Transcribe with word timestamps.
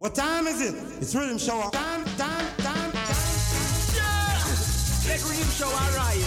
What 0.00 0.14
time 0.14 0.46
is 0.46 0.62
it? 0.62 0.74
It's 1.02 1.14
rhythm 1.14 1.36
show. 1.36 1.60
Time, 1.76 2.02
time, 2.16 2.46
time, 2.56 2.90
time. 2.90 3.12
Yeah! 3.92 4.32
Let 5.04 5.20
rhythm 5.28 5.52
show 5.52 5.68
arise. 5.68 6.24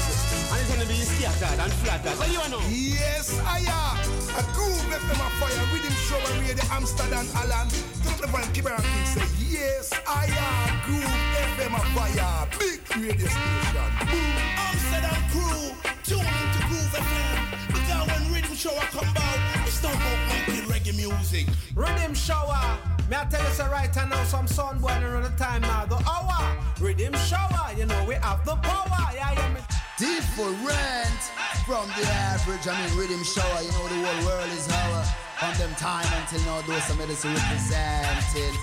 And 0.54 0.62
it's 0.62 0.70
gonna 0.70 0.86
be 0.86 1.02
scattered 1.02 1.58
and 1.58 1.74
flattered. 1.82 2.14
What 2.22 2.28
do 2.30 2.34
you 2.38 2.50
know? 2.54 2.62
Yes, 2.70 3.34
I 3.42 3.66
am. 3.66 3.98
A 4.38 4.46
groove 4.54 4.78
left 4.94 5.10
them 5.10 5.18
a 5.18 5.30
fire. 5.42 5.66
Rhythm 5.74 5.90
show 6.06 6.22
and 6.22 6.46
radio 6.46 6.64
Amsterdam, 6.70 7.26
Alan. 7.34 7.66
Don't 8.06 8.22
the 8.22 8.28
van 8.30 8.46
keep 8.54 8.68
around 8.70 8.86
and 8.86 9.08
say, 9.10 9.26
Yes, 9.42 9.90
I 10.06 10.30
am. 10.30 10.70
Groove 10.86 11.10
FM 11.58 11.74
a 11.74 11.82
fire. 11.98 12.46
Big 12.62 12.78
radio 12.94 13.26
station. 13.26 13.90
Boom. 14.06 14.38
Amsterdam 14.70 15.18
crew. 15.34 15.74
Tune 16.06 16.22
into 16.22 16.62
Groove 16.70 16.94
FM. 16.94 17.74
Because 17.74 18.06
when 18.06 18.34
rhythm 18.38 18.54
show 18.54 18.78
come 18.94 19.10
out, 19.18 19.66
it's 19.66 19.82
not 19.82 19.96
about 19.98 20.22
making 20.30 20.62
reggae 20.70 20.94
music. 20.94 21.48
Riddim 21.74 22.14
shower. 22.16 22.93
Me 23.10 23.18
I 23.18 23.26
tell 23.26 23.44
you 23.44 23.52
so 23.52 23.68
right 23.68 23.94
now 23.96 24.24
some 24.24 24.48
sun 24.48 24.80
boy 24.80 24.88
around 24.88 25.24
the 25.24 25.30
time 25.32 25.62
now. 25.62 25.86
The 25.86 25.96
hour. 26.08 26.58
Riddim 26.78 27.16
shower. 27.28 27.74
You 27.78 27.86
know 27.86 28.06
we 28.08 28.16
have 28.16 28.46
the 28.46 28.56
power. 28.56 29.10
Yeah, 29.14 29.34
yeah. 29.34 29.54
Me. 29.54 29.60
Different 30.00 31.22
from 31.66 31.88
the 32.00 32.08
average. 32.08 32.68
I 32.68 32.80
mean, 32.80 32.92
Riddim 32.98 33.24
shower. 33.26 33.62
You 33.62 33.72
know 33.72 33.88
the 33.88 34.08
whole 34.08 34.26
world 34.26 34.50
is 34.52 34.70
our. 34.70 35.04
From 35.40 35.54
them 35.58 35.76
time 35.76 36.08
until 36.22 36.42
now, 36.46 36.62
those 36.62 36.84
some 36.84 36.98
medicine 36.98 37.34
representing. 37.34 38.56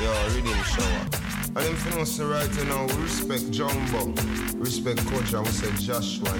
Yo, 0.00 0.12
Riddim 0.34 0.64
shower. 0.64 1.37
And 1.56 1.64
them 1.64 1.76
for 1.76 2.00
us 2.00 2.20
right 2.20 2.66
now, 2.66 2.86
we 2.86 3.02
respect 3.02 3.50
Jumbo, 3.50 4.12
respect 4.60 5.04
Coach, 5.06 5.32
and 5.32 5.46
we 5.46 5.52
say 5.52 5.72
Joshua. 5.80 6.30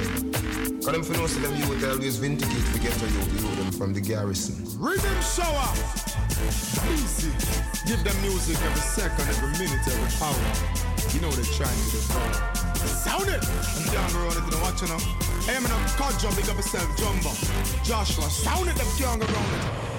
Cause 0.84 0.93
them 0.93 1.03
for 1.03 1.21
us 1.23 1.34
them 1.37 1.57
you 1.57 1.69
would 1.69 1.83
always 1.84 2.19
vindicate 2.19 2.65
to 2.73 2.79
get 2.79 2.93
to 2.93 3.07
you, 3.07 3.21
you 3.21 3.57
them 3.57 3.73
from 3.73 3.95
the 3.95 4.01
garrison. 4.01 4.55
Riddim 4.77 5.21
shower. 5.25 5.73
Easy. 6.93 7.33
Give 7.87 8.03
them 8.05 8.21
music 8.23 8.61
every 8.62 8.81
second, 8.81 9.29
every 9.29 9.53
minute, 9.59 9.81
every 9.89 10.12
hour. 10.21 10.79
You 11.15 11.20
know 11.20 11.31
they're 11.31 11.56
trying 11.56 11.75
to 11.75 11.91
do 11.91 12.69
Sound 12.87 13.28
it! 13.28 13.43
I'm 13.43 13.93
down 13.93 14.12
the 14.12 14.19
road, 14.19 14.34
you 14.34 14.50
know 14.53 14.62
what 14.62 14.81
you 14.81 14.89
know. 14.89 14.98
Hey, 15.48 15.56
I'm 15.56 15.65
in 15.65 15.70
a 15.72 15.78
cut 15.97 16.19
jump, 16.20 16.37
big 16.37 16.48
up 16.48 16.56
yourself, 16.56 16.89
Jumbo. 16.97 17.33
Joshua, 17.83 18.28
sound 18.28 18.69
it, 18.69 18.77
them 18.77 18.87
can't 18.98 19.22
around 19.22 19.55
it. 19.55 19.97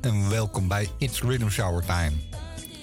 En 0.00 0.30
welkom 0.30 0.68
bij 0.68 0.88
It's 0.98 1.20
Rhythm 1.20 1.48
Shower 1.48 1.84
Time. 1.84 2.12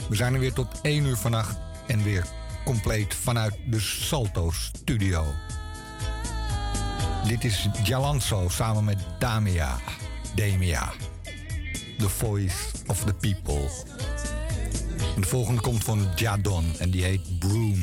We 0.09 0.15
zijn 0.15 0.33
er 0.33 0.39
weer 0.39 0.53
tot 0.53 0.81
1 0.81 1.05
uur 1.05 1.17
vannacht 1.17 1.57
en 1.87 2.03
weer 2.03 2.25
compleet 2.65 3.13
vanuit 3.15 3.53
de 3.65 3.79
Salto 3.79 4.51
Studio. 4.51 5.25
Dit 7.27 7.43
is 7.43 7.67
Jalanso 7.83 8.49
samen 8.49 8.83
met 8.83 8.97
Damia, 9.19 9.79
Damia, 10.35 10.91
The 11.97 12.09
Voice 12.09 12.57
of 12.87 13.03
the 13.03 13.13
People. 13.13 13.69
En 15.15 15.21
de 15.21 15.27
volgende 15.27 15.61
komt 15.61 15.83
van 15.83 16.07
Jadon 16.15 16.73
en 16.79 16.89
die 16.89 17.03
heet 17.03 17.39
Brew 17.39 17.75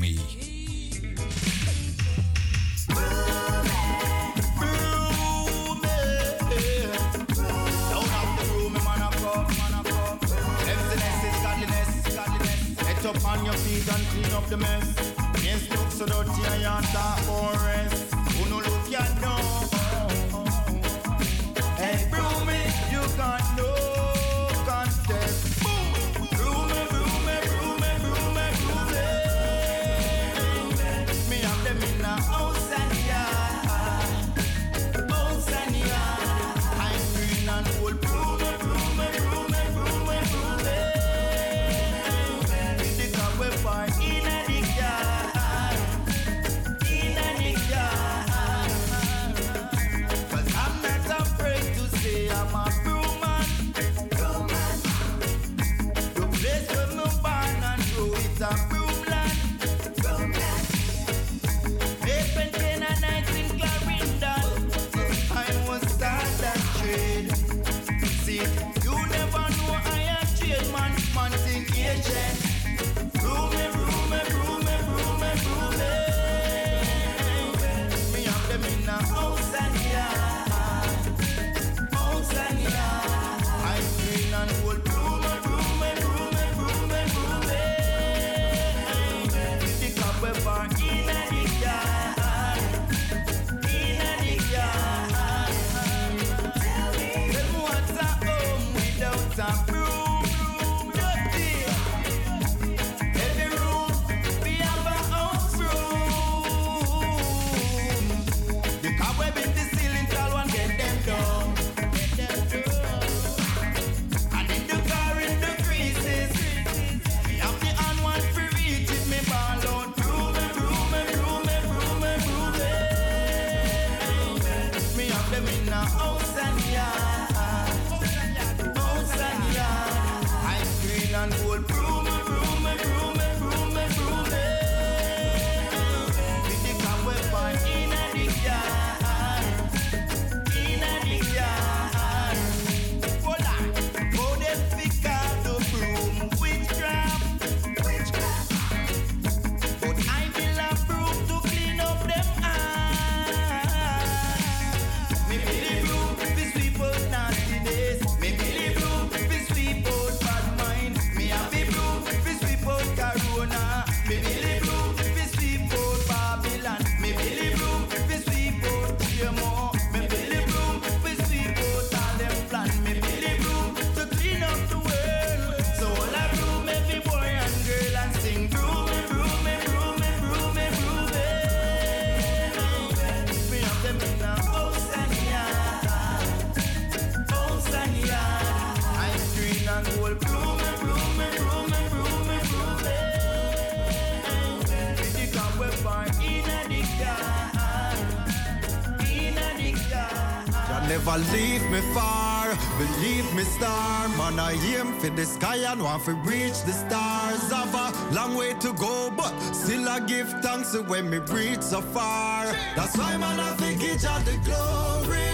Man, 204.34 204.46
I 204.46 204.52
aim 204.74 204.92
for 204.98 205.10
the 205.10 205.24
sky 205.24 205.58
and 205.58 205.80
want 205.80 206.04
to 206.06 206.14
reach 206.14 206.60
the 206.62 206.72
stars. 206.72 207.52
Have 207.52 207.72
a 207.72 208.14
long 208.14 208.34
way 208.34 208.54
to 208.54 208.72
go, 208.72 209.12
but 209.16 209.32
still 209.52 209.88
I 209.88 210.00
give 210.00 210.28
thanks 210.42 210.72
to 210.72 210.82
when 210.82 211.08
me 211.08 211.18
reach 211.18 211.62
so 211.62 211.80
far. 211.80 212.46
That's 212.74 212.98
why 212.98 213.16
man 213.16 213.38
I 213.38 213.50
think 213.54 213.80
Jah 214.00 214.20
the 214.24 214.36
glory. 214.42 215.30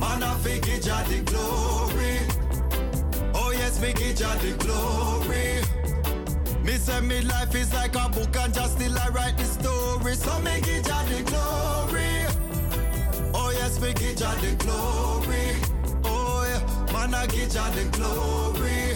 Man 0.00 0.20
I 0.20 0.34
think 0.42 0.64
Jah 0.82 1.04
the 1.06 1.22
glory. 1.30 2.18
Oh 3.34 3.52
yes, 3.52 3.80
me 3.80 3.92
give 3.92 4.18
the 4.18 4.56
glory. 4.58 5.62
Me 6.64 6.78
say 6.78 7.00
me 7.02 7.20
life 7.20 7.54
is 7.54 7.72
like 7.72 7.94
a 7.94 8.08
book 8.08 8.34
and 8.36 8.52
just 8.52 8.80
still 8.80 8.98
I 8.98 9.10
write 9.10 9.38
the 9.38 9.44
story. 9.44 10.14
So 10.14 10.40
me 10.40 10.60
give 10.62 10.84
Jah 10.84 11.04
the 11.04 11.22
glory. 11.22 12.26
Oh 13.32 13.50
yes, 13.54 13.78
we 13.78 13.92
give 13.92 14.16
Jah 14.16 14.34
the 14.40 14.56
glory. 14.56 15.05
I 17.14 17.26
give 17.26 17.50
Jah 17.50 17.70
the 17.70 17.84
glory. 17.96 18.94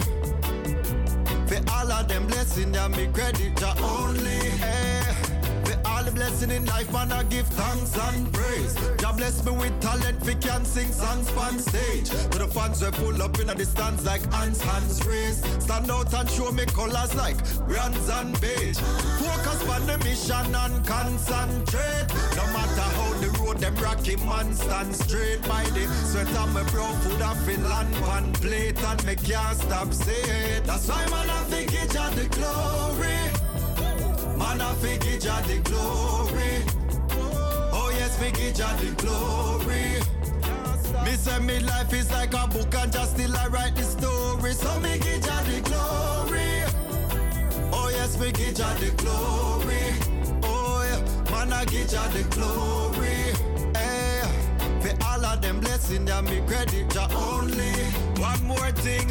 For 1.47 1.59
all 1.71 1.91
of 1.91 2.07
them 2.07 2.27
blessings, 2.27 2.75
yeah, 2.75 2.87
me 2.87 3.07
credit 3.13 3.55
Jah 3.57 3.75
only. 3.81 4.41
Eh. 4.61 5.13
For 5.65 5.77
all 5.85 6.03
the 6.03 6.11
blessing 6.11 6.51
in 6.51 6.65
life, 6.65 6.93
I 6.93 7.23
give 7.23 7.47
thanks 7.47 7.97
and 7.97 8.31
praise. 8.33 8.73
Jah 8.99 9.13
bless 9.15 9.43
me 9.45 9.51
with 9.51 9.79
talent, 9.81 10.25
we 10.25 10.35
can 10.35 10.65
sing 10.65 10.91
songs 10.91 11.29
on 11.37 11.59
stage. 11.59 12.09
To 12.09 12.37
the 12.39 12.47
fans 12.47 12.83
we 12.83 12.91
pull 12.91 13.21
up 13.21 13.39
in 13.39 13.47
the 13.47 13.65
stands 13.65 14.05
like 14.05 14.23
hands, 14.33 14.61
hands 14.61 15.05
raised. 15.05 15.45
Stand 15.61 15.91
out 15.91 16.13
and 16.13 16.29
show 16.29 16.51
me 16.51 16.65
colors 16.65 17.13
like 17.15 17.37
bronze 17.67 18.09
and 18.09 18.39
beige. 18.41 18.79
Focus 19.19 19.67
on 19.69 19.85
the 19.87 19.97
mission 19.99 20.55
and 20.55 20.85
concentrate. 20.85 21.90
Them 23.61 23.75
rocky 23.75 24.15
man 24.25 24.53
stand 24.55 24.95
straight 24.95 25.41
by 25.47 25.63
the 25.75 25.85
sweat 26.09 26.35
on 26.37 26.51
my 26.51 26.63
brow 26.71 26.91
food 27.01 27.21
and 27.21 27.39
Finland 27.45 27.93
pan 28.03 28.33
plate 28.33 28.83
and 28.83 29.05
me 29.05 29.15
can't 29.15 29.57
stop 29.57 29.93
say. 29.93 30.59
That's 30.65 30.87
why 30.87 31.05
man 31.11 31.29
I 31.29 31.43
think 31.43 31.71
it's 31.71 31.93
the 31.93 32.27
glory. 32.37 33.19
Man 34.37 34.61
I 34.61 34.73
think 34.81 35.05
it's 35.05 35.25
the 35.25 35.59
glory. 35.63 36.53
Oh 37.71 37.89
yes, 37.95 38.19
me 38.19 38.31
give 38.31 38.55
Jah 38.55 38.75
the 38.81 38.91
glory. 39.01 40.01
Me 41.05 41.11
say 41.15 41.39
me 41.39 41.59
life 41.59 41.93
is 41.93 42.11
like 42.11 42.33
a 42.33 42.47
book 42.47 42.73
and 42.73 42.91
just 42.91 43.11
still 43.15 43.37
I 43.37 43.47
write 43.47 43.75
the 43.75 43.83
story. 43.83 44.53
So 44.53 44.79
me 44.79 44.97
give 44.97 45.21
Jah 45.21 45.43
the 45.43 45.61
glory. 45.69 46.63
Oh 47.71 47.89
yes, 47.89 48.19
me 48.19 48.31
give 48.31 48.55
Jah 48.55 48.73
the 48.79 48.89
glory. 48.97 49.83
Oh 50.43 50.81
yeah, 50.83 51.31
man 51.31 51.53
I 51.53 51.65
give 51.65 51.87
Jah 51.89 52.09
the 52.09 52.23
glory. 52.35 52.80
Blessings, 55.91 56.09
yeah, 56.09 56.21
me 56.21 56.41
credit 56.47 56.89
Jah 56.89 57.07
only. 57.15 57.71
One 58.19 58.43
more 58.45 58.71
thing, 58.71 59.07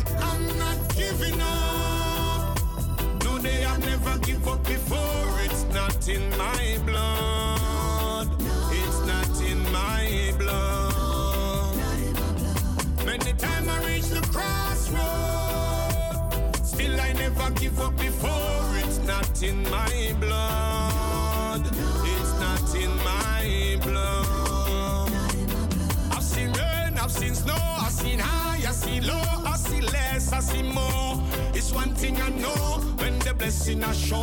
low, 29.02 29.22
I 29.46 29.56
see 29.56 29.80
less, 29.80 30.32
I 30.32 30.40
see 30.40 30.62
more. 30.62 31.20
It's 31.54 31.72
one 31.72 31.94
thing 31.94 32.20
I 32.20 32.28
know 32.30 32.80
when 32.98 33.18
the 33.20 33.34
blessing 33.34 33.82
I 33.84 33.92
show. 33.92 34.22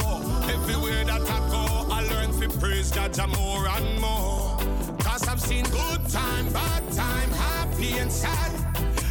Everywhere 0.50 1.03
that 1.05 1.22
I 1.22 1.39
go, 1.50 1.88
I 1.91 2.01
learn 2.12 2.31
to 2.39 2.50
praise 2.60 2.91
God 2.91 3.17
more 3.36 3.67
and 3.67 4.01
more. 4.01 4.57
Cause 5.00 5.27
I've 5.27 5.41
seen 5.41 5.65
good 5.65 6.10
time, 6.10 6.51
bad 6.53 6.84
time, 6.93 7.31
happy 7.31 7.98
and 7.98 8.12
sad. 8.12 8.51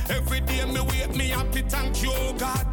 Every 0.08 0.40
day 0.40 0.64
me 0.64 0.80
wake 0.80 1.14
me 1.14 1.28
happy, 1.28 1.62
thank 1.62 2.02
you, 2.02 2.12
God. 2.38 2.66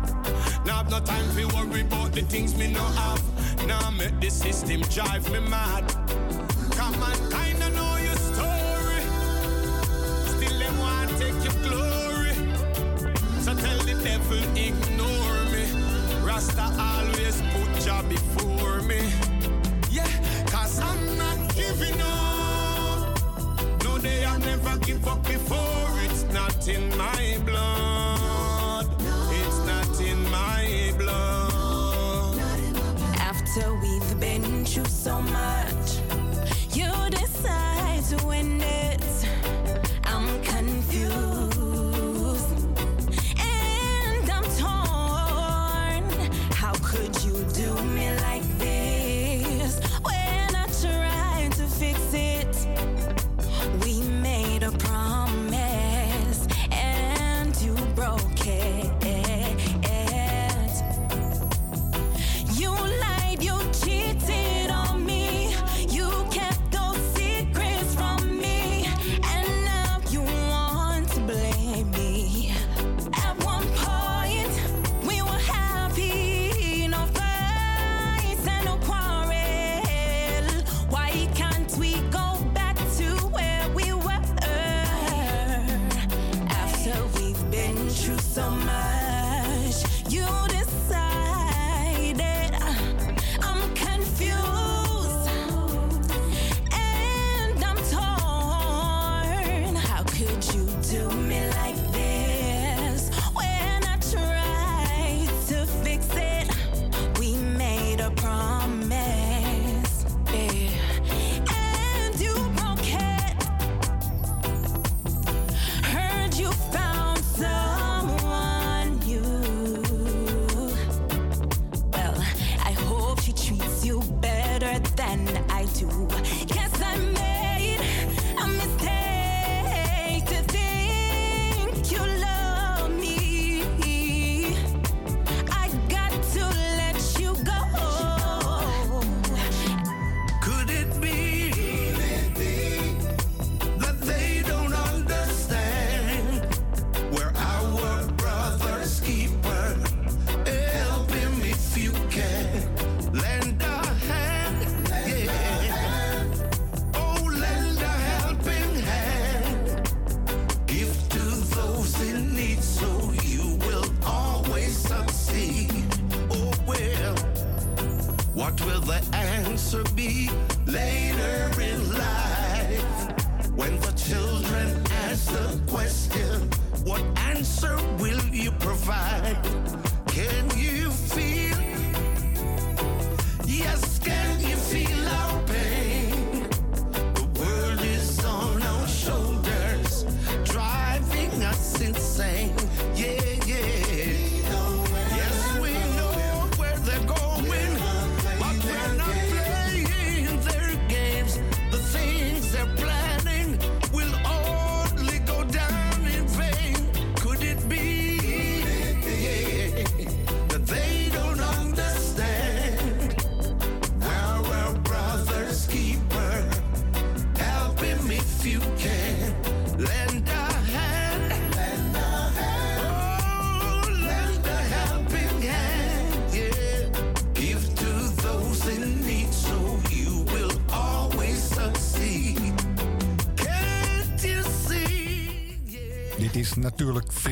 Now 0.66 0.80
I've 0.80 0.90
no 0.90 1.00
time 1.00 1.36
to 1.36 1.46
worry 1.56 1.82
about 1.82 2.12
the 2.14 2.22
things 2.22 2.56
me 2.56 2.72
no 2.72 2.84
have. 2.84 3.22
Now 3.68 3.90
make 3.92 4.20
the 4.20 4.30
system 4.30 4.82
drive 4.82 5.32
me 5.32 5.40
mad. 5.40 6.03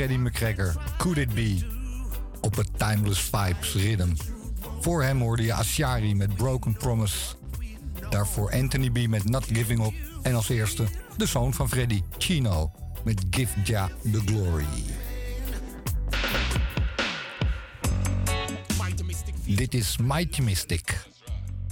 Freddie 0.01 0.19
McGregor, 0.19 0.75
Could 0.97 1.17
It 1.17 1.33
Be, 1.33 1.59
op 2.39 2.55
het 2.55 2.69
Timeless 2.77 3.21
Vibes 3.21 3.73
Rhythm. 3.73 4.15
Voor 4.79 5.03
hem 5.03 5.19
hoorde 5.19 5.43
je 5.43 5.53
Ashari 5.53 6.15
met 6.15 6.35
Broken 6.35 6.73
Promise. 6.73 7.17
Daarvoor 8.09 8.51
Anthony 8.51 8.89
B 8.89 9.07
met 9.07 9.29
Not 9.29 9.45
Giving 9.45 9.85
Up. 9.85 9.93
En 10.21 10.35
als 10.35 10.49
eerste 10.49 10.85
de 11.17 11.25
zoon 11.25 11.53
van 11.53 11.69
Freddy, 11.69 12.01
Chino, 12.17 12.71
met 13.03 13.23
Give 13.29 13.53
Ja 13.63 13.89
the 14.11 14.21
Glory. 14.25 14.65
Dit 19.45 19.73
is 19.73 19.97
Mighty 19.97 20.41
Mystic. 20.41 21.07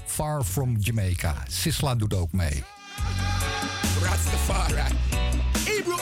Far 0.06 0.44
from 0.44 0.78
Jamaica. 0.80 1.36
Sisla 1.48 1.96
doet 1.96 2.14
ook 2.14 2.32
mee. 2.32 2.64
Rastafari. 4.02 4.96
Hebrew 5.66 6.00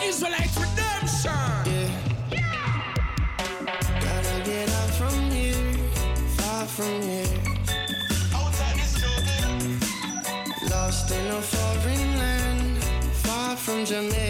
Benjamin. 13.89 14.26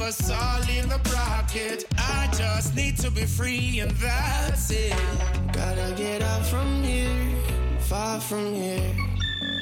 of 0.00 0.06
us 0.08 0.30
all 0.30 0.62
in 0.68 0.88
the 0.88 0.98
bracket. 1.10 1.86
I 1.96 2.28
just 2.32 2.76
need 2.76 2.96
to 2.98 3.10
be 3.10 3.24
free, 3.24 3.80
and 3.80 3.90
that's 3.92 4.70
it. 4.70 4.94
Gotta 5.52 5.94
get 5.96 6.22
out 6.22 6.44
from 6.46 6.82
here, 6.82 7.34
far 7.80 8.20
from 8.20 8.54
here. 8.54 8.94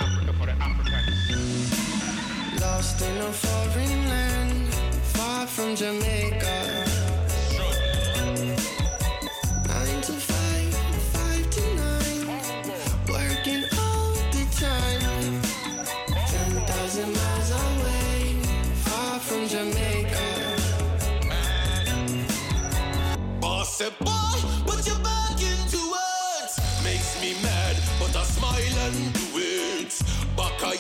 Africa 0.01 0.33
for 0.39 0.47
the 0.47 0.53
Africans. 0.53 1.73
Lost 2.61 3.03
in 3.03 3.17
a 3.19 3.33
foreign 3.33 4.09
land, 4.09 4.75
far 5.15 5.47
from 5.47 5.75
Jamaica. 5.75 6.96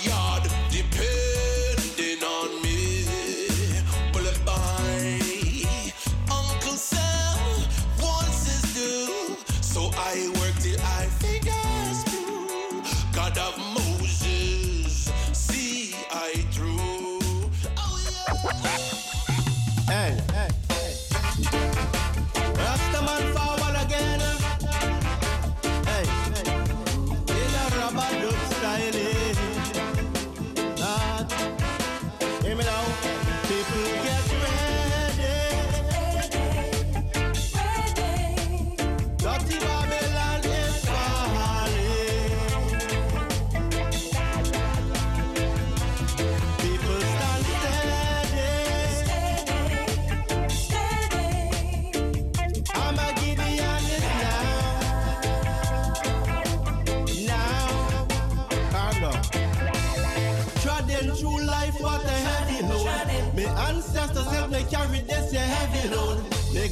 yard. 0.05 0.46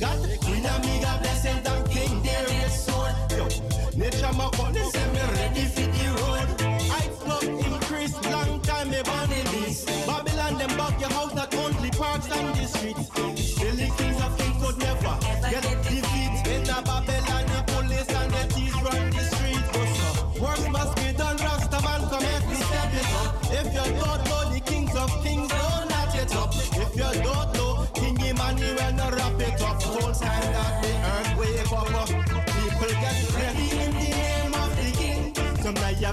Got 0.05 0.21
Queen 0.43 0.67
Amiga 0.67 1.19
blessing 1.23 1.61
and 1.65 1.91
King 1.91 2.23
Darius 2.23 2.85
sword. 2.85 3.15
Yo, 3.31 3.49
nature 3.97 4.33
my 4.35 4.51
body 4.51 4.83
say 4.93 5.07
me 5.15 5.21
ready 5.33 5.65
for 5.65 5.84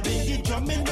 bring 0.03 0.25
the 0.25 0.41
drumming 0.43 0.90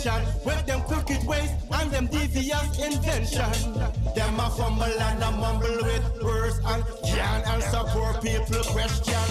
With 0.00 0.64
them 0.64 0.80
crooked 0.88 1.26
ways 1.26 1.50
and 1.70 1.90
them 1.90 2.06
devious 2.06 2.78
invention. 2.78 3.74
Them 4.16 4.40
a 4.40 4.48
fumble 4.56 4.84
and 4.84 5.22
a 5.22 5.30
mumble 5.30 5.76
with 5.82 6.22
words 6.22 6.58
and 6.64 6.82
can't 7.04 7.46
answer 7.46 7.82
poor 7.88 8.14
people 8.22 8.64
question. 8.72 9.26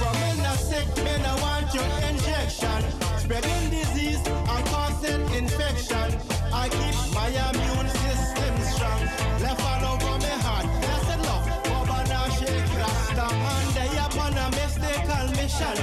From 0.00 0.16
in 0.16 0.40
a 0.40 0.56
sick, 0.56 0.88
me 1.04 1.12
no 1.20 1.36
want 1.44 1.74
your 1.74 1.84
injection. 2.08 2.80
Spreading 3.18 3.68
disease 3.68 4.26
and 4.26 4.64
causing 4.72 5.20
infection. 5.36 6.16
I 6.54 6.70
keep 6.72 6.96
my 7.12 7.28
immune 7.28 7.90
system 7.92 8.54
strong. 8.72 9.00
Left 9.44 9.60
hand 9.60 9.84
over 9.84 10.16
my 10.24 10.36
heart, 10.40 10.66
blessed 10.80 11.20
love. 11.28 11.46
Over 11.76 12.02
now 12.08 12.28
shake 12.30 12.68
Rasta. 12.80 13.28
And 13.28 13.68
they 13.76 13.92
upon 13.98 14.32
a 14.40 14.48
mystical 14.56 15.26
mission. 15.36 15.76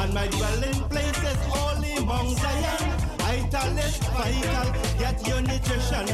And 0.00 0.14
my 0.14 0.28
dwelling 0.28 0.86
place 0.88 1.18
is 1.18 1.40
only 1.66 1.98
Mount 2.06 2.38
Zion. 2.38 2.77
Vital 3.50 3.72
vital, 4.14 4.72
get 4.98 5.26
your 5.26 5.40
nutrition. 5.40 6.04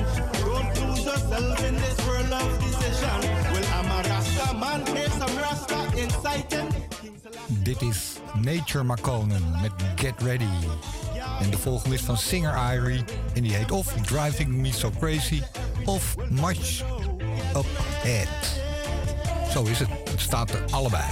Don't 0.40 0.88
lose 0.88 1.04
yourself 1.04 1.64
in 1.68 1.74
this 1.74 2.06
world 2.06 2.32
of 2.32 2.58
decision. 2.60 3.20
Well, 3.52 3.64
I'm 3.74 3.90
a 3.90 4.08
Rasta 4.08 4.54
man, 4.54 5.10
some 5.18 5.36
Rasta 5.38 5.98
inciting. 5.98 6.68
Dit 7.46 7.82
is 7.82 8.18
Nature 8.34 8.82
Makonnen 8.82 9.42
met 9.62 9.72
Get 9.96 10.22
Ready. 10.22 10.44
En 11.40 11.50
de 11.50 11.58
volgende 11.58 11.94
is 11.94 12.00
van 12.02 12.16
Singer 12.16 12.74
Irie. 12.74 13.04
En 13.34 13.42
die 13.42 13.54
heet 13.54 13.70
of 13.70 13.92
Driving 13.92 14.50
Me 14.50 14.72
So 14.72 14.90
Crazy 14.98 15.42
of 15.84 16.16
Much 16.30 16.82
Up 17.56 17.66
Head. 18.02 18.60
Zo 19.50 19.64
is 19.64 19.78
het. 19.78 19.88
Het 20.10 20.20
staat 20.20 20.50
er 20.50 20.64
allebei. 20.70 21.04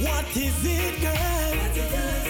What 0.00 0.24
is 0.34 0.70
it, 0.70 0.94
girl? 1.00 2.23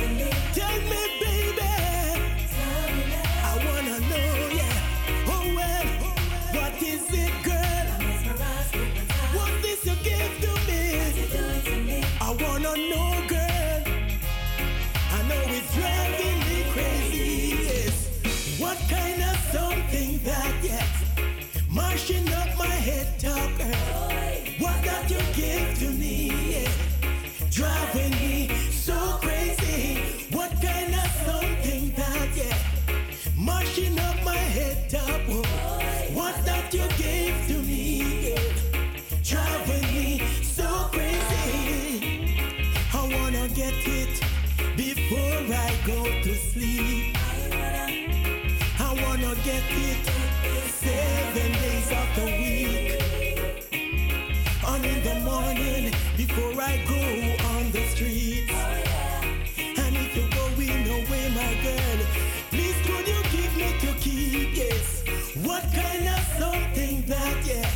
Kind 65.75 66.09
of 66.09 66.21
something 66.39 67.03
that, 67.07 67.37
yeah, 67.47 67.69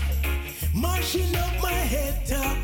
mashing 0.75 1.35
up 1.37 1.63
my 1.63 1.71
head, 1.71 2.25
top 2.27 2.57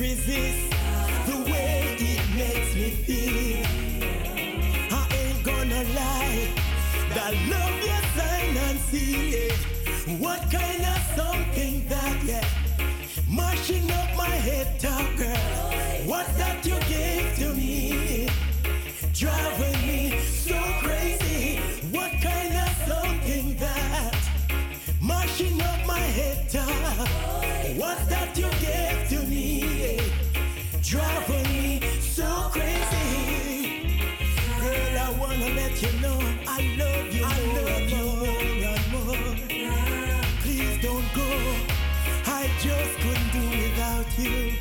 resist 0.00 0.70
the 1.26 1.36
way 1.52 1.94
it 1.98 2.24
makes 2.34 2.74
me 2.74 2.90
feel. 3.04 3.66
I 4.90 5.06
ain't 5.20 5.44
gonna 5.44 5.82
lie, 5.94 6.48
that 7.14 7.34
love 7.52 7.76
you 7.86 8.00
sign 8.16 8.56
and 8.66 8.78
see 8.88 9.30
it. 9.46 9.58
What 10.18 10.40
kind 10.50 10.82
of 10.92 11.00
something 11.14 11.86
that, 11.88 12.16
yeah, 12.24 12.48
mashing 13.28 13.90
up 13.90 14.16
my 14.16 14.34
head, 14.48 14.80
top 14.80 15.04
girl. 15.18 15.36
What 16.08 16.26
that 16.38 16.64
you 16.64 16.78
gave 16.88 17.36
to 17.40 17.52
me, 17.52 18.30
driving 19.12 19.80
me 19.86 20.18
so 20.20 20.58
crazy. 20.82 21.58
What 21.90 22.12
kind 22.22 22.54
of 22.64 22.70
something 22.88 23.54
that 23.58 24.16
mashing 25.02 25.60
up 25.60 25.86
my 25.86 26.04
head, 26.16 26.48
top? 26.48 27.08
What 27.76 27.98
that 28.08 28.38
you 28.38 28.48
gave 28.60 28.69
let 35.54 35.82
you 35.82 35.92
know 36.00 36.18
I 36.46 36.60
love 36.78 37.14
you. 37.14 37.22
More 37.22 38.26
and 38.70 38.92
more. 38.92 39.36
Yeah. 39.48 40.22
Please 40.42 40.80
don't 40.82 41.08
go. 41.14 41.28
I 42.26 42.48
just 42.60 42.92
couldn't 43.02 43.30
do 43.32 43.44
without 43.62 44.18
you. 44.18 44.52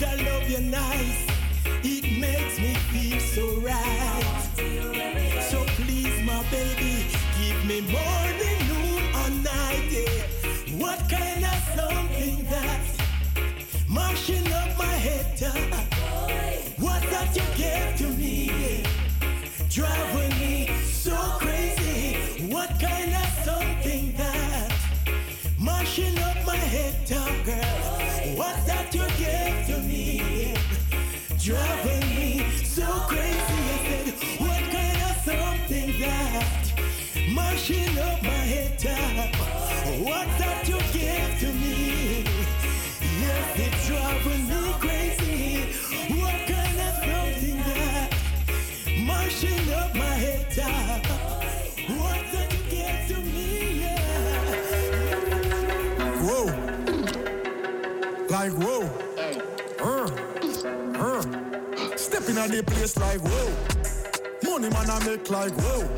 That 0.00 0.16
love 0.26 0.48
you're 0.50 0.60
nice. 0.60 1.26
It 1.82 2.18
makes 2.18 2.58
me 2.58 2.74
feel 2.90 3.20
so 3.20 3.60
right. 3.60 4.24
So 5.50 5.64
please, 5.76 6.22
my 6.22 6.42
baby, 6.50 7.06
give 7.38 7.64
me 7.64 7.80
morning, 7.80 8.58
noon, 8.68 9.02
or 9.20 9.30
night. 9.42 9.88
Yeah. 9.90 10.78
What 10.82 10.98
kind 11.08 11.44
of 11.44 11.58
something 11.76 12.44
that's 12.50 12.98
marching 13.88 14.46
up 14.52 14.78
my 14.78 14.84
head? 14.84 15.73
What's 28.54 28.66
that? 28.66 28.84
Ma 37.30 37.50
shit 37.56 37.98
up 37.98 38.22
my 38.22 38.28
head 38.28 38.78
What 40.04 40.26
that 40.38 40.68
you 40.68 40.78
gave 40.92 41.38
to 41.40 41.52
me? 41.52 42.24
Yes, 43.20 43.58
it's 43.58 43.86
driving 43.88 44.48
me 44.48 44.63
At 62.44 62.50
the 62.50 62.62
place 62.62 62.98
like 62.98 63.20
whoa. 63.22 64.50
Money 64.50 64.68
man 64.68 64.90
I 64.90 65.02
make 65.06 65.30
like 65.30 65.52
whoa. 65.52 65.88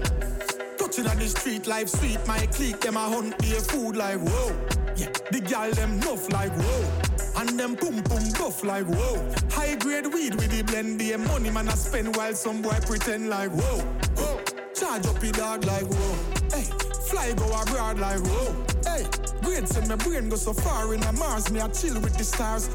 Touching 0.78 1.08
on 1.08 1.18
the 1.18 1.26
street 1.26 1.66
life 1.66 1.88
sweet. 1.88 2.24
My 2.24 2.38
clique 2.46 2.78
them 2.78 2.96
a 2.96 3.00
hunt 3.00 3.36
be 3.38 3.46
food 3.46 3.96
like 3.96 4.20
whoa. 4.20 4.54
Yeah, 4.94 5.10
the 5.32 5.40
gal 5.40 5.72
them 5.72 5.98
nuff 5.98 6.30
like 6.30 6.52
whoa. 6.52 7.40
And 7.40 7.58
them 7.58 7.74
pum 7.74 8.00
pum 8.04 8.30
buff 8.38 8.62
like 8.62 8.86
whoa. 8.86 9.28
High 9.50 9.74
grade 9.74 10.06
weed 10.06 10.36
with 10.36 10.52
the 10.52 10.62
blend. 10.62 11.00
The 11.00 11.16
money 11.16 11.50
man 11.50 11.68
I 11.68 11.74
spend 11.74 12.14
while 12.14 12.34
some 12.34 12.62
boy 12.62 12.78
pretend 12.86 13.28
like 13.28 13.50
whoa. 13.50 13.80
whoa. 14.14 14.40
Charge 14.72 15.04
up 15.04 15.18
the 15.18 15.32
dog 15.32 15.64
like 15.64 15.88
whoa. 15.88 16.14
Hey, 16.56 16.70
fly 17.10 17.32
go 17.32 17.46
abroad 17.60 17.98
like 17.98 18.20
whoa. 18.20 18.54
Hey, 18.84 19.04
grades 19.42 19.76
in 19.76 19.88
my 19.88 19.96
brain 19.96 20.28
go 20.28 20.36
so 20.36 20.52
far 20.52 20.94
in 20.94 21.00
the 21.00 21.12
Mars. 21.14 21.50
Me 21.50 21.58
I 21.58 21.66
chill 21.66 22.00
with 22.00 22.16
the 22.16 22.22
stars. 22.22 22.70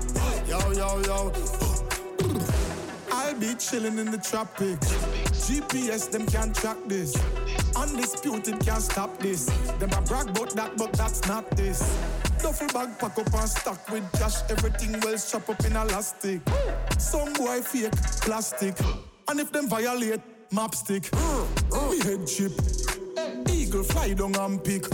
Yo 0.49 0.59
yo 0.73 0.99
yo. 1.05 1.70
Be 3.41 3.55
chilling 3.55 3.97
in 3.97 4.11
the 4.11 4.19
tropics. 4.19 4.87
GPS 5.33 6.11
them 6.11 6.27
can't 6.27 6.55
track 6.55 6.77
this. 6.85 7.15
Undisputed 7.75 8.59
can't 8.63 8.83
stop 8.83 9.17
this. 9.17 9.45
Them 9.79 9.91
a 9.93 10.01
brag 10.03 10.29
about 10.29 10.51
that, 10.51 10.77
but 10.77 10.93
that's 10.93 11.27
not 11.27 11.49
this. 11.57 11.79
Duffel 12.37 12.67
bag 12.67 12.99
pack 12.99 13.17
up 13.17 13.33
and 13.33 13.49
stock 13.49 13.89
with 13.89 14.05
cash. 14.11 14.43
Everything 14.51 14.99
well 14.99 15.17
strap 15.17 15.49
up 15.49 15.65
in 15.65 15.75
elastic. 15.75 16.41
Some 16.99 17.33
boy 17.33 17.63
fake 17.63 17.91
plastic. 18.21 18.77
And 19.27 19.39
if 19.39 19.51
them 19.51 19.67
violate, 19.67 20.21
map 20.51 20.75
stick. 20.75 21.11
Me 21.89 21.97
head 21.97 22.27
chip. 22.27 22.51
Eagle 23.49 23.81
fly 23.81 24.13
down 24.13 24.35
and 24.35 24.63
pick. 24.63 24.85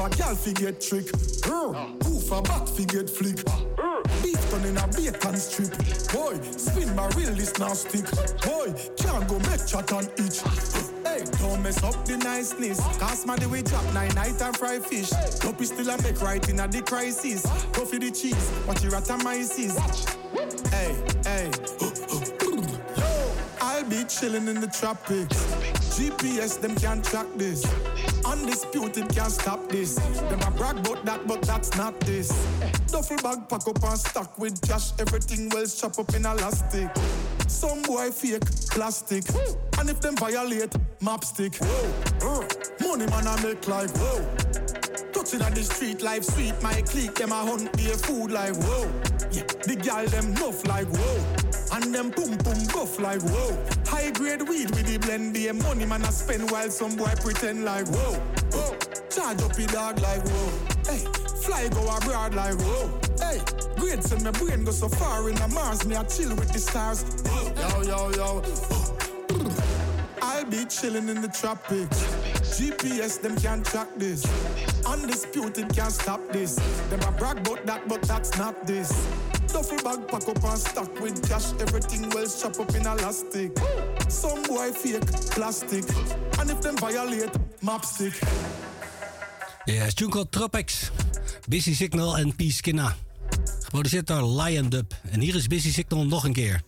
A 0.00 0.08
gal 0.08 0.34
fi 0.34 0.54
get 0.54 0.80
trick. 0.80 1.12
Poof 1.12 2.32
a 2.32 2.40
bat 2.40 2.66
fi 2.70 2.84
get 2.86 3.10
flick. 3.10 3.36
Beef 4.22 4.50
done 4.50 4.64
in 4.64 4.78
a 4.78 4.88
bacon 4.88 5.36
strip. 5.36 5.76
Boy, 6.10 6.40
spin 6.56 6.96
my 6.96 7.06
real 7.08 7.34
this 7.34 7.58
now 7.58 7.74
stick. 7.74 8.06
Boy, 8.40 8.72
can't 8.96 9.28
go 9.28 9.38
make 9.40 9.66
chat 9.66 9.92
and 9.92 10.08
itch. 10.16 10.40
Hey, 11.04 11.22
don't 11.38 11.62
mess 11.62 11.82
up 11.84 12.02
the 12.06 12.16
niceness. 12.16 12.80
Cast 12.96 13.26
my 13.26 13.36
we 13.48 13.60
drop 13.60 13.84
nine 13.92 14.14
night 14.14 14.40
and 14.40 14.56
fry 14.56 14.78
fish. 14.78 15.10
Dopey 15.40 15.66
still 15.66 15.90
a 15.90 16.02
make 16.02 16.22
right 16.22 16.48
in 16.48 16.60
a 16.60 16.66
the 16.66 16.80
crisis. 16.80 17.42
Go 17.72 17.84
for 17.84 17.98
the 17.98 18.10
cheese, 18.10 18.50
watch 18.66 18.82
your 18.82 18.92
atomizes. 18.92 19.76
Hey, 20.70 20.96
hey. 21.26 21.89
Be 23.90 24.04
chilling 24.04 24.46
in 24.46 24.60
the 24.60 24.68
tropics. 24.68 25.36
GPS, 25.98 26.60
them 26.60 26.76
can't 26.76 27.04
track 27.04 27.26
this. 27.34 27.64
Undisputed 28.24 29.08
can't 29.12 29.32
stop 29.32 29.68
this. 29.68 29.96
Them 29.96 30.40
a 30.42 30.50
brag 30.52 30.78
about 30.78 31.04
that, 31.04 31.26
but 31.26 31.42
that's 31.42 31.76
not 31.76 31.98
this. 32.00 32.28
Duffel 32.86 33.16
bag 33.16 33.48
pack 33.48 33.66
up 33.66 33.82
and 33.82 33.98
stock 33.98 34.38
with 34.38 34.62
cash. 34.62 34.92
Everything 35.00 35.48
well 35.48 35.66
strap 35.66 35.98
up 35.98 36.14
in 36.14 36.24
elastic. 36.24 36.88
Some 37.48 37.82
boy 37.82 38.12
fake 38.12 38.46
plastic. 38.70 39.24
And 39.80 39.90
if 39.90 40.00
them 40.00 40.16
violate, 40.16 40.72
map 41.02 41.24
stick. 41.24 41.60
Money 41.60 43.06
man 43.06 43.26
I 43.26 43.42
make 43.42 43.66
like 43.66 43.90
whoa. 43.96 44.24
Touching 45.12 45.42
on 45.42 45.52
the 45.52 45.64
street 45.64 46.00
life 46.00 46.22
sweet. 46.22 46.54
My 46.62 46.80
clique 46.82 47.16
them 47.16 47.32
a 47.32 47.44
hunt 47.44 47.74
a 47.74 47.98
food 47.98 48.30
like 48.30 48.54
whoa. 48.54 48.88
Yeah, 49.32 49.42
the 49.66 49.76
gal 49.82 50.06
them 50.06 50.32
nuff 50.34 50.64
like 50.64 50.86
whoa. 50.86 51.39
And 51.82 51.94
them 51.94 52.10
pum 52.10 52.36
pum 52.38 52.66
buff 52.74 52.98
like 53.00 53.22
whoa. 53.22 53.56
High 53.86 54.10
grade 54.10 54.42
weed 54.42 54.70
with 54.70 54.86
the 54.86 54.98
blend 54.98 55.36
a 55.36 55.52
money 55.52 55.86
man 55.86 56.04
I 56.04 56.10
spend 56.10 56.50
while 56.50 56.68
some 56.68 56.96
boy 56.96 57.12
pretend 57.20 57.64
like 57.64 57.86
whoa. 57.88 58.14
whoa. 58.52 58.76
Charge 59.08 59.42
up 59.42 59.54
the 59.54 59.66
dog 59.66 59.98
like 60.00 60.22
whoa. 60.24 60.92
Hey, 60.92 61.04
fly 61.42 61.68
go 61.68 61.82
abroad 61.96 62.34
like 62.34 62.54
whoa. 62.58 63.00
Hey, 63.18 63.40
grades 63.76 64.12
in 64.12 64.22
my 64.22 64.30
brain 64.32 64.64
go 64.64 64.72
so 64.72 64.88
far 64.88 65.28
in 65.30 65.36
the 65.36 65.48
Mars. 65.48 65.86
Me 65.86 65.96
I 65.96 66.04
chill 66.04 66.34
with 66.36 66.52
the 66.52 66.58
stars. 66.58 67.04
Yo 67.56 67.82
yo 67.82 68.10
yo. 68.10 68.42
I'll 70.20 70.44
be 70.44 70.66
chilling 70.66 71.08
in 71.08 71.22
the 71.22 71.28
tropics. 71.28 72.02
GPS, 72.60 73.22
them 73.22 73.36
can't 73.36 73.64
track 73.64 73.88
this. 73.96 74.24
Undisputed 74.84 75.74
can't 75.74 75.92
stop 75.92 76.20
this. 76.30 76.56
Them 76.90 77.00
a 77.00 77.12
brag 77.12 77.38
about 77.38 77.64
that, 77.64 77.88
but 77.88 78.02
that's 78.02 78.36
not 78.36 78.66
this. 78.66 78.90
Duffel 79.52 79.82
bag 79.82 80.06
pack 80.06 80.28
up 80.28 80.44
and 80.44 80.58
stock 80.58 81.00
with 81.00 81.28
cash. 81.28 81.52
Everything 81.60 82.08
well 82.14 82.26
strap 82.26 82.58
up 82.58 82.74
in 82.74 82.86
elastic. 82.86 83.58
Some 84.08 84.42
boy 84.42 84.72
fake 84.72 85.30
plastic. 85.30 85.84
And 86.38 86.50
if 86.50 86.60
them 86.60 86.76
violate, 86.78 87.30
map 87.60 87.84
stick. 87.84 88.18
Ja, 89.64 89.74
yes, 89.74 89.94
Jungle 89.94 90.28
Tropics, 90.28 90.90
Busy 91.48 91.74
Signal 91.74 92.16
en 92.16 92.36
P. 92.36 92.42
Skinna. 92.48 92.96
Geproduceerd 93.62 94.06
door 94.06 94.42
Lion 94.42 94.68
Dub. 94.68 94.94
En 95.10 95.20
hier 95.20 95.34
is 95.34 95.46
Busy 95.46 95.72
Signal 95.72 96.06
nog 96.06 96.24
een 96.24 96.32
keer. 96.32 96.62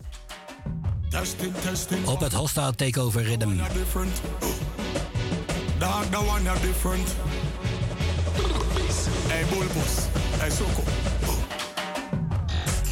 Testing, 1.09 1.53
testing. 1.61 2.07
Op 2.07 2.19
het 2.19 2.33
Hostile 2.33 2.75
Takeover 2.75 3.23
Rhythm. 3.23 3.57
Dog, 5.77 6.05
the 6.09 6.17
one 6.17 6.49
are 6.49 6.59
different. 6.59 7.07
Hey, 9.27 9.45
Bulbus. 9.49 10.07
Hey, 10.39 10.49
Soko. 10.49 11.12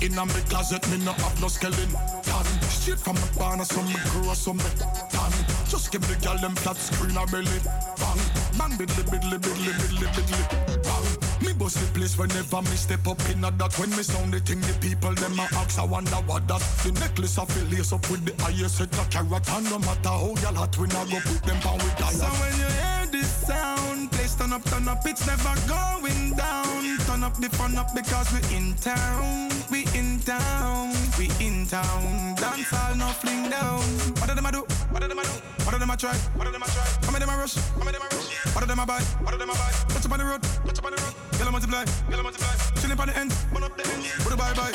In 0.02 0.18
a 0.18 0.26
me 0.26 0.42
closet, 0.50 0.82
me 0.90 0.98
no 1.06 1.14
have 1.14 1.40
no 1.40 1.48
skeleton. 1.48 1.90
Straight 2.70 2.98
from 2.98 3.16
the 3.16 3.30
barn, 3.38 3.64
some 3.64 3.86
me 3.86 3.94
grow 4.10 4.34
some 4.34 4.58
me. 4.58 4.64
Done. 5.14 5.32
Just 5.70 5.92
give 5.92 6.02
the 6.08 6.16
girl 6.26 6.38
them 6.40 6.56
flat 6.56 6.76
screen 6.76 7.16
a 7.16 7.26
belly. 7.28 7.46
Bang. 8.02 8.22
Bang, 8.58 8.74
biddly, 8.80 9.04
biddly, 9.06 9.38
biddly, 9.38 9.72
biddly, 9.78 10.08
biddly. 10.16 10.44
Bang. 10.82 11.46
Me 11.46 11.54
bust 11.54 11.78
the 11.78 11.86
place 11.94 12.18
whenever 12.18 12.62
me 12.64 12.76
step 12.76 13.08
up 13.08 13.22
in 13.30 13.44
a 13.44 13.52
that. 13.52 13.78
When 13.78 13.92
me 13.92 14.02
sound 14.02 14.34
the 14.34 14.40
thing, 14.40 14.62
the 14.62 14.74
people 14.82 15.14
them 15.14 15.40
a 15.40 15.44
ask, 15.62 15.78
I 15.78 15.86
wonder 15.86 16.18
what 16.26 16.48
that. 16.48 16.62
The 16.82 16.92
necklace 17.00 17.38
I 17.38 17.46
feel 17.46 17.66
lace 17.66 17.94
up 17.94 18.10
with 18.10 18.26
the 18.26 18.34
highest 18.42 18.78
set 18.78 18.98
of 18.98 19.08
carrot. 19.12 19.48
And 19.54 19.70
no 19.70 19.78
matter 19.78 20.10
how 20.10 20.34
y'all 20.42 20.56
hot, 20.56 20.76
we 20.80 20.88
not 20.88 21.12
go 21.12 21.20
put 21.22 21.44
them 21.44 21.60
down 21.60 21.78
with 21.78 21.96
diet. 21.98 22.16
So 22.16 22.26
when 22.26 22.54
you 22.58 22.70
hear 22.74 23.06
this 23.12 23.30
sound, 23.46 23.81
turn 24.42 24.54
up, 24.54 24.64
turn 24.66 24.88
up, 24.88 25.06
it's 25.06 25.26
never 25.28 25.54
going 25.68 26.34
down. 26.34 26.98
Turn 27.06 27.24
up 27.24 27.38
the 27.38 27.50
fun 27.50 27.78
up 27.78 27.94
because 27.94 28.28
we 28.34 28.42
in 28.56 28.74
town, 28.76 29.52
we 29.70 29.86
in 29.94 30.20
town, 30.20 30.94
we 31.18 31.30
in 31.40 31.68
town. 31.68 32.36
Dance 32.36 32.74
all 32.74 32.96
no 32.96 33.06
fling 33.22 33.50
down. 33.50 33.82
What 34.18 34.30
do 34.30 34.34
them 34.34 34.46
a 34.46 34.52
do? 34.52 34.62
What 34.90 35.02
do 35.02 35.08
them 35.08 35.20
a 35.20 35.24
do? 35.24 35.30
What 35.64 35.72
do 35.74 35.78
them 35.78 35.90
a 35.92 35.98
try? 35.98 36.16
What 36.36 36.46
do 36.46 36.52
them 36.52 36.64
a 36.64 36.66
try? 36.66 36.88
How 37.06 37.12
many 37.12 37.26
them 37.26 37.34
a 37.34 37.38
rush? 37.38 37.56
How 37.56 37.84
many 37.86 37.98
them 37.98 38.02
a 38.02 38.16
rush? 38.16 38.30
What 38.54 38.62
do 38.62 38.68
them 38.68 38.80
a 38.80 38.86
buy? 38.86 39.02
What 39.22 39.32
do 39.32 39.38
them 39.38 39.50
a 39.50 39.54
buy? 39.54 39.72
Touch 39.90 40.06
up 40.06 40.12
on 40.12 40.20
the 40.20 40.26
road, 40.26 40.42
touch 40.42 40.80
up 40.80 40.86
on 40.86 40.92
the 40.96 41.02
road. 41.02 41.14
Yellow 41.38 41.52
multiply, 41.52 41.86
yellow 42.10 42.24
multiply. 42.24 42.54
Chilling 42.82 43.00
on 43.00 43.08
the 43.08 43.18
end, 43.18 43.34
one 43.52 43.64
up 43.64 43.78
the 43.78 43.86
end. 43.94 44.04
Put 44.26 44.34
a 44.34 44.38
bye 44.38 44.54
bye. 44.54 44.74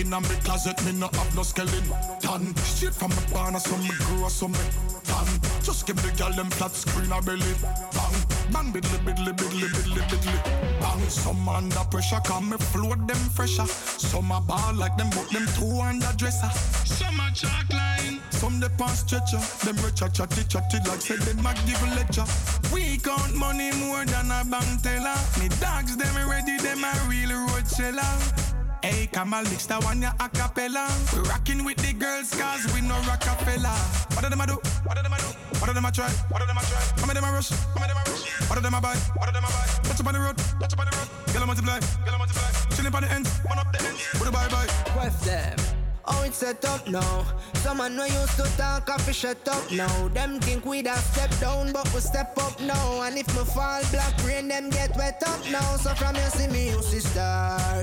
In 0.00 0.12
a 0.12 0.20
me 0.20 0.36
closet, 0.44 0.78
me 0.86 0.92
no 0.92 1.08
have 1.12 1.36
no 1.36 1.42
skeleton. 1.42 1.84
Done. 2.20 2.54
Straight 2.56 2.94
from 2.94 3.10
the 3.10 3.22
barn, 3.32 3.58
some 3.60 3.82
me 3.82 3.90
grow 4.06 4.28
some 4.28 4.52
me. 4.52 4.64
Done. 5.04 5.28
Just 5.62 5.86
give 5.86 6.00
the 6.00 6.10
girl 6.16 6.32
them 6.32 6.48
flat 6.50 6.70
screen 6.70 7.12
a 7.12 7.20
belly. 7.20 7.52
Bang, 7.92 8.37
bang, 8.52 8.72
biddly, 8.72 8.98
biddly, 9.04 9.32
biddly, 9.32 9.68
biddly, 9.68 10.02
biddly. 10.10 10.80
Bang, 10.80 11.08
some 11.08 11.48
under 11.48 11.84
pressure, 11.90 12.20
come 12.24 12.50
me 12.50 12.56
float 12.56 13.06
them 13.06 13.16
fresher. 13.36 13.66
Some 13.66 14.30
a 14.30 14.40
ball 14.40 14.74
like 14.74 14.96
them, 14.96 15.10
but 15.10 15.28
them 15.30 15.46
two 15.56 15.80
under 15.80 16.12
dresser. 16.16 16.50
Some 16.84 17.20
a 17.20 17.30
chalk 17.34 17.70
line, 17.72 18.20
some 18.30 18.60
the 18.60 18.70
past 18.70 19.08
stretcher. 19.08 19.40
Them 19.64 19.76
rich 19.84 20.02
a 20.02 20.08
chatty 20.08 20.44
chatty 20.44 20.78
like 20.88 21.00
say 21.00 21.16
them 21.16 21.46
a 21.46 21.54
give 21.66 21.82
a 21.82 21.94
lecture. 21.94 22.26
We 22.72 22.98
count 22.98 23.34
money 23.34 23.70
more 23.72 24.04
than 24.04 24.30
a 24.30 24.44
bank 24.44 24.82
teller. 24.82 25.18
Me 25.40 25.48
dogs 25.60 25.96
them 25.96 26.14
ready, 26.28 26.56
them 26.58 26.84
a 26.84 26.92
real 27.08 27.32
road 27.46 27.66
seller. 27.66 28.47
Hey, 28.82 29.08
Kamal, 29.12 29.42
mix 29.44 29.66
that 29.66 29.82
one 29.84 30.02
ya 30.02 30.12
a 30.20 30.28
cappella. 30.28 30.86
We 31.12 31.20
rocking 31.28 31.64
with 31.64 31.78
the 31.78 31.92
girls, 31.92 32.30
cause 32.30 32.62
we 32.72 32.80
no 32.80 32.94
Rockefeller. 33.06 33.74
What 34.14 34.22
do 34.22 34.30
them 34.30 34.40
a 34.40 34.46
do? 34.46 34.54
What 34.86 34.96
do 34.96 35.02
them 35.02 35.12
a 35.12 35.18
do? 35.18 35.28
What 35.58 35.66
do 35.66 35.74
them 35.74 35.84
a 35.84 35.92
try? 35.92 36.08
What 36.30 36.40
do 36.40 36.46
them 36.46 36.56
a 36.56 36.62
try? 36.62 36.82
How 36.96 37.06
many 37.06 37.20
them 37.20 37.28
a 37.28 37.32
rush? 37.32 37.50
How 37.50 37.80
many 37.80 37.92
them 37.92 37.98
a 37.98 38.10
rush? 38.10 38.22
What 38.48 38.54
do 38.56 38.62
them 38.62 38.74
a 38.74 38.80
buy? 38.80 38.94
What 39.18 39.26
do 39.26 39.32
them 39.32 39.44
a 39.44 39.50
buy? 39.50 39.66
Touch 39.82 40.00
up 40.00 40.06
on 40.06 40.14
the 40.14 40.20
road, 40.20 40.38
touch 40.60 40.72
up 40.72 40.80
on 40.80 40.86
the 40.86 40.96
road. 40.96 41.08
Yellow 41.34 41.46
multiply, 41.46 41.80
yellow 42.06 42.18
multiply. 42.18 42.50
Chilling 42.74 42.94
on 42.94 43.02
the 43.02 43.10
end, 43.10 43.26
one 43.46 43.58
up 43.58 43.72
the 43.72 43.82
end. 43.82 43.98
Put 44.14 44.28
a 44.28 44.32
bye 44.32 44.48
bye. 44.48 44.66
What's 44.94 45.26
them? 45.26 45.87
Oh, 46.10 46.22
it's 46.26 46.38
set 46.38 46.64
up 46.64 46.88
now. 46.88 47.24
Someone 47.54 47.96
no 47.96 48.04
used 48.04 48.36
to 48.36 48.44
talk, 48.56 48.88
I 48.88 49.12
shut 49.12 49.46
up 49.48 49.70
now. 49.70 50.08
Them 50.08 50.40
think 50.40 50.64
we'd 50.64 50.86
have 50.86 50.98
stepped 50.98 51.40
down, 51.40 51.72
but 51.72 51.92
we 51.92 52.00
step 52.00 52.36
up 52.38 52.58
now. 52.60 53.02
And 53.02 53.18
if 53.18 53.28
me 53.36 53.44
fall 53.44 53.82
black 53.90 54.14
rain, 54.24 54.48
them 54.48 54.70
get 54.70 54.96
wet 54.96 55.22
up 55.26 55.40
now. 55.50 55.76
So 55.76 55.94
from 55.94 56.16
you 56.16 56.30
see 56.36 56.48
me, 56.48 56.70
you 56.70 56.82
see 56.82 57.00
start 57.00 57.78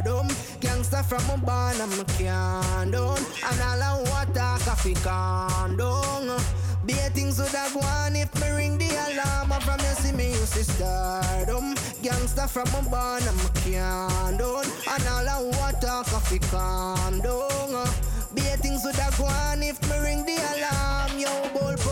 from 1.06 1.26
my 1.28 1.36
barn 1.46 1.80
and 1.82 1.92
me 1.98 2.04
can't 2.18 2.92
down. 2.92 3.18
And 3.18 3.62
all 3.62 3.84
I 3.84 4.04
water 4.10 4.64
coffee 4.66 4.94
calm 4.96 5.78
down. 5.78 6.40
Be 6.86 6.94
a 6.94 7.10
things 7.10 7.40
would 7.40 7.50
have 7.50 7.76
one 7.76 8.16
if 8.16 8.34
me 8.42 8.50
ring 8.52 8.78
the 8.78 8.90
alarm. 8.90 9.52
And 9.52 9.64
from 9.64 9.80
you 9.80 9.96
see 10.02 10.12
me 10.12 10.30
used 10.30 10.54
to 10.54 10.64
stardom. 10.64 11.76
Gangsta 12.04 12.48
from 12.48 12.72
my 12.72 12.90
barn 12.90 13.24
and 13.24 13.38
me 13.38 13.50
can't 13.64 14.38
down. 14.40 14.66
And 14.92 15.08
all 15.08 15.30
I 15.30 15.42
water 15.58 16.10
coffee 16.10 16.40
calm 16.40 17.20
down. 17.22 17.88
Be 18.36 18.42
a 18.48 18.58
things 18.58 18.84
would 18.84 18.96
have 18.96 19.18
gone 19.18 19.64
if 19.64 19.82
me 19.90 19.98
ring 19.98 20.26
the 20.26 20.36
alarm. 20.36 21.18
Yo, 21.18 21.30
post. 21.58 21.85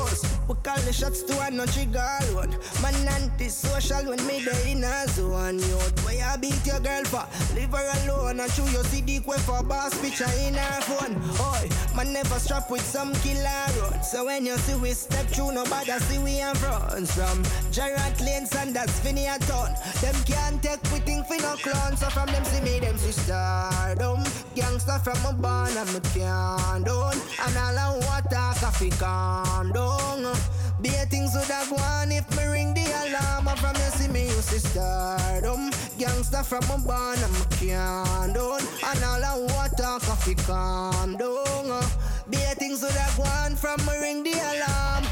We 0.48 0.56
call 0.56 0.78
the 0.82 0.92
shots 0.92 1.24
to 1.24 1.40
a 1.40 1.50
no 1.52 1.66
trigger 1.66 2.04
one. 2.36 2.52
Man 2.82 2.96
anti-social 3.08 4.10
when 4.10 4.26
me 4.28 4.44
dey 4.44 4.72
in 4.72 4.84
a 4.84 5.08
zone. 5.08 5.60
Yo, 5.60 5.78
why 6.04 6.20
you 6.20 6.38
beat 6.40 6.66
your 6.66 6.80
girl 6.82 7.04
for? 7.06 7.26
Leave 7.56 7.72
her 7.72 7.88
alone 8.04 8.40
and 8.42 8.52
show 8.52 8.66
your 8.68 8.84
CD 8.84 9.20
quick 9.22 9.40
for 9.40 9.64
boss 9.64 9.98
picture 10.02 10.30
in 10.46 10.54
her 10.56 10.82
phone. 10.82 11.16
Oi, 11.40 11.70
man 11.96 12.12
never 12.12 12.40
strap 12.40 12.70
with 12.70 12.82
some 12.82 13.14
killer 13.24 13.68
run. 13.80 14.04
So 14.04 14.26
when 14.26 14.46
you 14.46 14.58
see 14.58 14.76
we 14.76 14.92
step 14.92 15.26
through, 15.28 15.54
nobody 15.54 15.92
see 16.00 16.20
we 16.20 16.42
in 16.42 16.56
front. 16.56 17.08
From 17.08 17.44
Gerard 17.72 18.20
Lane, 18.20 18.46
Sanders, 18.46 19.00
Finney 19.00 19.28
a 19.28 19.40
ton. 19.40 19.74
Them 20.02 20.16
can't 20.26 20.62
take 20.62 20.84
we 20.92 21.00
think 21.00 21.26
fi 21.28 21.38
no 21.38 21.56
clown. 21.56 21.96
So 21.96 22.10
from 22.10 22.28
them 22.28 22.44
see 22.46 22.62
me, 22.62 22.80
them 22.80 22.98
see 22.98 23.12
stardom. 23.12 24.24
Gangster 24.56 25.00
from 25.00 25.22
my 25.24 25.32
barn 25.32 25.78
and 25.78 25.94
me 25.94 26.00
can't 26.14 26.86
down. 26.86 27.16
And 27.46 27.58
all 27.58 27.78
I 27.80 27.98
water 28.06 28.60
coffee 28.60 28.90
calm 28.90 29.72
down. 29.72 30.33
Be 30.82 30.90
a 30.90 31.06
things 31.06 31.34
would 31.36 31.46
have 31.46 31.70
gone 31.70 32.12
if 32.12 32.30
me 32.38 32.46
ring 32.46 32.74
the 32.74 32.86
alarm. 32.86 33.48
And 33.48 33.60
from 33.60 33.76
you 33.76 33.92
see 33.92 34.08
me, 34.08 34.26
you 34.26 34.42
see 34.42 34.60
stardom. 34.60 35.72
Gangster 35.98 36.44
from 36.44 36.64
my 36.68 37.16
and 37.18 37.34
me 37.34 37.40
can't 37.52 38.34
down. 38.34 38.60
And 38.60 39.04
all 39.04 39.24
I 39.24 39.38
water 39.54 40.06
coffee 40.06 40.36
calm 40.36 41.18
down. 41.18 41.84
Be 42.30 42.38
a 42.38 42.56
things 42.56 42.82
would 42.82 42.92
have 42.92 43.18
gone 43.18 43.56
from 43.56 43.86
me 43.86 44.00
ring 44.02 44.24
the 44.24 44.34
alarm. 44.34 45.06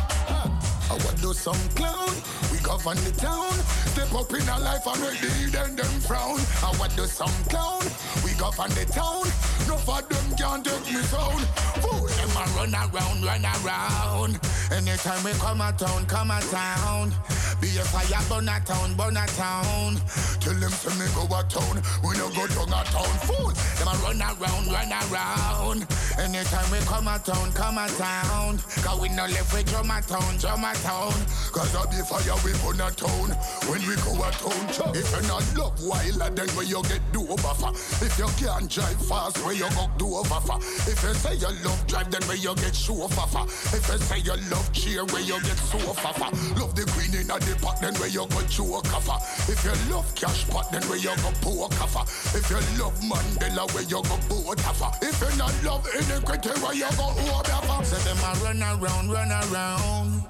I 0.92 0.96
want 1.06 1.22
do 1.22 1.32
some 1.32 1.56
clown. 1.74 2.12
We 2.52 2.60
govern 2.60 2.98
the 2.98 3.14
town. 3.16 3.54
Step 3.96 4.14
up 4.14 4.34
in 4.34 4.44
our 4.50 4.60
life 4.60 4.86
and 4.86 5.00
make 5.00 5.22
the 5.22 5.30
hidden 5.40 5.78
them 5.78 5.94
frown. 6.04 6.38
I 6.60 6.76
want 6.78 6.94
do 6.98 7.06
some 7.06 7.32
clown. 7.48 7.80
We 8.26 8.36
govern 8.36 8.72
the 8.76 8.84
town. 8.92 9.24
No 9.72 9.80
for 9.80 10.02
them 10.04 10.36
can't 10.36 10.66
take 10.66 10.92
me 10.92 11.00
sound. 11.08 11.48
Fool 11.80 12.12
them 12.12 12.36
a 12.36 12.44
run 12.60 12.76
around, 12.76 13.24
run 13.24 13.46
around. 13.64 14.36
Anytime 14.70 15.24
we 15.24 15.32
come 15.40 15.62
a 15.62 15.72
town, 15.72 16.06
come 16.08 16.32
a 16.32 16.42
town. 16.52 17.14
Be 17.62 17.68
a 17.78 17.84
fire, 17.88 18.20
burn 18.28 18.50
a 18.50 18.60
town, 18.66 18.94
burn 18.96 19.16
a 19.16 19.26
town. 19.28 19.96
Tell 20.42 20.56
them 20.60 20.72
to 20.72 20.90
me 21.00 21.06
go 21.16 21.24
a 21.24 21.44
town. 21.48 21.80
We 22.04 22.18
no 22.18 22.28
go 22.36 22.48
down 22.48 22.68
a 22.68 22.84
town. 22.84 23.16
Fool 23.24 23.54
them 23.80 23.88
a 23.88 23.96
run 24.04 24.20
around, 24.20 24.68
run 24.68 24.92
around. 24.92 25.88
Anytime 26.18 26.72
we 26.72 26.80
come 26.84 27.08
a 27.08 27.20
town, 27.20 27.52
come 27.54 27.78
a 27.78 27.88
town. 27.96 28.58
Cause 28.84 29.00
we 29.00 29.10
no 29.10 29.26
live 29.28 29.54
with 29.54 29.70
drum 29.70 29.92
a 29.92 30.02
town, 30.02 30.38
drum 30.38 30.64
a 30.66 30.74
town. 30.82 31.13
Cause 31.52 31.76
I 31.76 31.86
be 31.89 32.02
fire, 32.02 32.38
we 32.44 32.52
burn 32.63 32.82
a 32.82 32.89
town. 32.91 33.30
When 33.70 33.82
we 33.86 33.96
go 34.02 34.17
a 34.17 34.30
town. 34.34 34.96
If 34.96 35.08
you 35.13 35.22
not 35.28 35.46
love 35.58 35.78
wild, 35.84 36.36
then 36.36 36.50
where 36.56 36.65
you 36.65 36.82
get 36.84 37.02
do 37.13 37.22
over 37.28 37.54
for. 37.56 37.72
If 38.04 38.17
you 38.17 38.28
can't 38.38 38.70
drive 38.70 39.00
fast, 39.06 39.38
where 39.46 39.54
you 39.54 39.70
go 39.72 39.89
do 39.98 40.08
over 40.15 40.41
for. 40.41 40.58
If 40.89 41.04
you 41.04 41.13
say 41.13 41.36
you 41.36 41.52
love 41.63 41.82
drive, 41.88 42.10
then 42.12 42.24
where 42.24 42.38
you 42.38 42.56
get 42.56 42.76
show 42.76 43.04
over 43.04 43.28
for. 43.30 43.46
If 43.46 43.88
you 43.88 43.98
say 43.98 44.20
you 44.20 44.36
love 44.50 44.72
cheer, 44.74 45.06
where 45.06 45.22
you 45.22 45.39
get 45.41 45.58
so 45.58 45.78
over 45.78 46.13
for. 46.13 46.30
Love 46.60 46.76
the 46.76 46.86
green 46.94 47.13
in 47.13 47.28
the 47.28 47.58
pot, 47.62 47.80
then 47.82 47.94
where 47.96 48.10
you 48.10 48.26
go 48.28 48.41
choke 48.48 48.88
for. 48.88 49.17
If 49.52 49.63
you 49.63 49.76
love 49.94 50.10
cash 50.15 50.48
pot, 50.50 50.72
then 50.72 50.82
where 50.89 50.98
you 50.98 51.15
go 51.22 51.32
poke 51.41 51.74
for. 51.74 52.04
If 52.38 52.50
you 52.50 52.62
love 52.82 52.98
Mandela, 53.02 53.70
where 53.74 53.84
you 53.84 54.02
go 54.02 54.17
boat 54.30 54.60
for. 54.62 54.91
If 55.02 55.20
you 55.22 55.38
not 55.38 55.54
love 55.63 55.88
iniquity, 55.94 56.50
where 56.62 56.74
you 56.74 56.89
go 56.98 57.12
over. 57.12 57.86
Say 57.86 58.02
them 58.08 58.17
a 58.24 58.32
run 58.44 58.62
around, 58.62 59.12
run 59.12 59.32
around. 59.32 60.24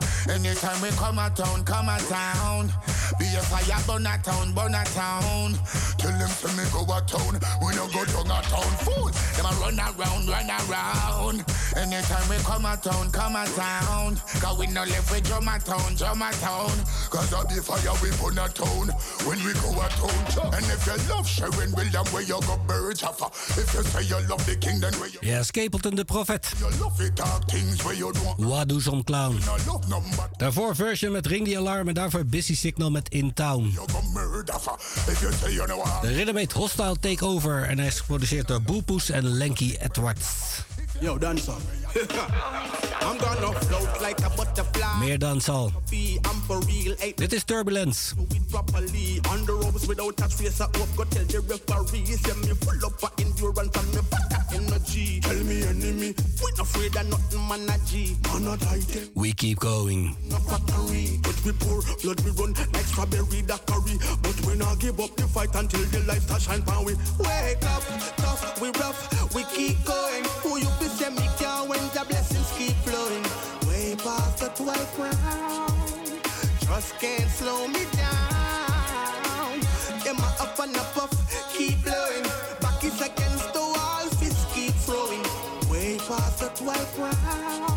Anytime 0.44 0.82
we 0.82 0.90
come 0.98 1.20
a 1.20 1.30
town, 1.30 1.64
come 1.66 1.88
a 1.88 2.00
town. 2.10 2.66
Be 3.20 3.26
a 3.38 3.42
fire, 3.46 3.78
burn 3.86 4.08
a 4.08 4.18
town, 4.24 4.54
burn 4.54 4.74
a 4.74 4.84
town. 4.86 5.54
Tell 6.02 6.18
them 6.18 6.30
to 6.42 6.48
me 6.58 6.66
go 6.74 6.82
a 6.82 6.98
town, 7.06 7.38
we 7.62 7.76
no 7.78 7.86
go 7.94 8.02
down 8.10 8.26
a 8.26 8.42
town. 8.50 8.72
Fool, 8.82 9.14
them 9.38 9.46
a 9.46 9.54
run 9.62 9.78
around, 9.78 10.26
run 10.28 10.50
around. 10.50 11.46
Anytime 11.78 12.26
we 12.28 12.38
come 12.42 12.66
a 12.66 12.76
town, 12.76 13.12
come 13.12 13.36
a 13.36 13.46
town. 13.54 14.16
Cause 14.42 14.58
we 14.58 14.66
no 14.66 14.82
live 14.82 15.12
with 15.12 15.24
drum 15.28 15.48
a 15.48 15.60
town, 15.60 15.94
drum 15.94 16.24
a 16.24 16.32
town. 16.42 16.74
Cause 17.14 17.34
I 17.34 17.44
be 17.46 17.62
fire, 17.62 17.94
we 18.02 18.10
burn 18.18 18.42
a 18.42 18.50
town. 18.50 18.90
When 19.30 19.38
we 19.46 19.54
go 19.62 19.70
a 19.78 19.88
town, 19.94 20.54
and 20.58 20.66
if 20.74 20.88
you 20.88 20.98
love 21.14 21.28
Sharon 21.28 21.72
William, 21.78 22.06
where 22.10 22.24
you 22.24 22.42
go 22.42 22.58
birds 22.66 23.04
off. 23.04 23.22
If 23.58 23.72
you 23.76 23.84
say 23.84 24.04
you 24.10 24.18
love 24.28 24.44
the 24.48 24.56
king, 24.56 24.80
then 24.80 24.94
where 24.96 25.10
you 25.10 25.20
Ja, 25.22 25.44
Capleton 25.44 25.96
de 25.96 26.04
Prophet. 26.04 26.50
you 26.60 26.70
love 26.82 27.00
it, 27.00 27.20
things 27.48 27.86
where 27.86 27.94
you 27.94 28.12
don't. 28.12 28.40
Wadu 28.40 28.82
clown. 29.06 29.40
No 29.46 29.56
love 29.72 29.88
number, 29.88 30.21
Daarvoor 30.38 30.76
version 30.76 31.12
met 31.12 31.26
Ring 31.26 31.48
the 31.48 31.58
Alarm 31.58 31.88
en 31.88 31.94
daarvoor 31.94 32.26
Busy 32.26 32.56
Signal 32.56 32.92
met 32.92 33.10
In 33.10 33.34
Town. 33.34 33.74
De 36.02 36.08
heet 36.38 36.52
Hostile 36.52 36.96
Takeover 37.00 37.64
en 37.64 37.78
hij 37.78 37.88
is 37.88 38.00
geproduceerd 38.00 38.48
door 38.48 38.62
Boelpoes 38.62 39.10
en 39.10 39.24
Lenky 39.24 39.76
Edwards. 39.80 40.26
Yo, 41.02 41.18
dance 41.18 41.50
up. 41.50 41.60
I'm 43.02 43.18
gonna 43.18 43.60
float 43.62 44.02
like 44.02 44.20
a 44.20 44.30
butterfly. 44.30 45.00
Meer 45.00 45.18
dan 45.18 45.42
zal. 45.42 45.72
Be, 45.90 46.20
I'm 46.26 46.42
for 46.46 46.60
real. 46.60 46.96
Eh? 47.00 47.12
Dit 47.16 47.34
is 47.34 47.44
Turbulence. 47.44 48.14
do 48.16 48.26
properly. 48.50 49.20
On 49.32 49.44
the 49.46 49.54
ropes 49.54 49.88
without 49.88 50.22
a 50.22 50.30
trace 50.30 50.62
of 50.62 50.76
hope. 50.76 50.96
Go 50.96 51.04
tell 51.06 51.26
the 51.26 51.40
referee. 51.42 52.06
Say 52.06 52.36
me 52.46 52.54
full 52.62 52.86
up 52.86 53.04
of 53.04 53.12
endurance 53.18 53.76
and 53.78 53.90
me 53.96 54.02
full 54.12 54.32
energy. 54.56 55.20
Tell 55.22 55.44
me 55.44 55.64
enemy. 55.64 56.14
We 56.14 56.52
not 56.52 56.60
afraid 56.60 56.96
of 56.96 57.10
nothing, 57.10 57.48
man 57.50 57.70
a 57.70 57.78
G. 57.90 58.16
Man 58.30 58.48
a 58.48 58.58
titan. 58.58 59.10
We 59.16 59.34
keep 59.34 59.60
going. 59.60 60.16
But 60.30 61.38
we 61.46 61.52
pour 61.54 61.82
blood 62.04 62.22
we 62.22 62.32
run 62.38 62.54
like 62.74 62.86
strawberry 62.86 63.42
daiquiri. 63.42 63.98
But 64.22 64.38
we 64.46 64.56
not 64.56 64.80
give 64.80 65.00
up 65.00 65.16
the 65.16 65.28
fight 65.28 65.56
until 65.56 65.82
the 65.90 66.00
light 66.06 66.22
shine 66.40 66.64
we. 66.86 66.94
Wake 67.20 67.66
up, 67.66 67.84
tough, 68.18 68.62
we 68.62 68.70
rough, 68.80 69.34
we 69.34 69.44
keep 69.56 69.84
going. 69.86 70.24
Who 70.44 70.58
you 70.60 70.70
be 70.80 70.91
say 70.98 71.10
me 71.10 71.28
can 71.38 71.70
when 71.70 71.84
the 71.96 72.04
blessings 72.08 72.52
keep 72.58 72.76
flowing. 72.88 73.24
Way 73.68 73.96
past 73.96 74.38
the 74.40 74.50
12th 74.62 74.98
round. 75.00 76.22
Trust 76.62 77.00
can't 77.00 77.30
slow 77.30 77.68
me 77.68 77.84
down. 77.96 79.60
Them 80.04 80.18
a 80.18 80.30
up 80.44 80.60
and 80.60 80.76
a 80.76 80.84
puff, 80.96 81.12
keep 81.56 81.84
blowing. 81.84 82.24
Back 82.62 82.84
is 82.84 83.00
against 83.02 83.54
the 83.54 83.60
wall, 83.60 84.06
fist 84.20 84.48
keep 84.54 84.74
throwing. 84.86 85.24
Way 85.70 85.98
past 86.08 86.40
the 86.40 86.50
12th 86.64 86.98
round. 87.00 87.71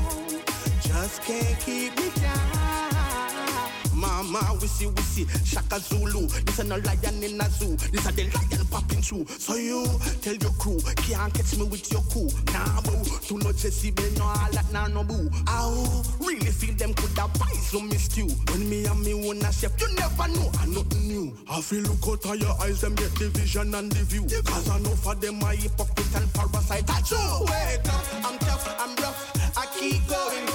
We 4.52 4.68
see, 4.68 4.86
we 4.86 5.02
see, 5.02 5.26
Shaka 5.44 5.80
Zulu. 5.80 6.26
This 6.26 6.58
a 6.58 6.64
no 6.64 6.76
lion 6.76 7.22
in 7.22 7.40
a 7.40 7.48
zoo. 7.50 7.76
This 7.76 8.06
a 8.06 8.12
the 8.12 8.24
lion 8.24 8.66
popping 8.70 9.02
through. 9.02 9.26
So 9.26 9.56
you 9.56 9.84
tell 10.22 10.34
your 10.34 10.52
crew, 10.52 10.78
can't 10.96 11.32
catch 11.34 11.56
me 11.56 11.64
with 11.64 11.90
your 11.92 12.02
coup. 12.12 12.28
Nah, 12.52 12.80
boo, 12.82 13.02
do 13.28 13.38
not 13.38 13.56
Jesse 13.56 13.90
Bell, 13.90 14.10
no 14.18 14.24
all 14.24 14.50
that, 14.52 14.66
nah, 14.72 14.88
no 14.88 15.04
boo. 15.04 15.30
Ow, 15.48 16.02
really 16.20 16.50
feel 16.50 16.74
them 16.74 16.94
could 16.94 17.16
have 17.18 17.32
buy 17.38 17.52
some 17.60 17.88
miss 17.88 18.16
you. 18.16 18.28
When 18.50 18.68
me 18.68 18.86
and 18.86 19.00
me 19.02 19.14
wanna 19.14 19.52
chef, 19.52 19.78
you 19.80 19.88
never 19.94 20.28
know, 20.28 20.50
I 20.58 20.66
nothing 20.66 21.08
new. 21.08 21.36
I 21.50 21.60
feel 21.60 21.82
look 21.82 22.06
out 22.06 22.24
of 22.32 22.40
your 22.40 22.54
eyes, 22.62 22.80
them 22.80 22.94
get 22.94 23.14
the 23.16 23.28
vision 23.30 23.74
and 23.74 23.90
the 23.90 24.04
view. 24.04 24.24
Cause 24.44 24.70
I 24.70 24.78
know 24.80 24.96
for 24.96 25.14
them, 25.14 25.42
I 25.44 25.56
hypocrite 25.56 26.14
and 26.14 26.32
parasite. 26.32 26.86
That's 26.86 27.08
true. 27.08 27.40
Wake 27.40 27.88
up, 27.88 28.04
I'm 28.24 28.38
tough, 28.38 28.64
I'm 28.80 28.96
rough, 28.96 29.58
I 29.58 29.66
keep 29.78 30.06
going. 30.08 30.53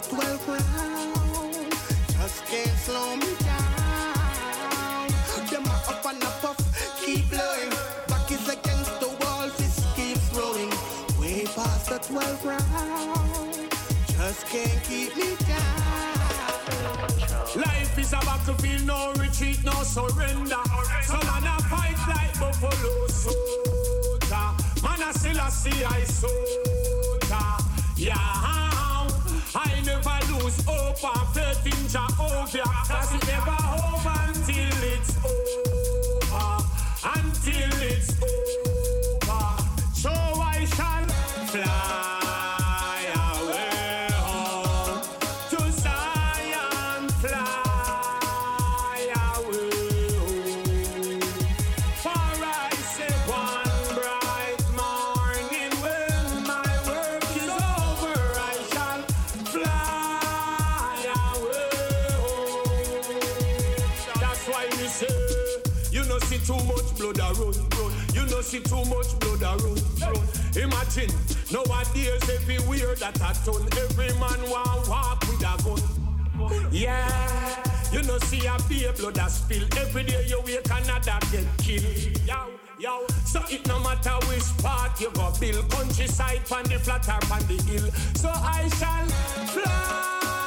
The 0.00 0.14
12th 0.14 0.46
round, 0.46 1.72
just 2.12 2.46
can't 2.46 2.78
slow 2.86 3.16
me 3.16 3.34
down. 3.40 5.08
Them 5.50 5.64
a 5.66 5.74
up 5.90 6.06
and 6.06 6.22
a 6.22 6.30
puff, 6.40 6.58
keep 7.04 7.28
blowing. 7.30 7.70
Back 8.06 8.30
is 8.30 8.48
against 8.48 9.00
the 9.00 9.08
wall, 9.20 9.48
fist 9.48 9.84
keeps 9.96 10.32
rolling. 10.36 10.70
Way 11.18 11.46
past 11.46 11.88
the 11.90 11.98
12th 11.98 12.44
round, 12.44 13.70
just 14.06 14.46
can't 14.46 14.82
keep 14.84 15.16
me 15.16 15.34
down. 15.48 15.88
Life 17.56 17.98
is 17.98 18.12
a 18.12 18.20
battlefield, 18.20 18.86
no 18.86 19.12
retreat, 19.14 19.64
no 19.64 19.82
surrender. 19.82 20.62
Some 21.02 21.26
man 21.26 21.46
a 21.46 21.58
fight 21.70 21.98
like 22.06 22.38
buffalo 22.38 23.06
soldier. 23.08 24.48
Man 24.80 25.02
a 25.02 25.12
still 25.18 25.38
a 25.38 25.50
see 25.50 25.84
I 25.84 26.04
soldier. 26.04 26.68
Yeah, 27.96 28.57
I 29.60 29.80
never 29.84 30.18
lose 30.32 30.64
hope 30.64 31.02
or 31.02 31.26
faith 31.34 31.66
in 31.66 31.88
Jehovah. 31.88 32.62
Cause 32.86 33.14
it 33.14 33.26
never 33.26 33.56
over 33.90 34.14
until 34.28 34.82
it's 34.94 35.16
over. 35.24 36.62
Until 37.04 37.82
it's 37.82 38.17
see 68.48 68.60
too 68.60 68.82
much 68.86 69.18
blood 69.20 69.42
a 69.42 69.62
run, 69.62 69.76
run. 70.00 70.24
Imagine 70.56 71.12
nowadays 71.52 72.24
everywhere 72.30 72.94
that 72.94 73.20
a 73.20 73.30
turn, 73.44 73.68
every 73.76 74.08
man 74.18 74.40
want 74.48 74.88
walk 74.88 75.20
with 75.28 75.42
a 75.42 75.54
gun. 75.62 76.72
Yeah, 76.72 77.62
you 77.92 78.02
know 78.04 78.18
see 78.18 78.46
a 78.46 78.56
beer 78.66 78.92
blood 78.94 79.18
a 79.18 79.28
spill. 79.28 79.64
Every 79.76 80.04
day 80.04 80.24
you 80.26 80.40
wake 80.46 80.64
another 80.64 81.18
get 81.30 81.46
killed. 81.58 82.26
Yo, 82.26 82.48
yo. 82.80 83.06
So 83.26 83.42
it 83.50 83.66
no 83.68 83.80
matter 83.80 84.16
which 84.28 84.48
part 84.62 84.98
you 84.98 85.10
go 85.10 85.30
build, 85.38 85.70
countryside, 85.70 86.46
pan 86.48 86.64
the 86.64 86.78
flat 86.78 87.06
or 87.06 87.20
pan 87.28 87.46
the 87.48 87.62
hill. 87.64 87.90
So 88.14 88.30
I 88.32 88.66
shall 88.78 89.06
fly 89.52 90.37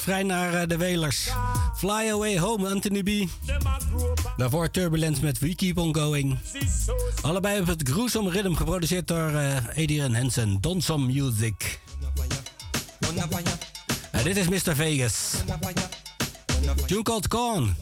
vrij 0.00 0.22
naar 0.22 0.54
eh, 0.54 0.68
de 0.68 0.76
Welers. 0.76 1.28
Fly 1.76 2.10
Away 2.10 2.38
Home, 2.38 2.68
Anthony 2.68 3.02
B. 3.02 3.28
Daarvoor 4.36 4.70
Turbulence 4.70 5.22
met 5.22 5.38
We 5.38 5.54
Keep 5.54 5.78
On 5.78 5.94
Going. 5.94 6.38
Allebei 7.22 7.60
op 7.60 7.66
het 7.66 7.88
Gruesome 7.88 8.30
Rhythm, 8.30 8.54
geproduceerd 8.54 9.08
door 9.08 9.28
eh 9.28 9.56
Adrian 9.68 10.14
Hansen. 10.14 10.60
Donsom 10.60 11.06
Music. 11.06 11.80
En 14.10 14.24
dit 14.24 14.36
is 14.36 14.48
Mr. 14.48 14.74
Vegas. 14.76 15.30
Tune 16.86 17.02
called 17.02 17.28
Corn. 17.28 17.76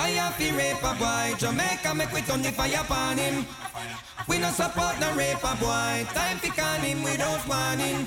Fire 0.00 0.32
fi 0.38 0.50
rape 0.52 0.82
a 0.82 0.94
boy, 0.94 1.36
Jamaica 1.36 1.94
make 1.94 2.10
we 2.10 2.22
turn 2.22 2.40
the 2.40 2.50
fire 2.52 2.80
upon 2.80 3.18
him. 3.18 3.44
We 4.26 4.38
no 4.38 4.48
support 4.48 4.98
no 4.98 5.12
rape 5.14 5.44
a 5.44 5.54
boy, 5.60 6.08
time 6.16 6.38
fi 6.38 6.48
can 6.48 6.80
him 6.80 7.02
without 7.02 7.46
warning. 7.46 8.06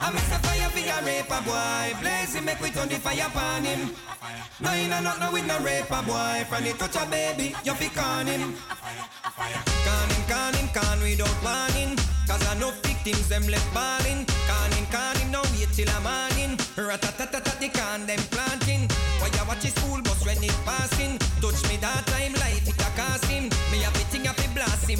I 0.00 0.12
miss 0.12 0.28
a 0.28 0.38
fire 0.44 0.68
fi 0.68 0.82
a 0.84 1.00
rape 1.02 1.32
a 1.32 1.40
boy, 1.40 1.96
blaze 2.02 2.34
him 2.34 2.44
make 2.44 2.60
we 2.60 2.68
turn 2.68 2.90
the 2.90 2.96
fire 2.96 3.24
upon 3.26 3.64
him. 3.64 3.96
No 4.60 4.70
in 4.74 4.92
a 4.92 5.00
not 5.00 5.18
no 5.18 5.32
with 5.32 5.46
no 5.46 5.58
rape 5.60 5.90
a 5.90 6.02
boy, 6.02 6.44
from 6.44 6.62
the 6.62 6.74
touch 6.76 6.96
a 7.00 7.06
baby, 7.08 7.56
you 7.64 7.72
fi 7.72 7.88
can 7.88 8.26
him. 8.26 8.52
Can 9.86 10.08
him, 10.12 10.22
can 10.28 10.54
him, 10.60 10.68
can 10.76 11.00
without 11.00 11.38
warning. 11.42 11.96
Cause 12.28 12.46
I 12.48 12.54
know 12.60 12.70
victims 12.84 13.28
them 13.30 13.46
left 13.48 13.72
balling. 13.72 14.26
Can 14.28 14.72
him, 14.76 14.86
can 14.92 15.16
him, 15.16 15.30
no 15.30 15.40
wait 15.56 15.72
till 15.72 15.88
a 15.88 15.98
morning. 16.04 16.58
Ratatatat 16.76 17.60
the 17.60 17.68
can 17.68 18.04
them 18.04 18.20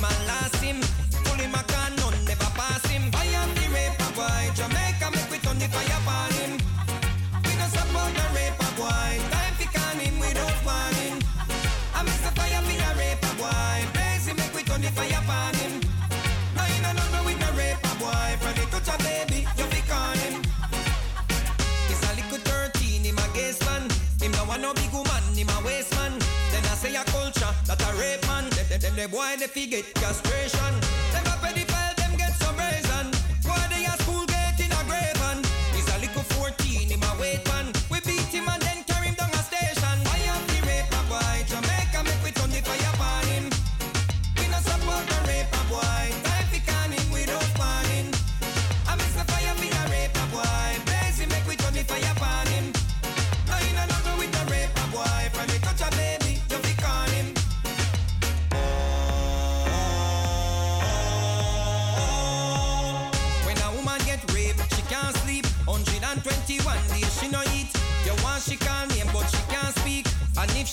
fi 0.09 0.25
blast 0.25 0.44
the 29.05 29.11
boy 29.11 29.37
they 29.39 29.47
fi 29.47 29.67
get 29.67 29.95
castration. 29.95 30.84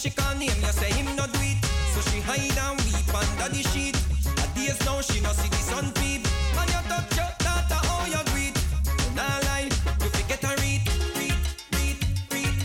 She 0.02 0.10
call 0.10 0.34
name, 0.36 0.50
you 0.50 0.74
say 0.74 0.92
him 0.92 1.06
no 1.16 1.28
do 1.28 1.40
it. 1.42 1.58
So 1.94 2.02
she 2.10 2.22
hide 2.22 2.58
and 2.66 2.82
weep 2.82 3.14
under 3.14 3.50
the 3.54 3.62
sheet. 3.70 3.96
A 4.42 4.46
days 4.58 4.80
now 4.86 5.00
she 5.02 5.22
no 5.22 5.32
see 5.34 5.50
the 5.50 5.62
sun 5.70 5.92
peep. 5.94 6.26
Man, 6.56 6.68
you 6.74 6.82
touch 6.90 7.16
your 7.20 7.30
daughter, 7.46 7.80
how 7.88 8.06
you 8.08 8.24
greet. 8.34 8.58
You 9.02 9.16
nah 9.16 9.38
lie, 9.46 9.70
you 10.02 10.10
forget 10.10 10.44
a 10.44 10.54
read, 10.62 10.82
read, 11.18 11.38
read, 11.76 11.98
read. 12.34 12.56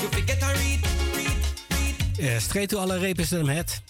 You 0.00 0.08
forget 0.16 0.42
a 0.42 0.50
read, 0.58 0.80
read, 1.14 1.38
read. 1.70 1.94
Ja, 2.16 2.40
straight 2.40 2.68
to 2.68 2.78
alle 2.78 2.98
rapers 2.98 3.32
in 3.32 3.38
hem 3.38 3.56
het. 3.56 3.82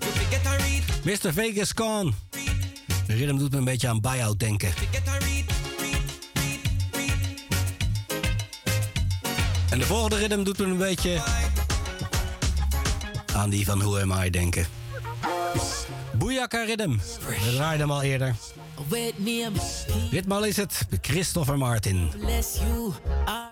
You 0.00 0.12
forget 0.12 0.46
a 0.46 0.56
read, 0.56 0.82
Mr. 1.04 1.32
Vegas 1.32 1.74
Con. 1.74 2.14
De 3.06 3.16
rhythm 3.16 3.36
doet 3.36 3.50
me 3.50 3.58
een 3.58 3.64
beetje 3.64 3.88
aan 3.88 4.00
buyout 4.00 4.38
denken. 4.38 4.72
forget 4.72 5.08
a 5.08 5.18
read. 5.18 5.39
En 9.70 9.78
de 9.78 9.84
volgende 9.84 10.16
rhythm 10.16 10.42
doet 10.42 10.58
me 10.58 10.64
een 10.64 10.76
beetje 10.76 11.22
aan 13.34 13.50
die 13.50 13.64
van 13.64 13.78
Who 13.78 13.98
Am 13.98 14.24
I 14.24 14.30
denken. 14.30 14.66
Boeiaka 16.12 16.64
rhythm. 16.64 16.96
We 17.26 17.52
draaiden 17.54 17.80
hem 17.80 17.90
al 17.90 18.02
eerder. 18.02 18.34
Ditmaal 20.10 20.44
is 20.44 20.56
het 20.56 20.86
Christopher 21.00 21.58
Martin. 21.58 22.10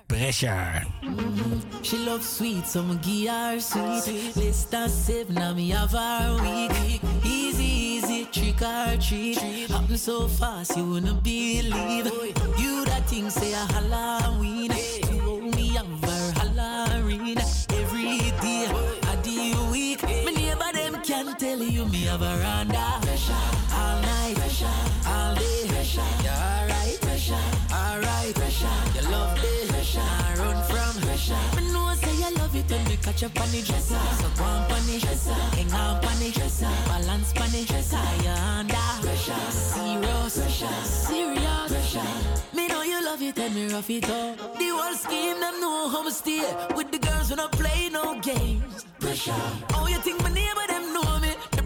Pressure. 0.07 0.87
She 1.83 1.99
loves 1.99 2.37
sweet, 2.37 2.67
so 2.67 2.85
give 3.01 3.31
her 3.31 3.61
sweet. 3.61 4.35
Less 4.35 4.69
than 4.69 4.89
seven, 4.89 5.35
now 5.35 5.55
me 5.55 5.73
have. 5.73 5.97
Easy, 7.25 7.63
easy, 7.63 8.27
trick 8.31 8.61
or 8.61 8.97
treat. 8.99 9.41
So 9.97 10.29
fast, 10.29 10.77
you 10.77 10.85
wouldn't 10.85 11.23
believe. 11.23 12.11
You 12.57 12.85
that 12.85 13.07
thing 13.07 13.31
say 13.31 13.53
a 13.53 13.67
Halloween. 13.73 14.71
You 21.79 21.87
me 21.87 22.03
have 22.11 22.21
her 22.21 22.45
under. 22.59 22.77
All 22.77 24.01
night, 24.03 24.37
all 25.07 25.35
day. 25.37 25.63
You 26.25 26.35
alright? 26.47 26.99
Alright. 27.73 28.37
You 28.95 29.03
love 29.11 29.41
this. 29.41 29.97
I 29.97 30.35
run 30.39 30.59
from. 30.69 30.95
Me 31.57 31.63
know 31.73 31.95
say 31.95 32.15
you 32.17 32.31
love 32.37 32.57
it 32.57 32.71
when 32.71 32.85
we 32.89 32.97
catch 32.97 33.23
up 33.23 33.41
on 33.41 33.51
the 33.53 33.61
dresser. 33.63 34.01
So 34.21 34.29
go 34.37 34.45
on 34.45 34.73
on 34.73 34.89
it. 34.89 35.05
Hang 35.57 35.73
on 35.73 36.05
on 36.05 36.23
it. 36.23 36.35
Balance 36.89 37.33
on 37.43 37.55
it. 37.55 37.71
You 37.71 38.35
under. 38.59 38.89
Serious. 39.63 40.35
Serious. 41.07 41.95
Me 42.55 42.67
know 42.67 42.83
you 42.83 43.05
love 43.05 43.23
it 43.23 43.39
and 43.39 43.55
me 43.55 43.69
rough 43.69 43.91
it 43.91 44.11
up. 44.11 44.59
The 44.59 44.69
whole 44.77 44.95
scheme 44.95 45.41
them 45.41 45.61
know 45.61 45.89
how 45.89 46.03
me 46.03 46.11
stay 46.11 46.43
with 46.75 46.91
the 46.91 46.99
girls 46.99 47.31
when 47.31 47.39
I 47.39 47.47
play 47.47 47.89
no 47.89 48.19
games. 48.21 48.85
Pressure. 48.99 49.33
Oh, 49.75 49.87
you 49.87 49.99
think 49.99 50.21
my 50.25 50.31
neighbor 50.31 50.67
them 50.67 50.93
know 50.93 51.18
me? 51.18 51.18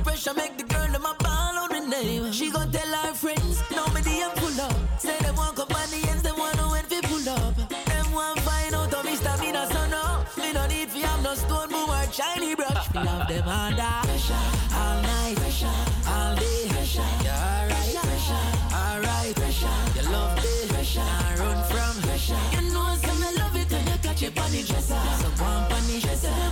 pressure 0.03 0.35
make 0.35 0.57
the 0.57 0.65
girl 0.65 0.85
in 0.85 1.03
my 1.03 1.15
ball 1.19 1.59
on 1.63 1.69
the 1.71 1.81
name. 1.89 2.33
She 2.33 2.51
gon' 2.51 2.71
tell 2.71 2.93
her 2.95 3.15
friends, 3.15 3.63
nobody 3.71 4.23
am 4.23 4.31
pull 4.37 4.61
up. 4.61 4.75
Say 4.99 5.17
them 5.19 5.37
want 5.37 5.57
companions, 5.57 6.23
them 6.23 6.37
want 6.39 6.57
to 6.59 6.67
when 6.69 6.85
we 6.91 7.01
pull 7.03 7.29
up. 7.29 7.57
Them 7.69 8.13
want 8.13 8.39
find 8.41 8.75
out 8.75 8.93
of 8.93 9.05
me 9.05 9.15
stamina, 9.17 9.67
so 9.67 9.87
no. 9.89 10.25
Me 10.39 10.53
no 10.53 10.67
need 10.67 10.89
fi 10.91 11.01
have 11.01 11.23
no 11.23 11.35
stone, 11.35 11.71
move 11.71 11.89
or 11.89 12.13
shiny 12.13 12.55
brush. 12.55 12.95
Me 12.95 13.03
love 13.03 13.29
them 13.29 13.49
under 13.49 13.93
pressure 14.07 14.45
all 14.75 15.03
night, 15.03 15.37
pressure 15.37 15.79
all 16.09 16.35
day. 16.37 16.67
Pressure, 16.69 17.11
you 17.25 17.31
alright, 17.31 17.95
pressure, 18.07 18.47
alright, 18.75 19.35
pressure. 19.37 19.77
You 19.97 20.05
love 20.11 20.37
me, 20.43 20.55
pressure, 20.69 21.01
I 21.01 21.37
run 21.39 21.59
from 21.71 21.95
pressure. 22.03 22.43
You 22.55 22.63
know, 22.73 22.97
some 23.03 23.23
I 23.23 23.31
love 23.39 23.57
it 23.57 23.71
when 23.71 23.87
you 23.87 23.99
catch 24.03 24.23
it 24.23 24.39
on 24.39 24.51
the 24.51 24.63
dresser. 24.63 25.01
So 25.21 25.29
go 25.39 25.45
on 25.45 25.87
the 25.87 26.01
dresser. 26.01 26.52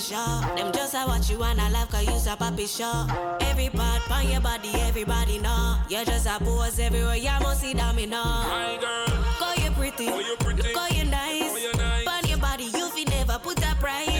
Show. 0.00 0.40
Them 0.56 0.72
just 0.72 0.94
a 0.94 1.04
watch 1.06 1.30
you 1.30 1.42
and 1.42 1.60
I 1.60 1.70
laugh 1.70 1.90
cause 1.90 2.04
you's 2.04 2.26
a 2.26 2.36
puppy 2.36 2.66
show. 2.66 3.06
Every 3.40 3.68
part 3.68 4.10
on 4.10 4.28
your 4.28 4.40
body, 4.40 4.70
everybody 4.74 5.38
know. 5.38 5.76
You're 5.88 6.04
just 6.04 6.26
a 6.26 6.38
pose 6.42 6.78
everywhere, 6.78 7.16
you 7.16 7.30
must 7.40 7.60
see 7.60 7.74
know. 8.06 8.24
My 8.24 8.78
girl, 8.80 9.06
Call 9.38 9.54
you 9.54 9.70
pretty, 9.70 10.06
Call 10.06 10.20
you 10.20 10.36
pretty, 10.40 10.72
how 10.74 10.88
you 10.88 11.04
nice. 11.04 11.42
oh 11.42 11.56
you 11.56 11.72
nice. 11.78 12.28
Your 12.28 12.38
body, 12.38 12.64
you 12.64 12.88
fi 12.88 13.04
never 13.04 13.38
put 13.38 13.58
a 13.58 13.74
price. 13.76 14.11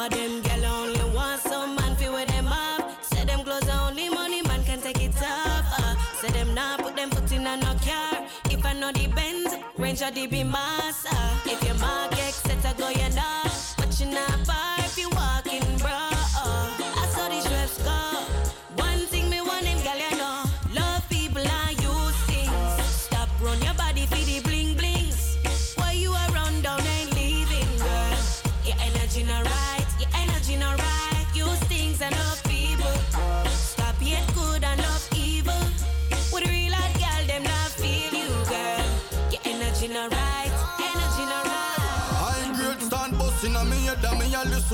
Of 0.00 0.10
them 0.10 0.40
girl 0.40 0.64
only 0.64 1.14
want 1.14 1.40
some 1.42 1.74
man 1.76 1.94
feel 1.96 2.12
with 2.12 2.28
them 2.28 2.46
up. 2.46 3.04
Say 3.04 3.24
them 3.24 3.44
clothes 3.44 3.68
only 3.68 4.08
money 4.08 4.40
man 4.42 4.64
can 4.64 4.80
take 4.80 5.02
it 5.02 5.14
off. 5.16 5.64
Uh, 5.78 5.94
say 6.14 6.30
them 6.30 6.54
not 6.54 6.80
put 6.80 6.96
them 6.96 7.10
foot 7.10 7.30
in 7.32 7.46
a 7.46 7.56
no 7.56 7.74
car. 7.84 8.26
If 8.46 8.64
I 8.64 8.72
know 8.72 8.92
the 8.92 9.06
Benz, 9.08 9.54
range 9.76 10.00
of 10.02 10.14
the 10.14 10.26
be 10.26 10.42
mass. 10.44 11.04
Uh, 11.06 11.40
if 11.44 11.62
your 11.64 11.74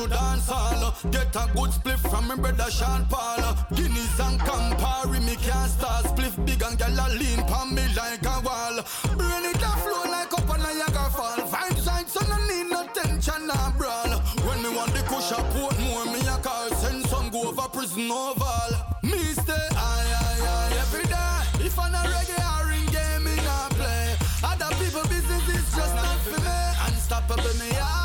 dance 0.07 0.49
all 0.51 0.85
uh, 0.85 0.93
Get 1.11 1.35
a 1.37 1.49
good 1.55 1.73
split 1.73 1.99
from 1.99 2.29
me 2.29 2.37
brother 2.37 2.71
Sean 2.71 3.05
Paul 3.07 3.41
uh. 3.41 3.55
Guineas 3.75 4.19
and 4.21 4.41
Campari 4.41 5.21
me 5.25 5.37
can't 5.37 5.71
start 5.71 6.05
Spliff. 6.07 6.35
Big 6.47 6.63
and 6.63 6.79
gyal 6.79 6.99
a 6.99 7.07
lean 7.19 7.43
pan 7.47 7.75
me 7.75 7.83
like 7.95 8.25
a 8.25 8.41
wall. 8.45 8.77
Brain 9.17 9.45
it 9.51 9.63
a 9.63 9.73
flow 9.83 10.05
like 10.11 10.33
up 10.33 10.49
a 10.49 10.57
Niagara 10.59 11.11
fall. 11.11 11.41
Fine 11.47 11.77
side 11.77 12.09
so 12.09 12.21
no 12.29 12.37
need 12.47 12.71
no 12.71 12.87
tension 12.95 13.51
or 13.51 13.71
brawl. 13.79 14.13
When 14.47 14.63
me 14.63 14.71
want 14.77 14.93
the 14.95 15.03
kush 15.09 15.33
a 15.33 15.41
Portmore 15.53 16.07
me 16.13 16.21
a 16.27 16.37
call 16.39 16.69
Send 16.77 17.05
some 17.07 17.31
go 17.31 17.49
over 17.49 17.69
prison 17.69 18.11
oval. 18.11 18.73
Me 19.03 19.19
stay 19.35 19.69
high 19.73 20.09
high 20.19 20.41
high 20.47 20.77
every 20.85 21.07
day. 21.07 21.67
If 21.67 21.79
I 21.79 21.91
not 21.91 22.07
reggae 22.07 22.39
or 22.41 22.69
ring 22.71 22.87
game 22.95 23.25
me 23.25 23.37
not 23.45 23.71
play. 23.73 24.17
Other 24.45 24.71
people 24.77 25.03
business 25.09 25.49
is 25.49 25.67
just 25.75 25.95
not 25.95 26.19
for 26.27 26.41
me. 26.41 26.59
Unstoppable 26.87 27.55
me 27.59 27.71
eye 27.79 27.96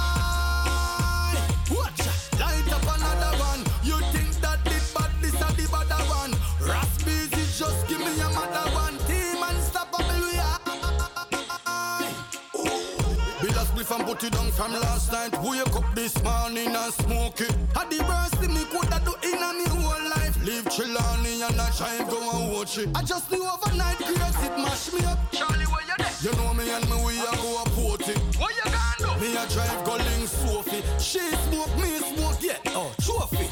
put 14.12 14.24
it 14.26 14.34
down 14.34 14.52
from 14.52 14.74
last 14.74 15.12
night. 15.12 15.32
Wake 15.42 15.76
up 15.76 15.96
this 15.96 16.22
morning 16.24 16.76
and 16.76 16.94
smoke 16.94 17.40
it. 17.40 17.56
Had 17.76 17.90
the 17.90 18.00
burst 18.04 18.44
in 18.44 18.54
me 18.54 18.64
coulda 18.66 19.00
do 19.06 19.14
in 19.24 19.42
a 19.42 19.54
me 19.54 19.66
whole 19.70 20.10
life. 20.10 20.36
Leave 20.44 20.66
Trelawny 20.66 21.40
and 21.48 21.60
I 21.60 21.70
try 21.72 21.98
go 22.10 22.20
and 22.20 22.52
watch 22.52 22.78
it. 22.78 22.90
I 22.96 23.04
just 23.04 23.32
knew 23.32 23.46
overnight 23.48 23.98
grace 23.98 24.44
it 24.44 24.56
mash 24.58 24.92
me 24.94 25.06
up. 25.06 25.20
Charlie 25.32 25.66
where 25.66 25.86
you 25.88 25.96
there? 25.98 26.14
You 26.24 26.32
know 26.38 26.54
me 26.54 26.70
and 26.72 26.86
me 26.90 26.98
we 27.06 27.20
a 27.22 27.32
go 27.44 27.62
a 27.62 27.70
port 27.70 28.08
it 28.10 28.20
What 28.40 28.52
you 28.56 28.72
gonna 28.72 29.16
do? 29.16 29.22
Me 29.22 29.32
a 29.38 29.48
drive 29.48 29.84
go 29.86 29.96
link 29.96 30.28
Sophie. 30.28 30.84
She 31.00 31.24
smoke 31.48 31.74
me 31.78 31.90
smoke 32.12 32.42
yeah. 32.42 32.58
Oh 32.76 32.92
trophy 33.02 33.51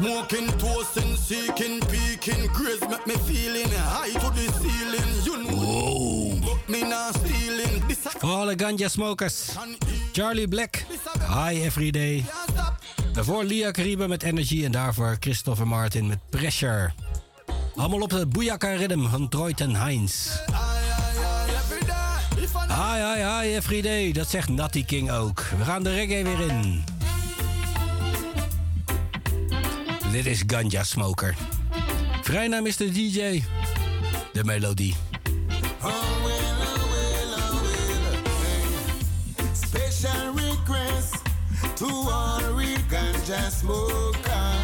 Smoking, 0.00 0.48
toasting, 0.56 1.16
seeking, 1.16 1.78
peeking 1.80 2.48
Grace 2.52 2.80
make 2.88 3.06
me 3.06 3.14
feeling 3.26 3.70
high 3.70 4.12
to 4.12 4.30
the 4.30 4.48
ceiling 4.60 5.10
You 5.24 5.36
know 5.44 6.40
But 6.40 6.68
me 6.68 6.88
not 6.88 7.14
stealing 7.14 7.86
This 7.86 8.06
a 8.06 8.10
Voor 8.18 8.30
alle 8.30 8.54
ganja 8.56 8.88
smokers. 8.88 9.48
Charlie 10.12 10.48
Black, 10.48 10.86
High 11.28 11.64
Every 11.64 11.90
Day. 11.90 12.24
Daarvoor 13.12 13.44
Lia 13.44 13.70
Caribe 13.70 14.08
met 14.08 14.22
Energy 14.22 14.64
en 14.64 14.72
daarvoor 14.72 15.16
Christopher 15.20 15.66
Martin 15.66 16.06
met 16.06 16.18
Pressure. 16.30 16.92
Allemaal 17.74 18.00
op 18.00 18.10
de 18.10 18.26
Booyaka 18.26 18.74
Rhythm 18.74 19.08
van 19.08 19.28
Troyten 19.28 19.74
Heinz. 19.74 20.28
Hi, 22.68 23.00
hi, 23.02 23.22
hi, 23.22 23.54
every 23.54 23.80
day. 23.80 24.12
Dat 24.12 24.30
zegt 24.30 24.48
Natty 24.48 24.84
King 24.84 25.10
ook. 25.10 25.44
We 25.58 25.64
gaan 25.64 25.82
de 25.82 25.94
reggae 25.94 26.24
weer 26.24 26.40
in. 26.40 26.84
Dit 30.12 30.26
is 30.26 30.42
Ganja 30.46 30.84
Smoker. 30.84 31.34
Vrij 32.22 32.48
naam 32.48 32.66
is 32.66 32.76
de 32.76 32.90
DJ. 32.92 33.42
De 34.32 34.44
melodie. 34.44 34.94
Special 39.52 40.34
request 40.34 41.22
to 41.74 41.86
all 41.86 42.56
real 42.56 42.78
ganja 42.88 43.50
smoker. 43.50 44.54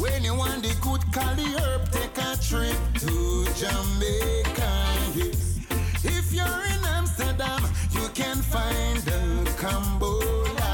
When 0.00 0.22
you 0.22 0.36
want 0.36 0.62
the 0.62 0.74
good 0.80 1.02
Cali 1.10 1.54
herb, 1.56 1.90
take 1.90 2.22
a 2.22 2.36
trip 2.48 2.78
to 2.98 3.44
Jamaica. 3.54 4.72
Yes. 5.14 5.58
If 6.02 6.32
you're 6.32 6.64
in 6.64 6.84
Amsterdam, 6.96 7.62
you 7.90 8.08
can 8.12 8.42
find 8.42 9.02
the 9.04 9.50
Cambola. 9.60 10.72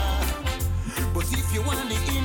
But 1.14 1.24
if 1.32 1.54
you 1.54 1.62
want 1.62 1.88
the 1.88 2.17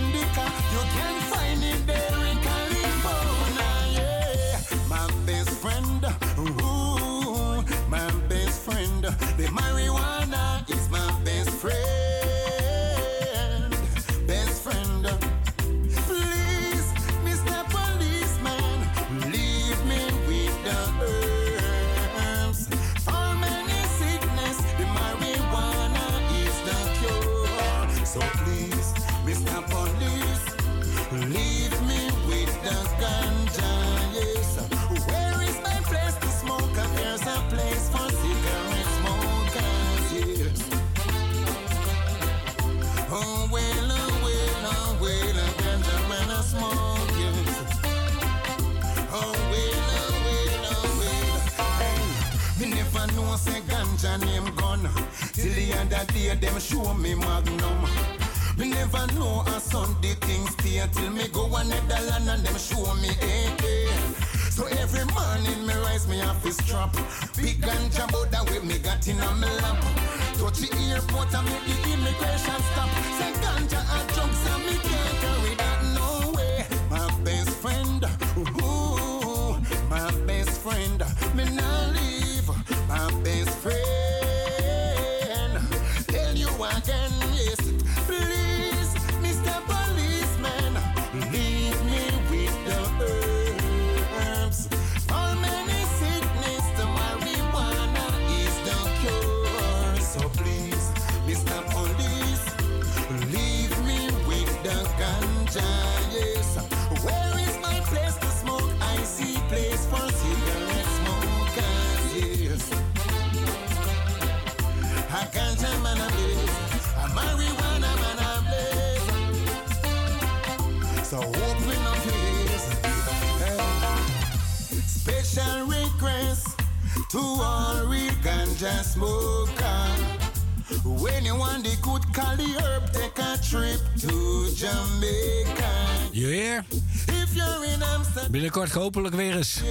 hopelijk 138.74 139.16
weer 139.16 139.38
eens. 139.38 139.62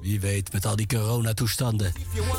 Wie 0.00 0.20
weet, 0.20 0.52
met 0.52 0.66
al 0.66 0.76
die 0.76 0.86
coronatoestanden. 0.86 1.92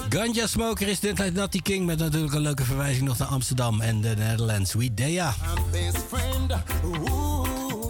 Ganja 0.10 0.48
Smoker 0.48 0.88
is 0.88 1.00
dit 1.00 1.34
Natty 1.34 1.62
King 1.62 1.86
met 1.86 1.98
natuurlijk 1.98 2.34
een 2.34 2.42
leuke 2.42 2.64
verwijzing 2.64 3.08
nog 3.08 3.18
naar 3.18 3.28
Amsterdam 3.28 3.82
en 3.82 4.02
de 4.02 4.14
Netherlands. 4.18 4.70
Sweet 4.70 4.98
Dea. 4.98 5.34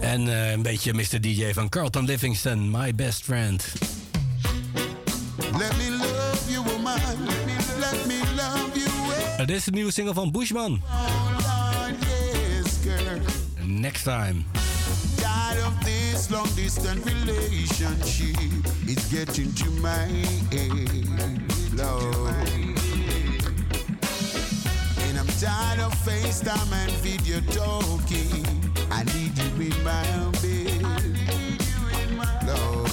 En 0.00 0.28
eh, 0.28 0.50
een 0.50 0.62
beetje 0.62 0.92
Mr. 0.94 1.20
DJ 1.20 1.52
van 1.52 1.68
Carlton 1.68 2.04
Livingston, 2.04 2.70
My 2.70 2.94
Best 2.94 3.22
Friend. 3.22 3.72
Let 5.36 5.76
me 5.76 5.90
love 5.90 6.50
you, 6.50 6.64
woman. 6.64 7.00
Let 7.78 8.06
me 8.06 8.20
love 8.36 8.78
you. 8.78 8.90
Het 9.36 9.50
is 9.50 9.64
de 9.64 9.70
nieuwe 9.70 9.92
single 9.92 10.14
van 10.14 10.30
Bushman. 10.30 10.70
Lord, 10.70 11.94
yes, 12.00 12.72
girl. 12.82 13.20
Next 13.66 14.02
time. 14.02 14.44
This 16.22 16.30
long 16.30 16.46
distance 16.54 17.04
relationship. 17.04 18.36
It's 18.86 19.10
getting 19.10 19.52
to 19.54 19.70
my 19.80 20.06
head, 20.52 21.42
Lord. 21.74 22.48
And 25.00 25.18
I'm 25.18 25.26
tired 25.40 25.80
of 25.80 25.92
FaceTime 26.06 26.72
and 26.72 26.92
video 27.02 27.40
talking. 27.50 28.46
I 28.92 29.02
need 29.02 29.36
you 29.36 29.62
in 29.66 29.82
my 29.82 30.04
bed, 30.38 30.84
Lord. 32.46 32.90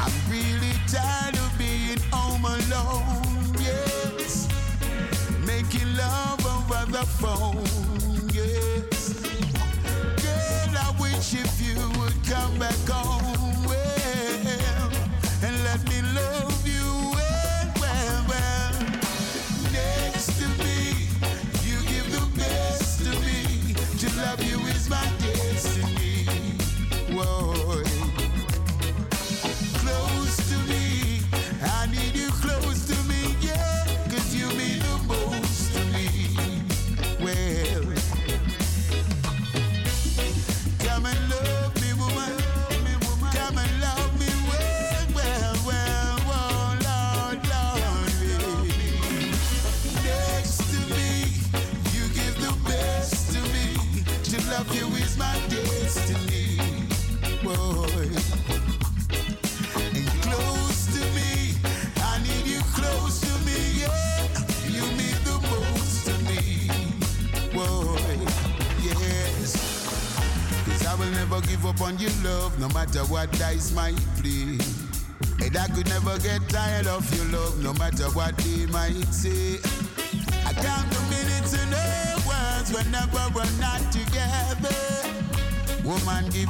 I'm 0.00 0.14
really 0.28 0.74
tired 0.88 1.36
of 1.36 1.56
being 1.56 2.00
home 2.10 2.44
alone, 2.44 3.54
yes. 3.60 4.48
Making 5.46 5.94
love 5.96 6.44
over 6.44 6.84
the 6.90 7.06
phone, 7.06 7.64
if 11.32 11.60
you 11.60 11.76
would 12.00 12.14
come 12.24 12.58
back 12.58 12.99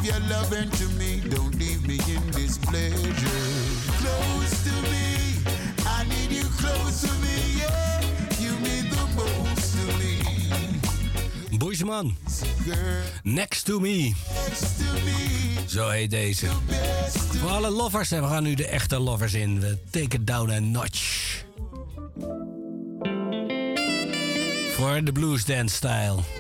give 0.02 0.12
your 0.12 0.20
loving 0.28 0.70
to 0.70 0.88
me, 0.98 1.20
don't 1.28 1.54
leave 1.58 1.86
me 1.86 1.98
in 2.08 2.30
this 2.30 2.58
pleasure. 2.58 3.46
Close 3.98 4.62
to 4.64 4.74
me, 4.90 5.34
I 5.86 6.04
need 6.08 6.30
you 6.30 6.44
close 6.58 7.00
to 7.00 7.12
me, 7.20 7.58
yeah. 7.58 8.00
You 8.38 8.52
mean 8.60 8.88
the 8.90 9.06
most 9.16 9.74
to 9.74 9.84
me. 9.98 11.58
Bushman. 11.58 12.16
Next 13.22 13.64
to 13.64 13.80
me. 13.80 14.14
Zo 15.66 15.88
heet 15.88 16.10
deze. 16.10 16.46
Voor 17.38 17.50
alle 17.50 17.70
lovers, 17.70 18.10
en 18.10 18.22
we 18.22 18.28
gaan 18.28 18.42
nu 18.42 18.54
de 18.54 18.66
echte 18.66 18.98
lovers 18.98 19.34
in. 19.34 19.60
We 19.60 19.78
take 19.90 20.16
it 20.16 20.26
down 20.26 20.50
a 20.50 20.58
notch. 20.58 21.28
Voor 24.76 25.04
de 25.04 25.12
blues 25.12 25.44
dance 25.44 25.74
style. 25.74 26.39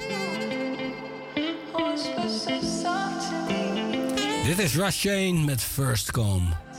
Dit 4.50 4.58
is 4.58 4.76
Rush 4.76 5.00
Chain 5.00 5.44
met 5.44 5.62
First 5.62 6.10
Come. 6.10 6.69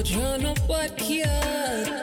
For 0.00 0.06
trying 0.06 0.40
to 0.40 0.60
what 0.66 0.96
cured. 0.96 1.99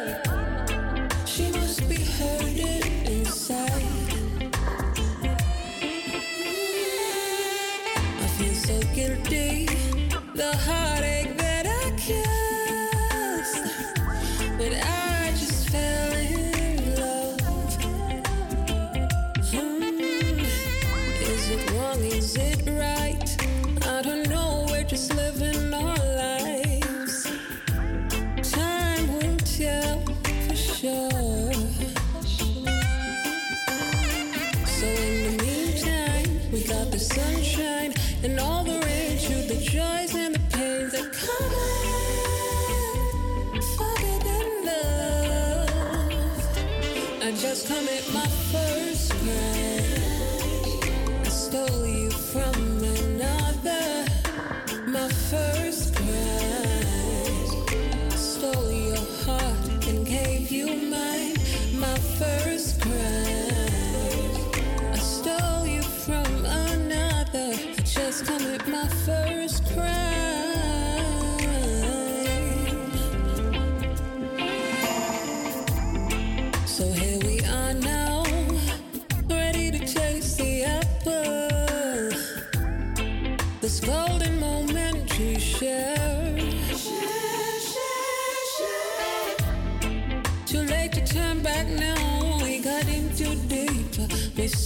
come 47.68 47.90
at 47.90 48.14
my 48.14 48.27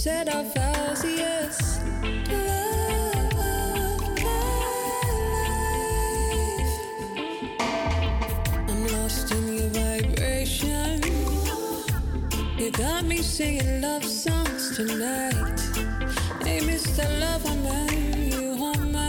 said 0.02 0.28
our 0.28 0.42
vows, 0.42 1.04
yes. 1.04 1.80
Love, 2.28 3.22
life. 4.18 4.50
I'm 8.68 8.82
lost 8.88 9.30
in 9.30 9.58
your 9.58 9.68
vibration. 9.68 11.00
You 12.58 12.72
got 12.72 13.04
me 13.04 13.22
singing 13.22 13.80
love 13.80 14.04
songs 14.04 14.76
tonight. 14.76 15.60
Hey, 16.42 16.58
Mr. 16.62 17.04
Love, 17.20 17.46
I'm 17.46 17.62
mine. 17.62 18.32
You 18.32 18.58
are 18.60 18.84
mine, 18.98 19.06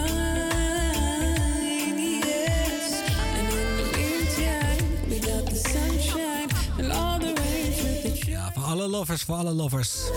yes. 1.97 3.01
And 3.37 3.47
in 3.49 3.77
the 3.79 3.85
meantime, 3.97 4.85
we 5.09 5.17
got 5.19 5.43
the 5.49 5.55
sunshine 5.55 6.49
and 6.77 6.91
all 6.91 7.17
the 7.17 7.33
rain 7.33 7.71
through 7.71 8.11
the. 8.11 8.31
Ja, 8.31 8.51
voor 8.53 8.63
alle 8.63 8.87
lovers, 8.87 9.27
all 9.27 9.43
the 9.43 9.53
lovers. 9.53 10.11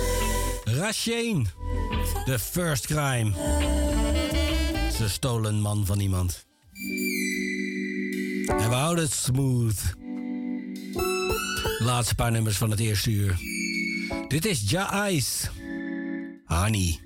Rasheen, 0.77 1.47
The 2.24 2.39
First 2.39 2.87
Crime. 2.87 3.33
Ze 4.97 5.09
stolen 5.09 5.61
man 5.61 5.87
van 5.87 6.01
iemand. 6.01 6.47
En 8.47 8.68
we 8.68 8.74
houden 8.74 9.05
het 9.05 9.12
smooth. 9.12 9.95
Laatste 11.79 12.14
paar 12.14 12.31
nummers 12.31 12.57
van 12.57 12.70
het 12.70 12.81
eerste 12.81 13.11
uur. 13.11 13.39
Dit 14.29 14.45
is 14.45 14.70
Ja 14.70 15.09
Ice. 15.09 15.49
Honey. 16.45 17.05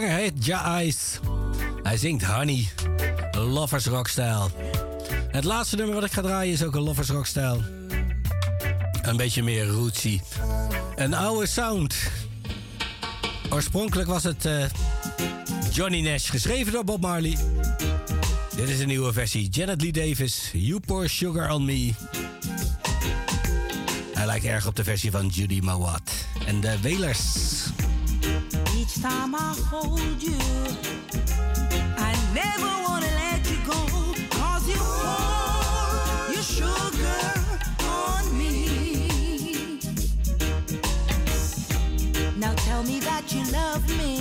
zanger 0.00 0.14
heet 0.14 0.44
Ja 0.44 0.82
Ice. 0.82 1.18
Hij 1.82 1.96
zingt 1.96 2.24
Honey, 2.24 2.68
Lovers 3.32 3.86
Rockstyle. 3.86 4.48
Het 5.28 5.44
laatste 5.44 5.76
nummer 5.76 5.94
wat 5.94 6.04
ik 6.04 6.12
ga 6.12 6.22
draaien 6.22 6.52
is 6.52 6.64
ook 6.64 6.74
een 6.74 6.82
Lovers 6.82 7.08
Rockstyle. 7.08 7.60
Een 9.02 9.16
beetje 9.16 9.42
meer 9.42 9.66
rootsy. 9.66 10.20
Een 10.96 11.14
oude 11.14 11.46
sound. 11.46 11.96
Oorspronkelijk 13.50 14.08
was 14.08 14.24
het 14.24 14.44
eh, 14.44 14.64
Johnny 15.72 16.00
Nash, 16.00 16.30
geschreven 16.30 16.72
door 16.72 16.84
Bob 16.84 17.00
Marley. 17.00 17.36
Dit 18.56 18.68
is 18.68 18.80
een 18.80 18.88
nieuwe 18.88 19.12
versie. 19.12 19.48
Janet 19.48 19.82
Lee 19.82 19.92
Davis, 19.92 20.50
You 20.52 20.80
Pour 20.80 21.08
Sugar 21.08 21.54
On 21.54 21.64
Me. 21.64 21.92
Hij 24.14 24.26
lijkt 24.26 24.44
erg 24.44 24.66
op 24.66 24.76
de 24.76 24.84
versie 24.84 25.10
van 25.10 25.26
Judy 25.26 25.60
Mawat 25.62 26.12
en 26.46 26.60
de 26.60 26.80
Wailers. 26.82 27.53
Each 28.84 29.00
time 29.00 29.34
I 29.34 29.54
hold 29.70 30.22
you, 30.22 30.36
I 31.96 32.12
never 32.34 32.70
wanna 32.84 33.06
let 33.22 33.40
you 33.50 33.56
go. 33.64 33.80
Cause 34.28 34.68
you 34.68 34.76
pour 34.76 36.34
your 36.34 36.42
sugar 36.42 37.24
on 37.80 38.38
me. 38.38 39.80
Now 42.36 42.52
tell 42.66 42.82
me 42.82 43.00
that 43.00 43.24
you 43.32 43.42
love 43.52 43.88
me. 43.96 44.13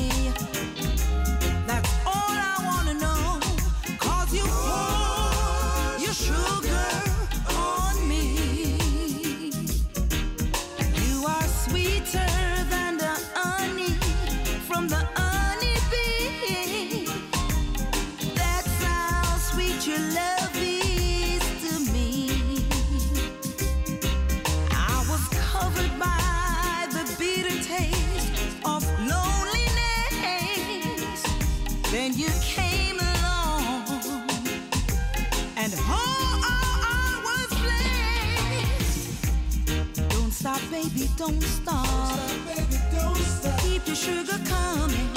Baby, 41.27 42.77
don't 42.91 43.17
stop. 43.17 43.59
Keep 43.61 43.87
your 43.87 43.95
sugar 43.95 44.39
coming. 44.45 45.09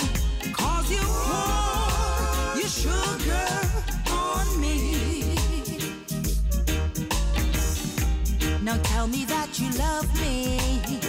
Cause 0.52 0.90
you 0.90 1.00
pour 1.02 2.58
your 2.58 2.68
sugar 2.68 3.48
on 4.10 4.60
me. 4.60 5.34
Now 8.62 8.78
tell 8.82 9.06
me 9.08 9.24
that 9.24 9.58
you 9.58 9.70
love 9.78 10.08
me. 10.20 11.05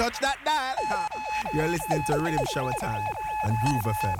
Touch 0.00 0.18
that 0.20 0.38
dial. 0.46 1.08
You're 1.52 1.68
listening 1.68 2.02
to 2.04 2.14
Riddim 2.14 2.42
Shower 2.54 2.72
Time 2.80 3.04
on 3.44 3.54
Groove 3.62 3.82
FM. 3.82 4.16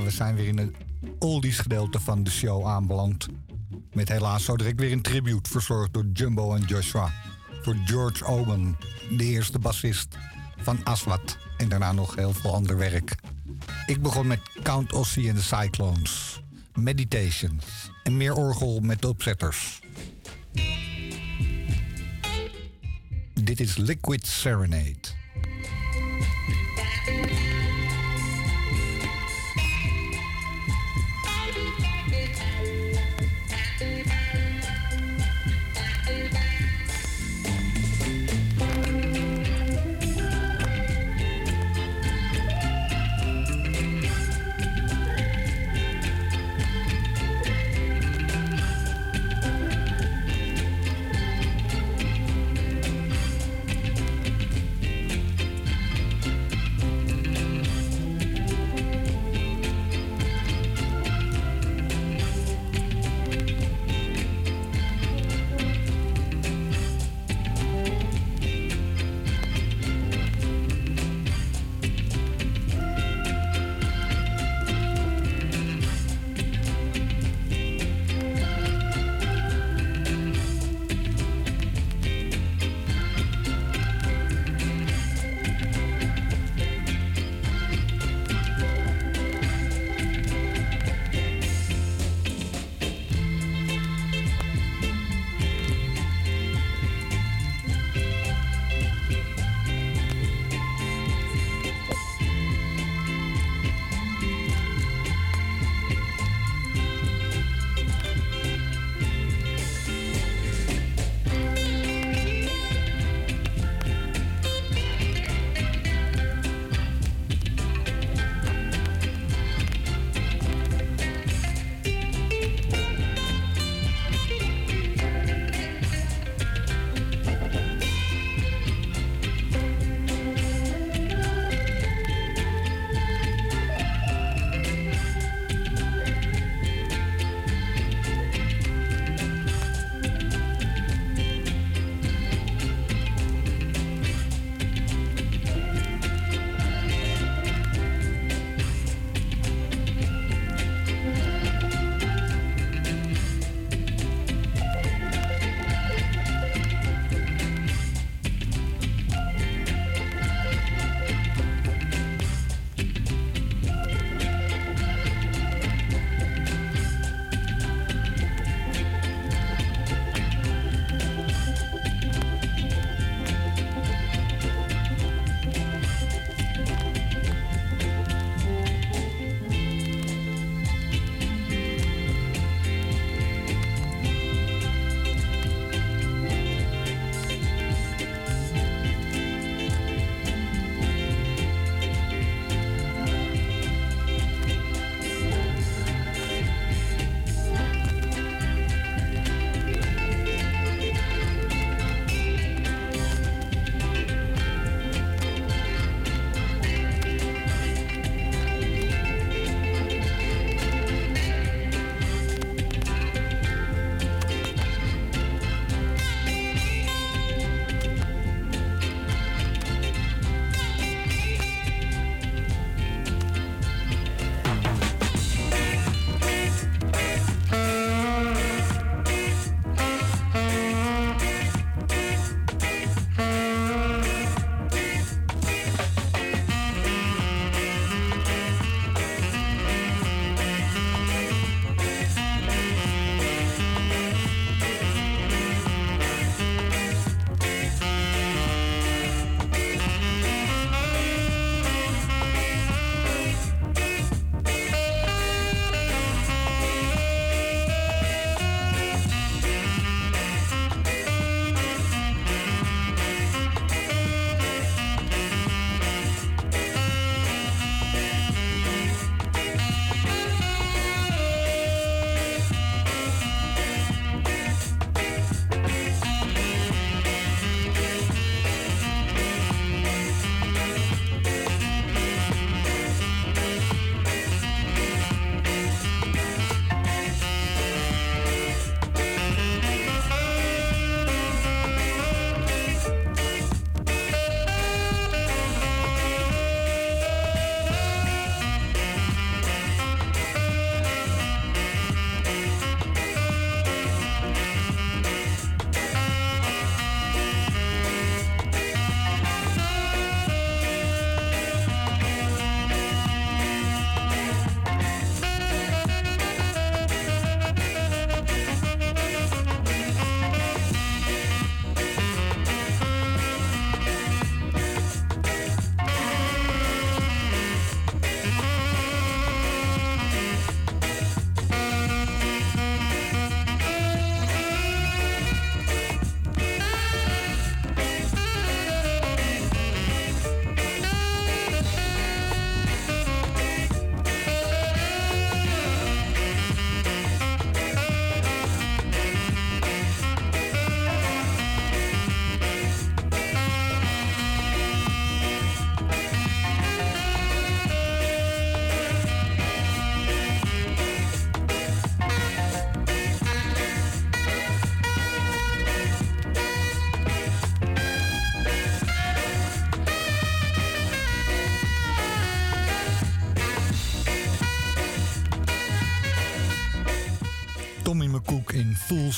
Ja, 0.00 0.06
we 0.06 0.12
zijn 0.12 0.34
weer 0.34 0.46
in 0.46 0.58
het 0.58 0.72
oldies 1.18 1.58
gedeelte 1.58 2.00
van 2.00 2.24
de 2.24 2.30
show 2.30 2.66
aanbeland. 2.66 3.26
Met 3.92 4.08
helaas 4.08 4.44
zo 4.44 4.56
direct 4.56 4.80
weer 4.80 4.92
een 4.92 5.02
tribute 5.02 5.50
verzorgd 5.50 5.92
door 5.92 6.04
Jumbo 6.12 6.54
en 6.54 6.62
Joshua. 6.62 7.12
Voor 7.62 7.76
George 7.84 8.24
Owen, 8.24 8.76
de 9.16 9.24
eerste 9.24 9.58
bassist 9.58 10.16
van 10.56 10.84
Aswad. 10.84 11.36
En 11.56 11.68
daarna 11.68 11.92
nog 11.92 12.14
heel 12.14 12.32
veel 12.32 12.54
ander 12.54 12.76
werk. 12.76 13.14
Ik 13.86 14.02
begon 14.02 14.26
met 14.26 14.40
Count 14.62 14.92
Ossie 14.92 15.28
en 15.28 15.34
de 15.34 15.42
Cyclones. 15.42 16.42
Meditation. 16.74 17.60
En 18.02 18.16
meer 18.16 18.34
orgel 18.34 18.80
met 18.80 19.00
de 19.00 19.08
opzetters. 19.08 19.80
Dit 23.34 23.60
is 23.60 23.76
Liquid 23.76 24.26
Serenade. 24.26 25.09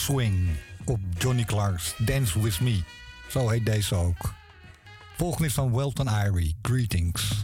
Swing 0.02 0.48
op 0.84 0.98
Johnny 1.18 1.44
Clark's 1.44 1.94
Dance 1.98 2.42
With 2.42 2.60
Me. 2.60 2.82
Zo 3.28 3.48
heet 3.48 3.66
deze 3.66 3.94
ook. 3.94 4.34
Volgende 5.16 5.46
is 5.46 5.54
van 5.54 5.74
Welton 5.74 6.08
Irie, 6.08 6.56
Greetings. 6.62 7.40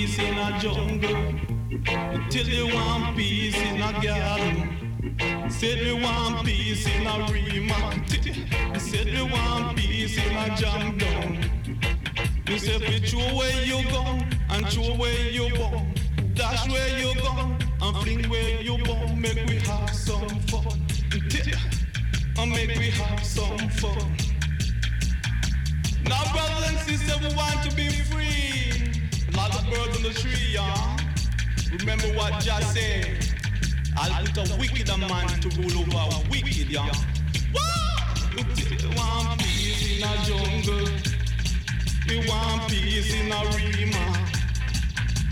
peace 0.00 0.18
in 0.18 0.38
a 0.38 0.58
jungle. 0.58 1.34
Till 2.30 2.46
they 2.46 2.74
want 2.74 3.16
peace 3.16 3.56
in 3.56 3.82
a 3.82 3.92
garden. 4.02 5.50
Said 5.50 5.78
they 5.80 5.92
want 5.92 6.46
peace 6.46 6.86
in 6.86 7.06
a 7.06 7.14
remark. 7.30 8.08
Said 8.78 9.08
they 9.08 9.22
want 9.22 9.76
peace 9.76 10.16
in 10.16 10.36
a 10.36 10.56
jam 10.56 10.96
down. 10.96 11.50
You 12.48 12.58
say, 12.58 12.78
bitch, 12.78 13.10
throw 13.10 13.36
where 13.36 13.62
you 13.62 13.82
go 13.90 14.02
and 14.48 14.66
throw 14.68 14.96
where 14.96 15.30
you 15.30 15.54
born. 15.54 15.94
Dash 16.34 16.66
where 16.70 16.98
you 16.98 17.14
go 17.16 17.32
and 17.82 17.96
fling 17.98 18.24
where 18.30 18.62
you 18.62 18.78
born. 18.84 19.20
Make 19.20 19.44
we 19.48 19.56
have 19.68 19.94
some 19.94 20.28
fun. 20.50 20.80
And 22.38 22.52
make 22.52 22.74
we 22.78 22.88
have 22.90 23.22
some 23.22 23.68
fun. 23.68 24.16
Now, 26.04 26.32
brothers 26.32 26.68
and 26.68 26.78
sisters, 26.88 27.20
we 27.20 27.36
want 27.36 27.68
to 27.68 27.76
be 27.76 27.90
free 28.10 28.29
lot 29.50 29.64
birds 29.70 29.96
on 29.96 30.02
the 30.02 30.10
tree, 30.10 30.54
y'all. 30.54 30.98
Remember 31.78 32.08
what 32.16 32.42
Jah 32.42 32.60
said. 32.60 33.18
I'll 33.96 34.24
put 34.26 34.50
a 34.50 34.56
wicked 34.56 34.88
man 34.88 35.28
to 35.40 35.48
rule 35.58 35.82
over 35.82 36.16
a 36.16 36.30
wicked, 36.30 36.70
y'all. 36.70 36.90
We 38.34 38.42
want 38.96 39.40
peace 39.40 39.98
in 39.98 40.04
a 40.04 40.12
jungle. 40.26 40.88
We 42.08 42.16
want 42.28 42.70
peace 42.70 43.12
in 43.14 43.32
a 43.32 43.40
Rema. 43.56 44.04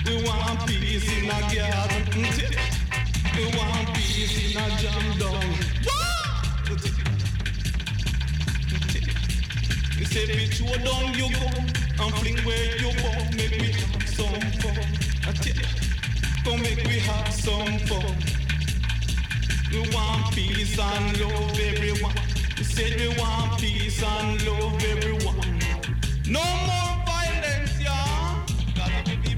We 0.07 0.23
want 0.25 0.67
peace 0.67 1.09
in 1.17 1.31
a 1.31 1.39
garden. 1.55 2.05
We 3.37 3.45
want 3.57 3.95
peace 3.95 4.37
in 4.45 4.61
a 4.61 4.69
jungle. 4.83 5.41
You 9.99 10.05
say, 10.05 10.27
bitch, 10.27 10.61
you 10.61 10.85
down 10.85 11.15
you 11.15 11.29
go 11.35 11.79
I'm 12.01 12.13
fling 12.13 12.37
where 12.45 12.77
you 12.77 12.93
go, 13.03 13.37
make 13.37 13.61
me 13.61 13.98
make 16.57 16.85
we 16.87 16.99
have 17.01 17.33
some 17.33 17.79
fun. 17.81 18.17
We 19.71 19.81
want 19.95 20.35
peace 20.35 20.79
and 20.79 21.21
love 21.21 21.61
everyone. 21.61 22.15
We 22.57 22.65
we 22.97 23.09
want 23.19 23.61
peace 23.61 24.03
and 24.03 24.47
love 24.47 24.83
everyone. 24.85 25.61
No 26.27 26.43
more 26.69 26.95
violence, 27.07 27.79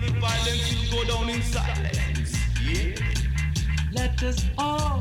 be 0.01 0.09
violence 0.21 0.91
go 0.91 1.05
down 1.05 1.29
in 1.31 1.43
silence. 1.43 2.37
Yeah. 2.63 2.95
Let 3.93 4.23
us 4.23 4.45
all 4.59 5.01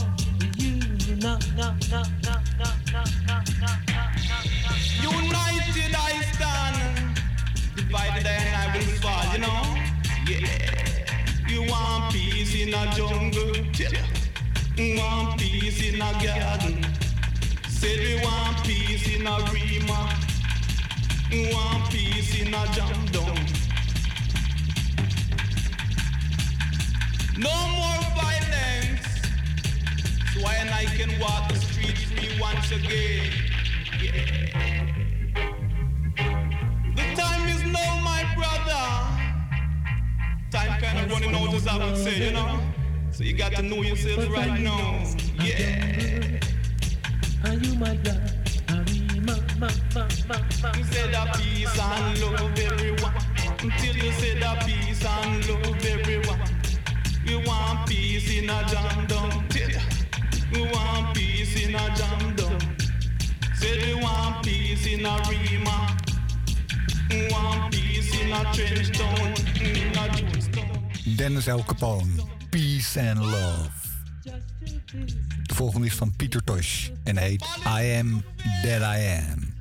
unite, 0.58 1.22
no, 1.22 1.38
no, 1.56 1.76
no, 1.92 2.04
no, 2.24 2.34
no, 2.58 2.70
no, 2.92 3.04
no, 3.28 3.42
no, 3.60 3.72
no. 3.92 4.74
United 5.02 5.96
I 5.96 6.22
stand, 6.34 6.99
I 7.96 8.72
will 8.74 8.84
fall, 9.02 9.34
you 9.34 9.40
know? 9.40 9.62
Yeah. 10.28 10.46
You 11.48 11.70
want 11.70 12.14
peace 12.14 12.54
in 12.56 12.74
a 12.74 12.86
jungle. 12.96 13.54
Want 14.98 15.40
peace 15.40 15.82
in 15.82 15.96
a 15.96 16.12
garden. 16.24 16.86
Said 17.68 18.00
we 18.00 18.22
want 18.24 18.64
peace 18.64 19.16
in 19.16 19.26
a. 19.26 19.38
Want 21.54 21.90
peace 21.90 22.42
in 22.42 22.54
a. 22.54 22.66
No 27.38 27.56
more 27.78 28.02
violence. 28.16 29.08
So 30.34 30.46
I 30.46 30.86
can 30.96 31.20
walk 31.20 31.50
the 31.50 31.56
street 31.56 31.98
free 31.98 32.40
once 32.40 32.72
again. 32.72 33.32
Yeah. 34.02 35.09
The 37.70 37.78
time 37.78 37.86
is 37.86 37.88
now, 37.88 38.02
my 38.04 38.24
brother. 38.36 38.84
Time 40.52 40.82
kind 40.82 41.00
of 41.00 41.12
running 41.12 41.36
out, 41.36 41.54
as 41.54 41.68
I 41.68 41.78
would 41.78 41.98
say, 41.98 42.26
you 42.28 42.32
know. 42.34 42.60
So 43.12 43.24
you 43.24 43.34
got 43.34 43.54
to 43.54 43.62
know 43.62 43.82
yourself 43.82 44.30
right 44.30 44.60
now. 44.60 45.04
Yeah. 45.44 46.40
Are 47.44 47.54
you 47.54 47.76
my 47.76 47.96
brother? 47.98 48.36
You 50.78 50.84
said 50.86 51.14
that 51.14 51.36
peace 51.38 51.80
and 51.80 52.22
love 52.22 52.60
everyone. 52.60 53.14
Until 53.62 53.96
you 53.96 54.12
said 54.14 54.42
that 54.42 54.66
peace 54.66 55.06
and 55.06 55.50
love 55.50 55.86
everyone. 55.86 56.40
We 57.26 57.36
want 57.46 57.88
peace 57.88 58.32
in 58.38 58.50
a 58.50 58.64
jam 58.68 59.06
down. 59.08 59.44
We 60.52 60.62
want 60.72 61.16
peace 61.16 61.64
in 61.64 61.76
a 61.76 61.96
jam 61.96 62.36
down. 62.36 62.60
Said 63.56 63.82
we 63.86 63.94
want 63.96 64.44
peace 64.46 64.88
in 64.88 65.06
a 65.06 65.22
Rema. 65.30 65.98
Dennis 71.16 71.48
El 71.48 71.64
Capone. 71.64 72.12
Peace 72.50 73.00
and 73.00 73.20
Love. 73.20 73.70
De 75.44 75.56
volgende 75.56 75.88
is 75.88 75.94
van 75.94 76.16
Pieter 76.16 76.44
Tosh 76.44 76.90
en 77.04 77.18
heet 77.18 77.46
I 77.66 77.98
Am 77.98 78.24
That 78.64 78.82
I 78.82 79.18
Am. 79.18 79.54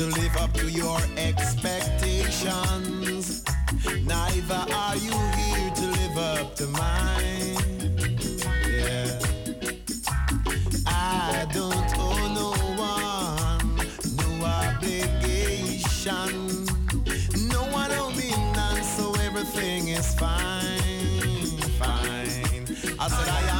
To 0.00 0.06
live 0.06 0.36
up 0.38 0.52
to 0.54 0.70
your 0.70 0.98
expectations. 1.18 3.44
Neither 4.02 4.64
are 4.72 4.96
you 4.96 5.12
here 5.12 5.70
to 5.74 5.86
live 5.98 6.16
up 6.16 6.56
to 6.56 6.66
mine. 6.68 7.58
Yeah. 8.66 9.18
I 10.86 11.46
don't 11.52 11.98
owe 11.98 12.32
no 12.32 12.52
one 12.80 13.76
no 14.16 14.46
obligation. 14.46 16.32
No 17.50 17.64
one 17.64 17.92
owe 17.92 18.08
me 18.16 18.30
none, 18.54 18.82
so 18.82 19.12
everything 19.20 19.88
is 19.88 20.14
fine, 20.14 21.58
fine. 21.78 22.64
I 22.98 23.06
said 23.06 23.28
I 23.28 23.42
am 23.50 23.59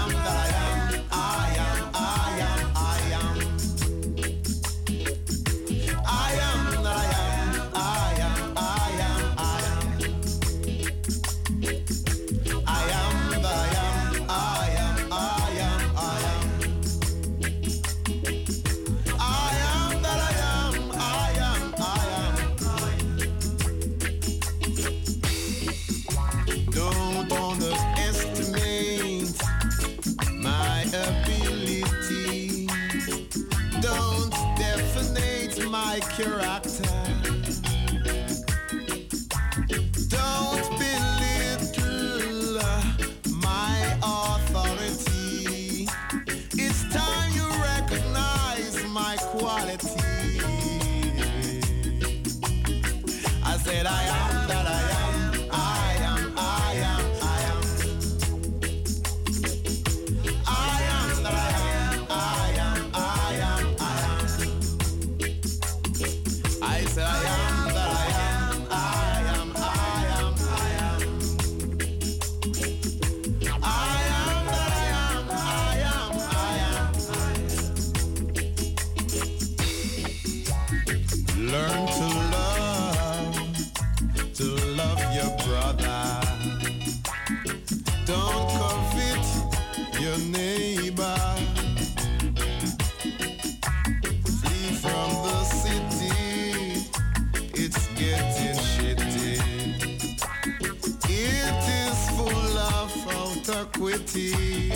autoquity. 104.11 104.71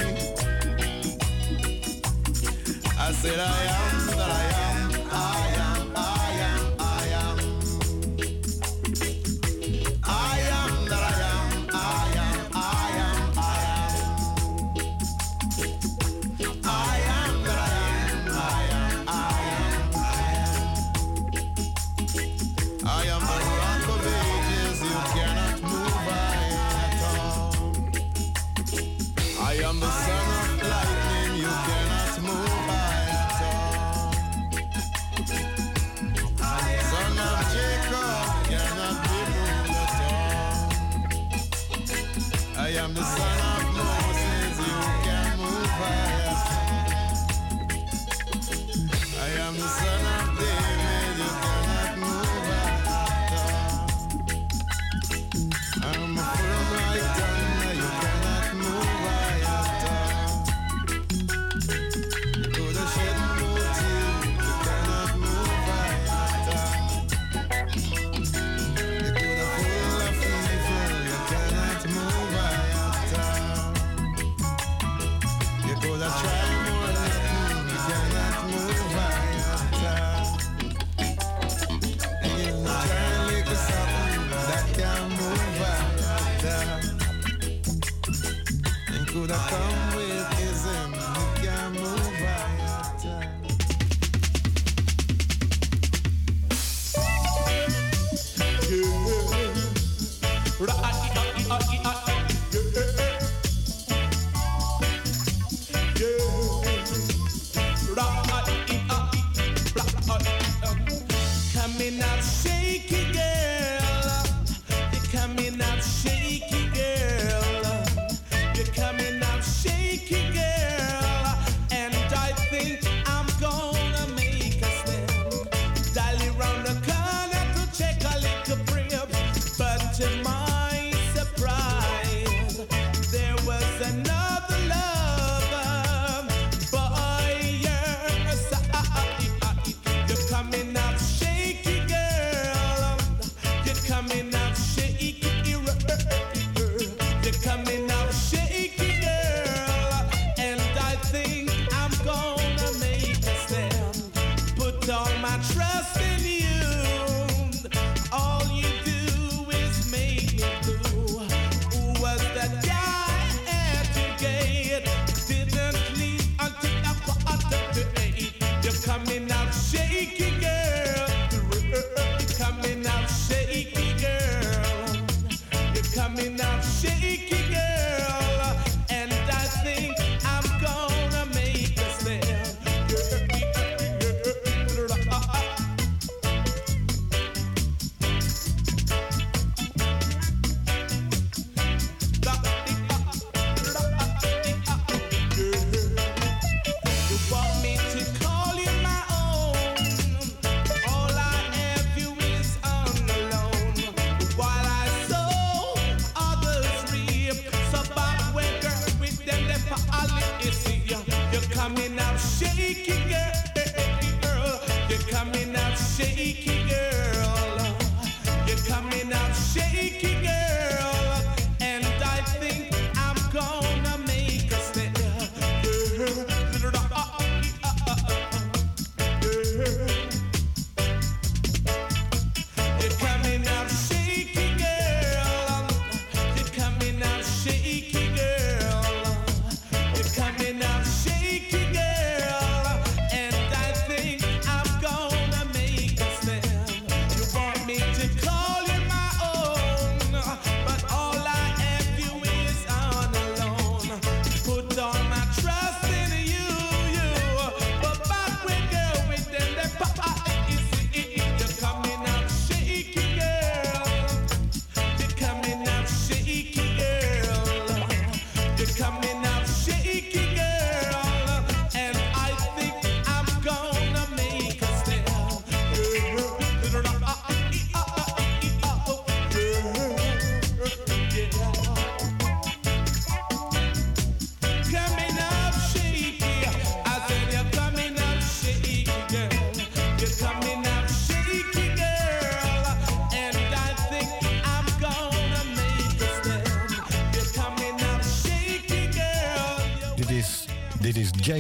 I 2.98 3.12
said 3.12 3.39
I 3.40 3.65
am 3.65 3.84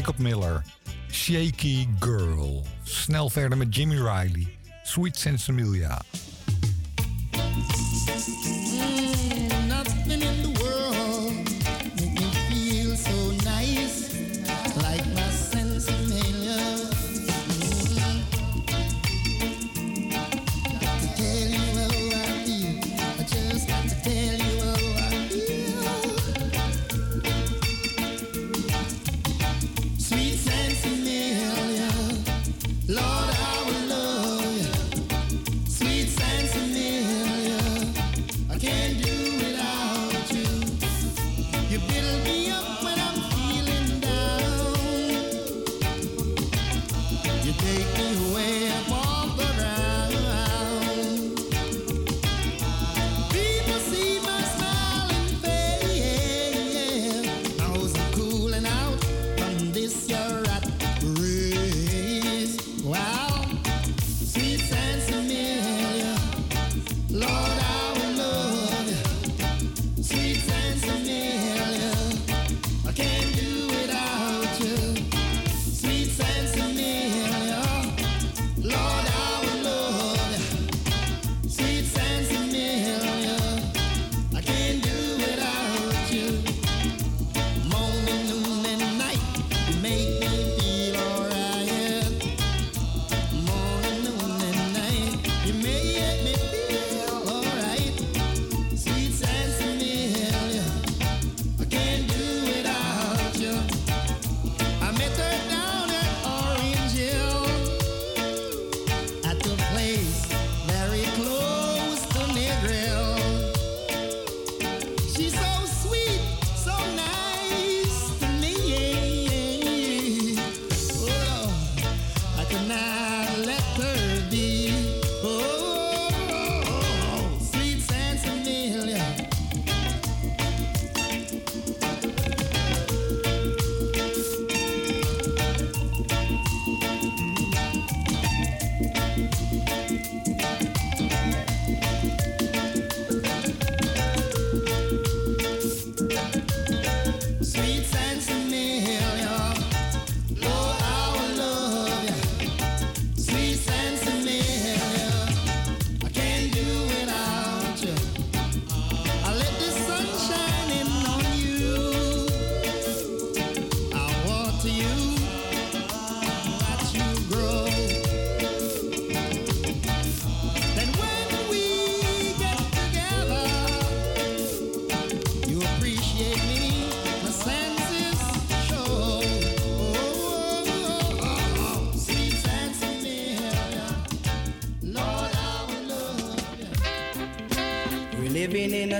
Jacob 0.04 0.18
Miller. 0.20 0.62
Shaky 1.10 1.88
Girl. 1.98 2.62
Snel 2.82 3.30
verder 3.30 3.56
met 3.56 3.74
Jimmy 3.74 3.96
Riley. 3.96 4.46
Sweet 4.82 5.16
Sensimilia. 5.16 5.98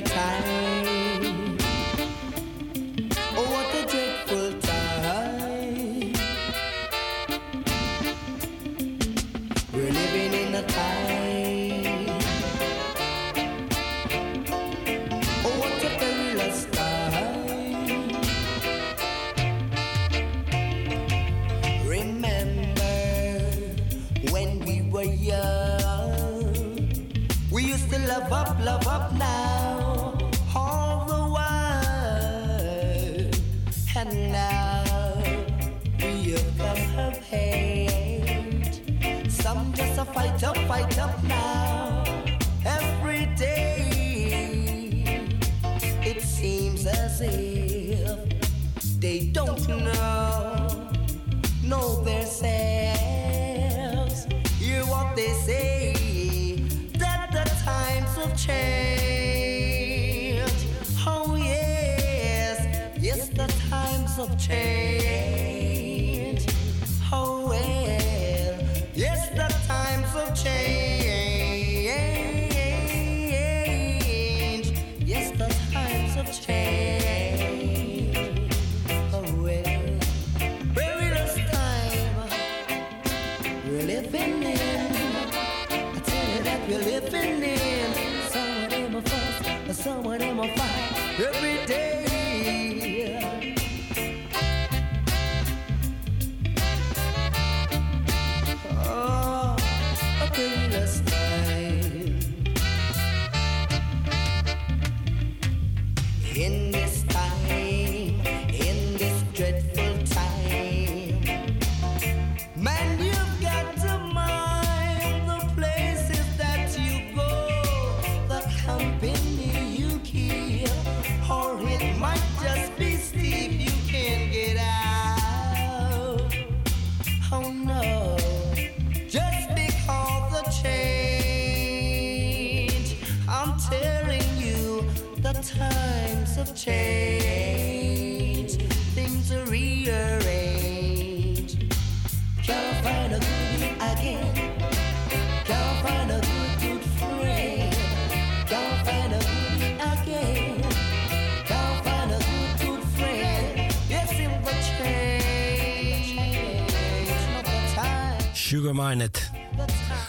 time. 0.05 0.54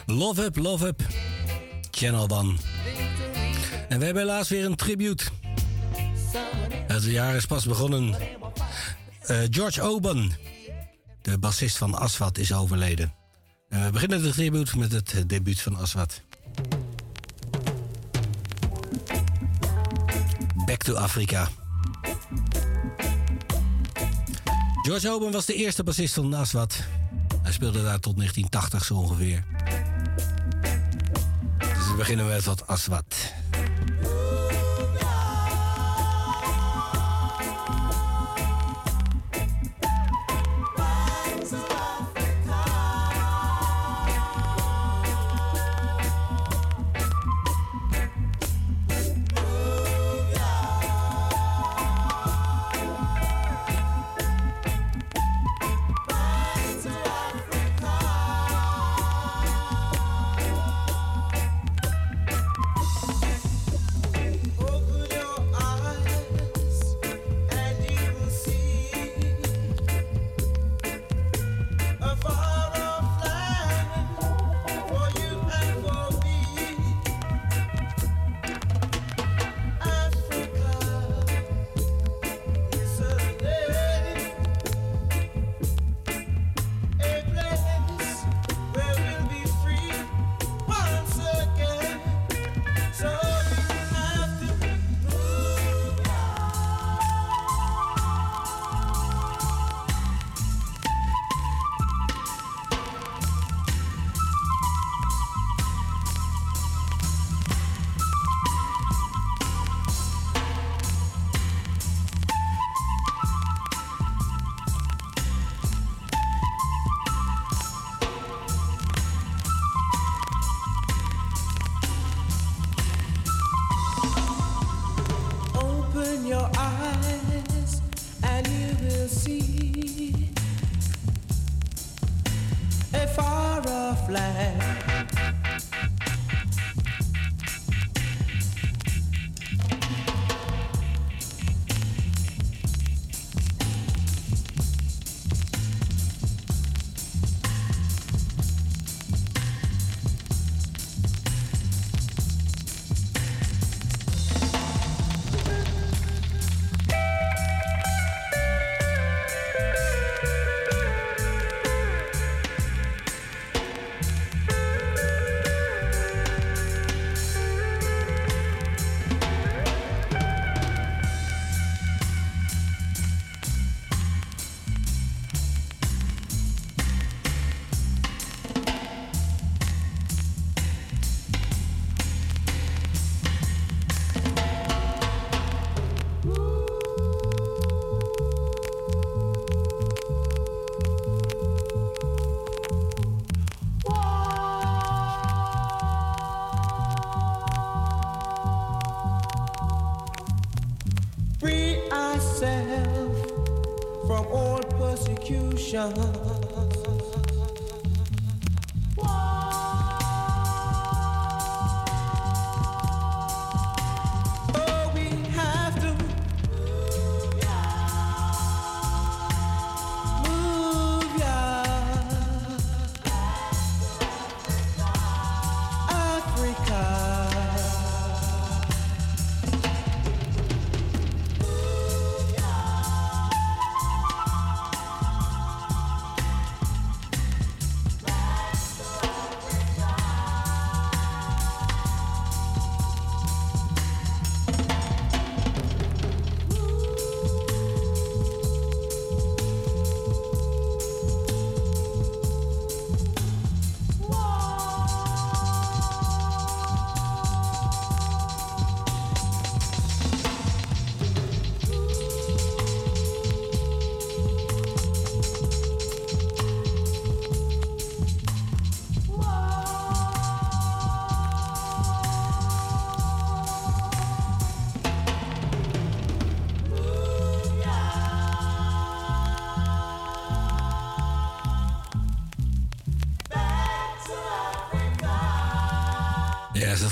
Love 0.06 0.44
Up, 0.44 0.58
Love 0.58 0.88
Up. 0.88 1.02
Channel 1.92 2.30
One. 2.30 2.54
En 3.90 4.00
we 4.00 4.06
hebben 4.06 4.24
helaas 4.24 4.50
weer 4.50 4.66
een 4.66 4.76
tribute. 4.76 5.24
Het 6.88 7.04
jaar 7.04 7.36
is 7.36 7.46
pas 7.46 7.66
begonnen. 7.66 8.16
Eh, 9.22 9.38
George 9.50 9.82
Oban, 9.82 10.32
de 11.22 11.38
bassist 11.38 11.78
van 11.78 11.96
Aswat, 11.96 12.38
is 12.38 12.54
overleden. 12.54 13.14
We 13.68 13.90
beginnen 13.92 14.22
de 14.22 14.32
tribute 14.32 14.78
met 14.78 14.92
het 14.92 15.24
debuut 15.28 15.62
van 15.62 15.76
Aswat. 15.78 16.22
Back 20.66 20.84
to 20.84 20.94
Africa. 20.94 21.50
George 24.82 25.10
Oban 25.10 25.32
was 25.32 25.46
de 25.46 25.54
eerste 25.54 25.84
bassist 25.84 26.14
van 26.14 26.34
Aswat. 26.34 26.84
Hij 27.46 27.54
speelde 27.54 27.84
daar 27.84 28.00
tot 28.00 28.16
1980 28.18 28.86
zo 28.86 28.94
ongeveer. 28.94 29.44
Dus 31.58 31.88
we 31.88 31.94
beginnen 31.98 32.28
met 32.28 32.44
wat 32.44 32.68
aswat. 32.68 33.34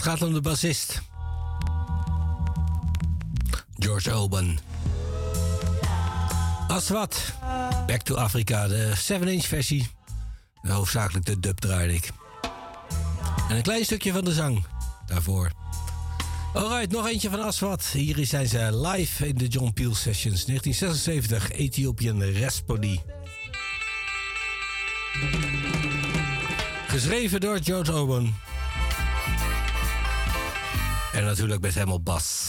Gaat 0.04 0.22
om 0.22 0.34
de 0.34 0.42
bassist. 0.42 1.02
George 3.78 4.12
Oban. 4.12 4.60
Aswat. 6.68 7.34
Back 7.88 8.02
to 8.02 8.16
Africa, 8.16 8.68
de 8.68 8.94
7-inch 8.98 9.46
versie. 9.46 9.88
Hoofdzakelijk 10.62 11.26
de 11.26 11.40
dub 11.40 11.60
draaide 11.60 11.94
ik. 11.94 12.10
En 13.50 13.56
een 13.56 13.62
klein 13.62 13.86
stukje 13.86 14.12
van 14.12 14.24
de 14.24 14.34
zang 14.34 14.66
daarvoor. 15.06 15.52
Alright, 16.54 16.92
nog 16.92 17.08
eentje 17.08 17.30
van 17.30 17.42
Aswat. 17.42 17.86
Hier 17.86 18.26
zijn 18.26 18.48
ze 18.48 18.88
live 18.88 19.28
in 19.28 19.38
de 19.38 19.48
John 19.48 19.72
Peel 19.74 19.96
Sessions 19.96 20.46
1976, 20.46 21.52
Ethiopian 21.52 22.24
Rhapsody. 22.24 23.00
Geschreven 26.88 27.40
door 27.40 27.60
George 27.64 27.92
Oban. 27.92 28.34
En 31.24 31.30
natuurlijk 31.30 31.62
met 31.62 31.84
op 31.88 32.06
bas. 32.06 32.43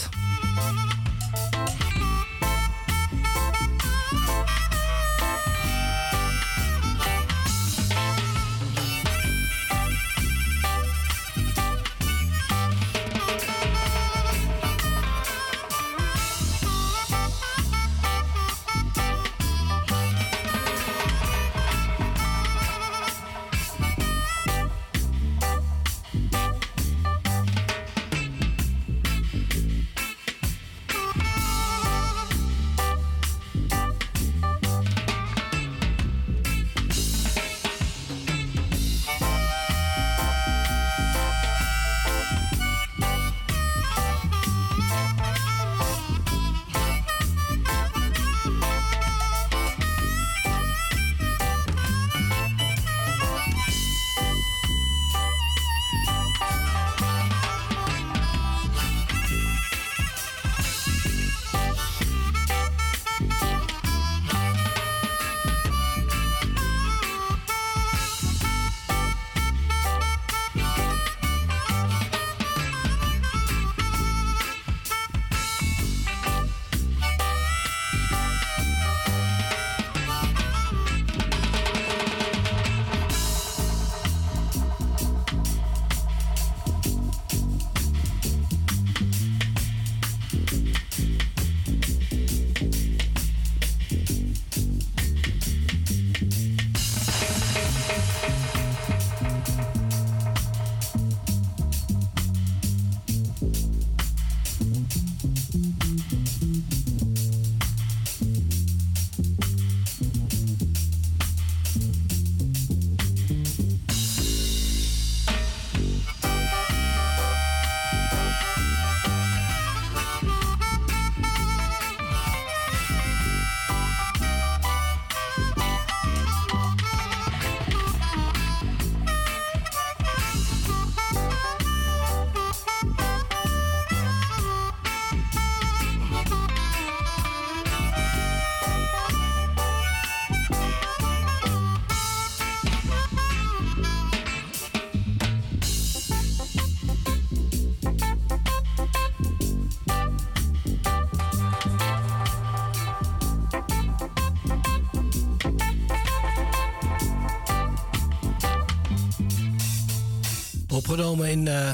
opgenomen 160.95 161.29
in 161.29 161.47
eh, 161.47 161.73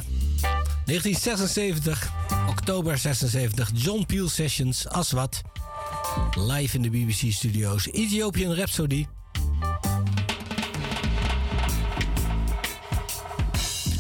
1976, 0.85 2.11
oktober 2.49 2.97
76. 2.97 3.69
John 3.73 4.05
Peel 4.05 4.29
Sessions, 4.29 4.87
Aswat. 4.87 5.41
Live 6.37 6.75
in 6.75 6.81
de 6.81 6.89
BBC-studio's 6.89 7.87
Ethiopian 7.91 8.53
Rhapsody. 8.53 9.07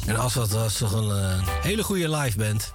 En 0.05 0.15
Aswat 0.17 0.51
was 0.51 0.77
toch 0.77 0.93
een 0.93 1.09
eh, 1.09 1.47
hele 1.61 1.83
goede 1.83 2.09
live 2.09 2.37
band. 2.37 2.73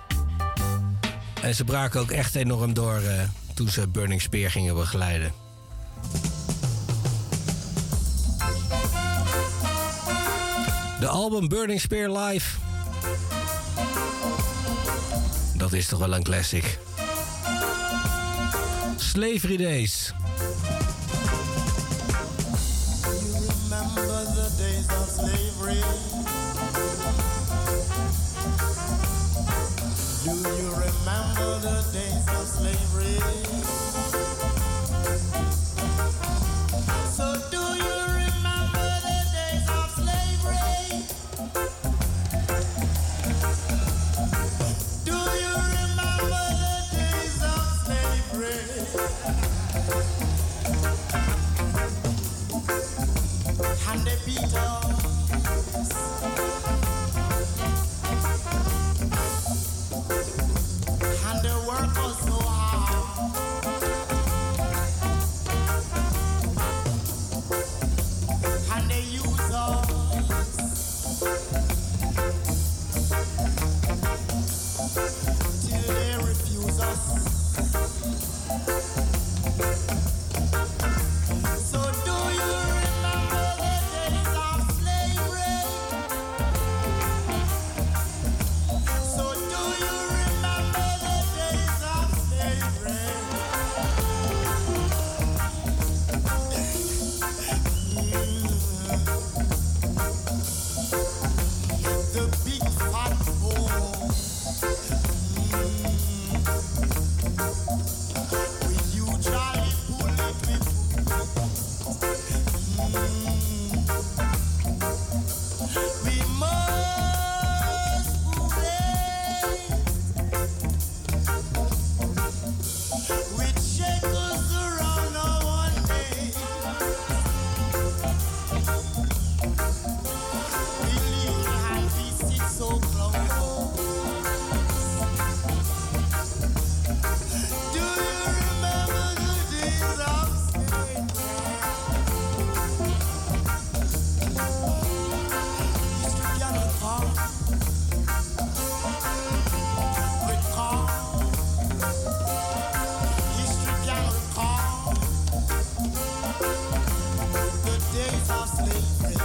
En 1.42 1.54
ze 1.54 1.64
braken 1.64 2.00
ook 2.00 2.10
echt 2.10 2.34
enorm 2.34 2.74
door 2.74 3.00
eh, 3.00 3.22
toen 3.54 3.68
ze 3.68 3.88
Burning 3.88 4.22
Spear 4.22 4.50
gingen 4.50 4.74
begeleiden. 4.74 5.45
album 11.26 11.48
Burning 11.48 11.80
Spear 11.80 12.08
Live. 12.10 12.56
Dat 15.56 15.72
is 15.72 15.86
toch 15.86 15.98
wel 15.98 16.14
een 16.14 16.22
classic. 16.22 16.78
Slavery 18.96 19.56
Days. 19.56 20.05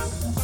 Thank 0.02 0.36
you. 0.36 0.41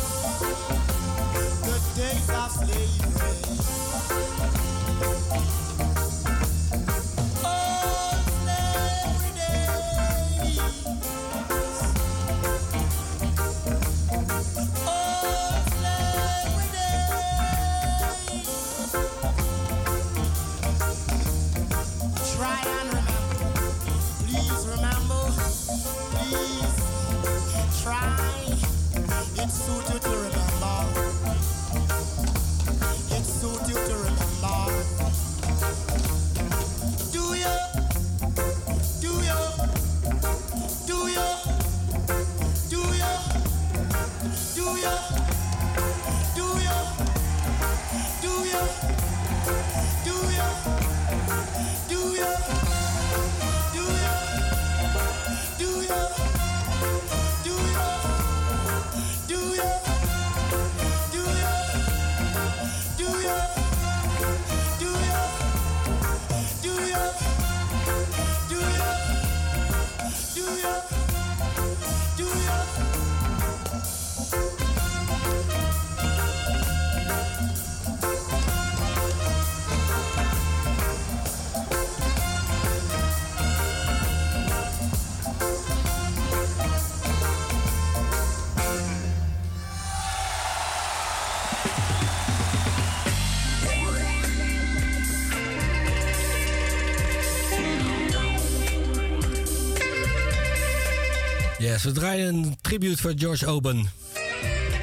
We 101.83 101.91
draaien 101.91 102.35
een 102.35 102.57
tribute 102.61 103.01
voor 103.01 103.13
George 103.15 103.47
Oben, 103.47 103.89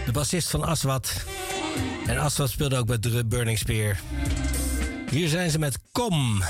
de 0.06 0.12
bassist 0.12 0.50
van 0.50 0.64
Aswad. 0.64 1.24
En 2.06 2.18
Aswat 2.18 2.50
speelde 2.50 2.76
ook 2.76 2.86
bij 2.86 3.26
Burning 3.26 3.58
Spear. 3.58 3.96
Hier 5.10 5.28
zijn 5.28 5.50
ze 5.50 5.58
met 5.58 5.78
Kom. 5.92 6.42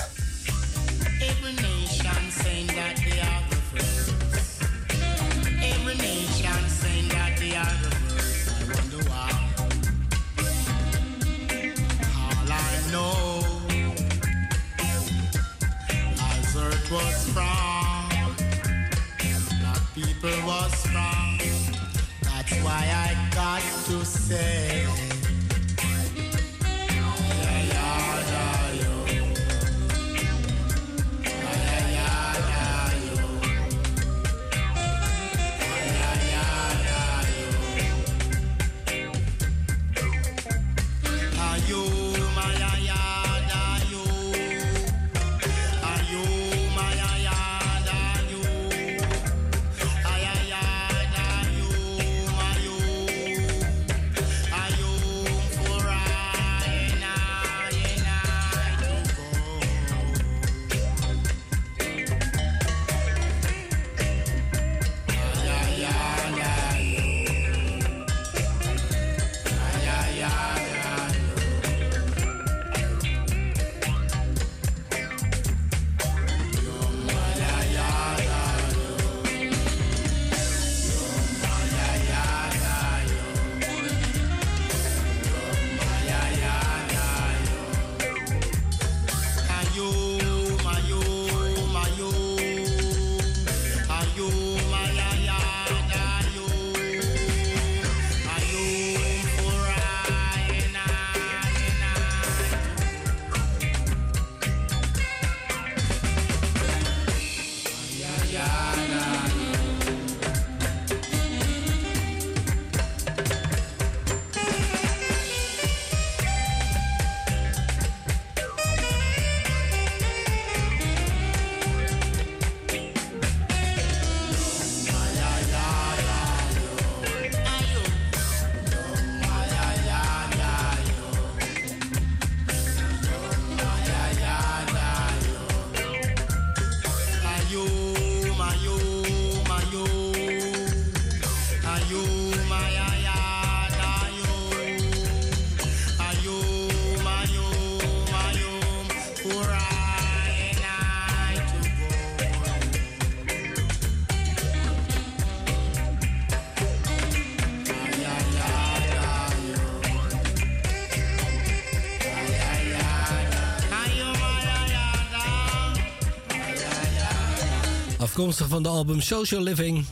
Afkomstig 168.25 168.55
van 168.55 168.63
de 168.63 168.69
album 168.69 169.01
Social 169.01 169.43
Living. 169.43 169.87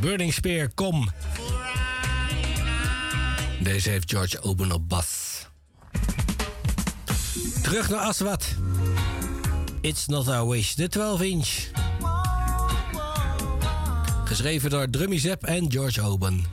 Burning 0.00 0.32
Spear, 0.32 0.68
kom. 0.74 1.10
Deze 3.62 3.90
heeft 3.90 4.10
George 4.10 4.42
Oben 4.42 4.72
op 4.72 4.88
bas. 4.88 5.46
Terug 7.62 7.90
naar 7.90 7.98
Aswat. 7.98 8.46
It's 9.80 10.06
Not 10.06 10.28
Our 10.28 10.48
Wish, 10.48 10.74
de 10.74 10.88
12 10.88 11.20
inch. 11.22 11.48
Geschreven 14.24 14.70
door 14.70 14.90
Drummy 14.90 15.18
Zep 15.18 15.42
en 15.42 15.72
George 15.72 16.02
Oben. 16.02 16.44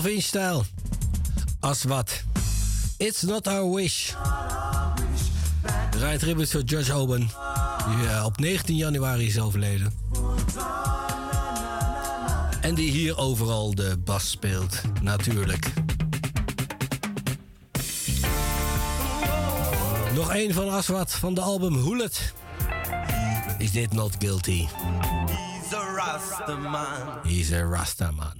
12 0.00 0.06
in 0.06 0.22
stijl. 0.22 0.64
It's 2.96 3.22
not 3.22 3.46
our 3.46 3.74
wish. 3.74 4.12
Rijdt 5.98 6.20
tribute 6.20 6.50
voor 6.50 6.62
George 6.64 6.92
Oben. 6.92 7.30
Die 7.88 8.08
eh, 8.08 8.24
op 8.24 8.38
19 8.38 8.76
januari 8.76 9.26
is 9.26 9.40
overleden. 9.40 9.92
En 12.60 12.74
die 12.74 12.90
hier 12.90 13.16
overal 13.16 13.74
de 13.74 13.98
bas 14.04 14.30
speelt. 14.30 14.80
Natuurlijk. 15.02 15.72
Nog 20.14 20.32
één 20.32 20.54
van 20.54 20.70
Aswat 20.70 21.12
van 21.12 21.34
de 21.34 21.40
album 21.40 21.74
Hoolet. 21.74 22.32
Is 23.58 23.70
dit 23.70 23.92
not 23.92 24.14
guilty? 24.18 24.66
He's 24.66 25.72
a 25.74 25.94
Rastaman. 25.94 27.18
He's 27.22 27.52
a 27.52 27.62
Rastaman. 27.62 28.31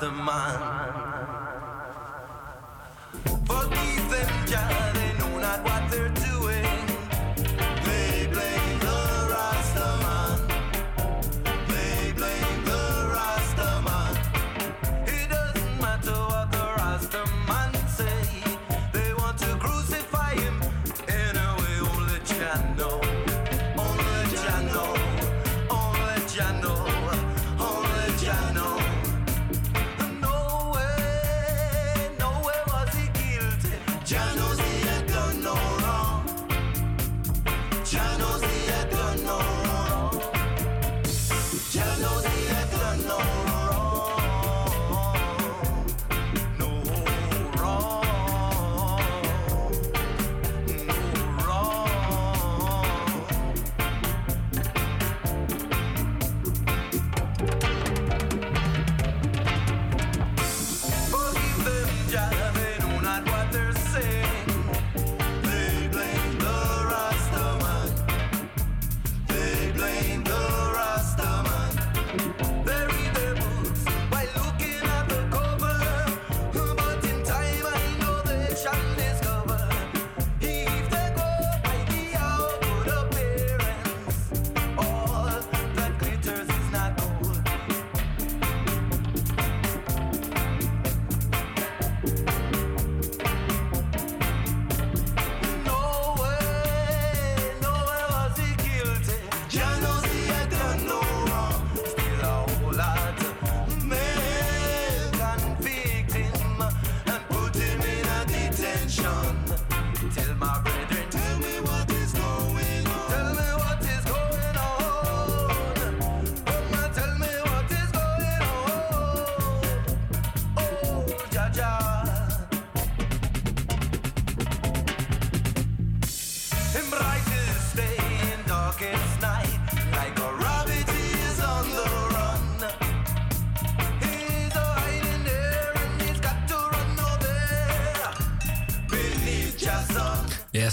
the 0.00 0.10
mind. 0.12 0.57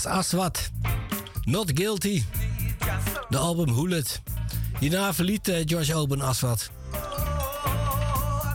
Aswad. 0.05 0.17
Aswat. 0.17 0.69
Not 1.43 1.71
Guilty. 1.73 2.23
De 3.29 3.37
album 3.37 3.69
Hoolet. 3.69 4.21
Hierna 4.79 5.13
verliet 5.13 5.47
eh, 5.47 5.61
George 5.65 5.93
Alban 5.93 6.21
Aswat. 6.21 6.69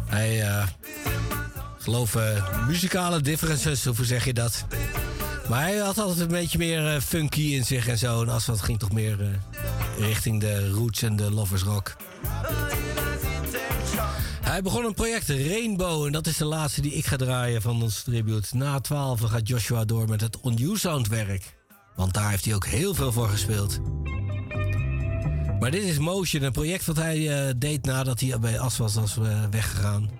Hij, 0.06 0.40
uh, 0.42 0.66
geloof, 1.78 2.14
eh, 2.14 2.66
muzikale 2.66 3.20
differences, 3.20 3.86
of 3.86 3.96
hoe 3.96 4.06
zeg 4.06 4.24
je 4.24 4.32
dat? 4.32 4.64
Maar 5.48 5.62
hij 5.62 5.76
had 5.76 5.98
altijd 5.98 6.20
een 6.20 6.28
beetje 6.28 6.58
meer 6.58 7.00
funky 7.00 7.40
in 7.40 7.64
zich 7.64 7.88
en 7.88 7.98
zo. 7.98 8.22
En 8.22 8.28
Aswat 8.28 8.60
ging 8.60 8.78
toch 8.78 8.92
meer 8.92 9.40
richting 9.98 10.40
de 10.40 10.70
roots 10.70 11.02
en 11.02 11.16
de 11.16 11.30
lovers 11.30 11.62
rock. 11.62 11.89
Hij 14.50 14.62
begon 14.62 14.84
een 14.84 14.94
project 14.94 15.28
Rainbow 15.28 16.06
en 16.06 16.12
dat 16.12 16.26
is 16.26 16.36
de 16.36 16.44
laatste 16.44 16.80
die 16.80 16.92
ik 16.92 17.06
ga 17.06 17.16
draaien 17.16 17.62
van 17.62 17.82
ons 17.82 18.02
tribute. 18.02 18.56
Na 18.56 18.80
12 18.80 19.20
gaat 19.20 19.48
Joshua 19.48 19.84
door 19.84 20.08
met 20.08 20.20
het 20.20 20.40
On 20.40 20.54
You 20.54 20.76
Sound 20.78 21.08
werk. 21.08 21.54
Want 21.94 22.14
daar 22.14 22.30
heeft 22.30 22.44
hij 22.44 22.54
ook 22.54 22.66
heel 22.66 22.94
veel 22.94 23.12
voor 23.12 23.28
gespeeld. 23.28 23.80
Maar 25.60 25.70
dit 25.70 25.82
is 25.82 25.98
Motion, 25.98 26.42
een 26.42 26.52
project 26.52 26.84
wat 26.84 26.96
hij 26.96 27.48
eh, 27.48 27.54
deed 27.56 27.84
nadat 27.84 28.20
hij 28.20 28.38
bij 28.38 28.58
As 28.58 28.76
was, 28.76 29.16
weggegaan. 29.50 30.10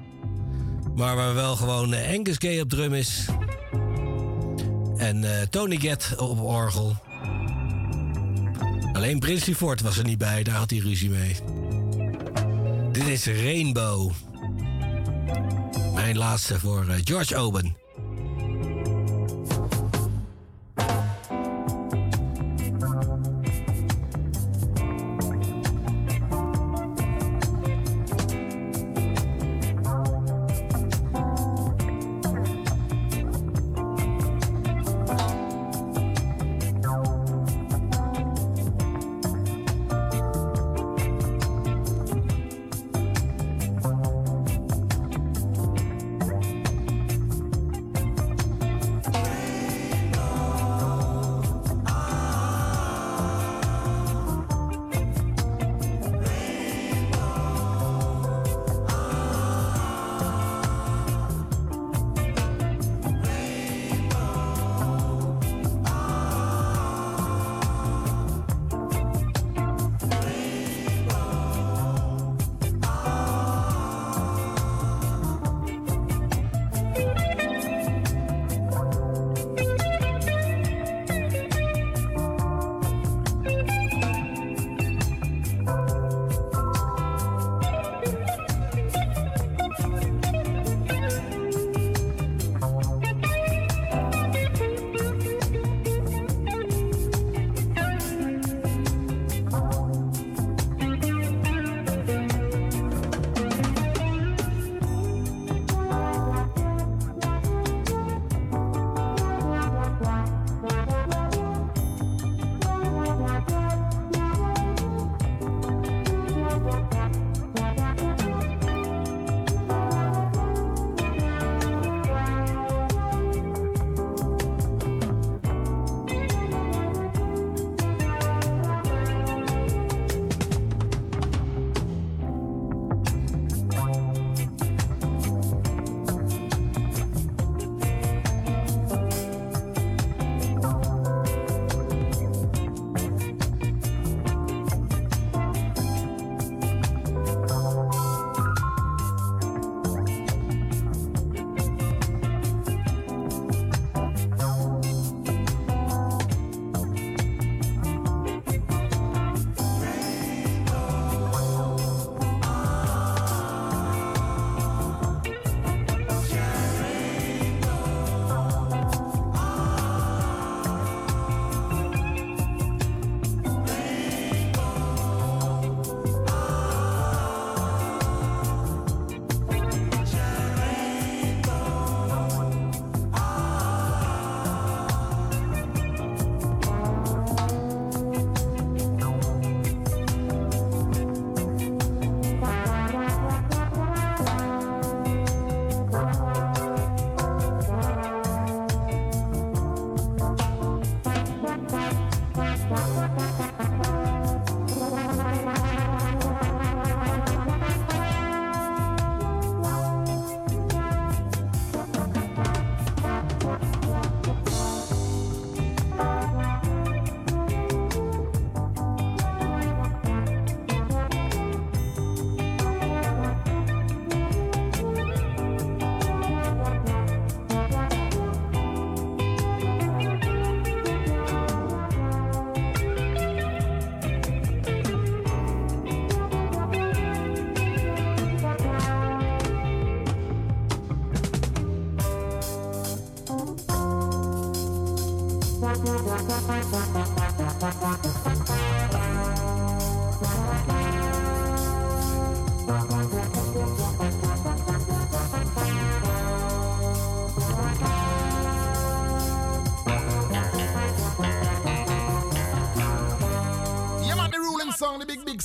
Maar 0.94 1.16
waar 1.16 1.35
wel 1.35 1.57
gewoon 1.57 1.93
eh, 1.93 2.16
Angus 2.19 2.36
Gay 2.39 2.61
op 2.61 2.69
drum 2.69 2.94
is. 2.94 3.24
En 4.97 5.24
eh, 5.24 5.47
Tony 5.47 5.77
Get 5.77 6.15
op 6.16 6.40
orgel. 6.40 6.97
Alleen 8.93 9.19
Princely 9.19 9.55
Ford 9.55 9.81
was 9.81 9.98
er 9.98 10.05
niet 10.05 10.19
bij, 10.19 10.43
daar 10.43 10.57
had 10.57 10.70
hij 10.70 10.78
ruzie 10.78 11.11
mee. 11.11 11.36
Dit 13.11 13.27
is 13.27 13.43
Rainbow. 13.43 14.11
Mijn 15.95 16.16
laatste 16.16 16.59
voor 16.59 16.89
eh, 16.89 16.95
George 17.05 17.37
Oben. 17.37 17.70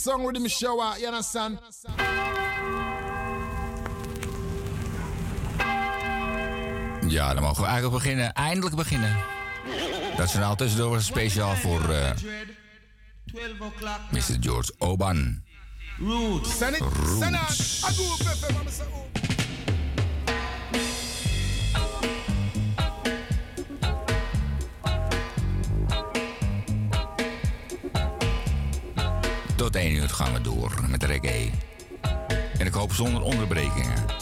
Song 0.06 0.24
with 0.24 0.36
the 0.36 0.50
shower, 0.50 1.00
you 1.00 1.08
understand? 1.08 1.60
Ja, 7.08 7.34
dan 7.34 7.44
mogen 7.44 7.62
we 7.62 7.68
eigenlijk 7.68 8.04
beginnen. 8.04 8.34
Eindelijk 8.34 8.76
beginnen. 8.76 9.18
Dat 10.18 10.28
is 10.28 10.34
nou 10.34 10.58
tussendoor 10.58 10.90
was 10.90 11.06
speciaal 11.06 11.56
voor 11.56 11.90
eh, 11.90 12.12
Mr. 14.12 14.38
George 14.40 14.74
Oban. 14.78 15.44
Roots. 16.00 16.58
Send 16.58 16.78
zonder 32.96 33.22
onderbrekingen. 33.22 34.15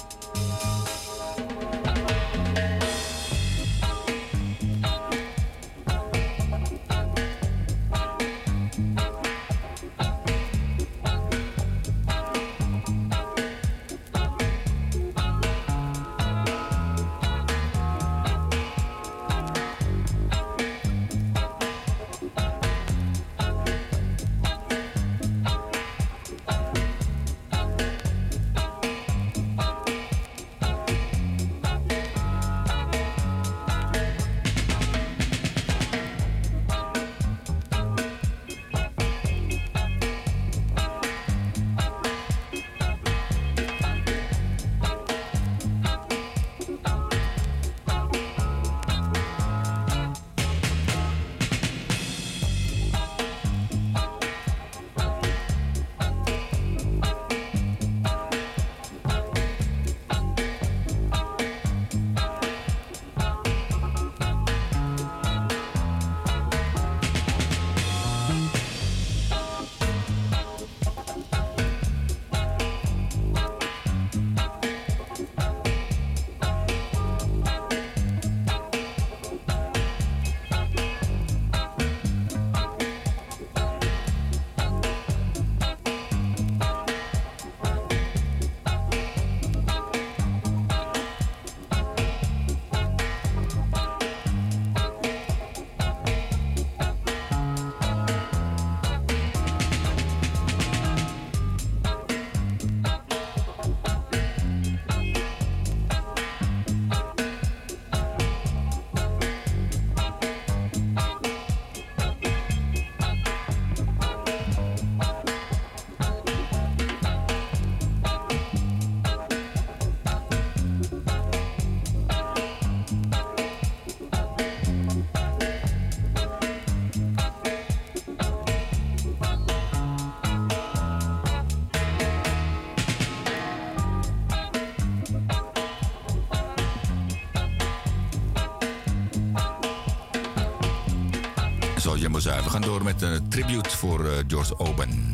We 142.21 142.49
gaan 142.49 142.61
door 142.61 142.83
met 142.83 143.01
een 143.01 143.29
tribute 143.29 143.77
voor 143.77 144.05
eh, 144.05 144.11
George 144.27 144.59
Oben. 144.59 145.13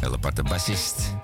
Heel 0.00 0.12
aparte 0.12 0.42
bassist. 0.42 1.14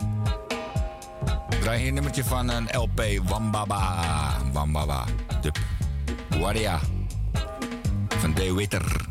Draai 1.61 1.79
hier 1.79 1.89
een 1.89 1.95
nummertje 1.95 2.25
van 2.25 2.49
een 2.49 2.69
LP 2.73 3.03
Wambaba. 3.25 4.37
Wambaba. 4.53 5.05
De 5.41 5.53
Waria. 6.41 6.81
Van 8.09 8.35
D. 8.35 8.53
Witter. 8.55 9.07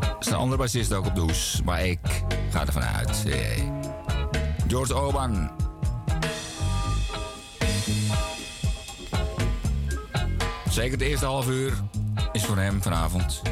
Er 0.00 0.16
is 0.20 0.26
een 0.26 0.34
andere 0.34 0.62
bassist 0.62 0.92
ook 0.92 1.06
op 1.06 1.14
de 1.14 1.20
hoes. 1.20 1.60
Maar 1.64 1.86
ik 1.86 2.00
ga 2.50 2.66
ervan 2.66 2.82
uit. 2.82 3.24
George 4.68 4.94
Oban. 4.94 5.50
Zeker 10.70 10.92
het 10.92 11.00
eerste 11.00 11.26
half 11.26 11.48
uur 11.48 11.72
is 12.36 12.44
voor 12.44 12.56
hem 12.56 12.82
vanavond. 12.82 13.42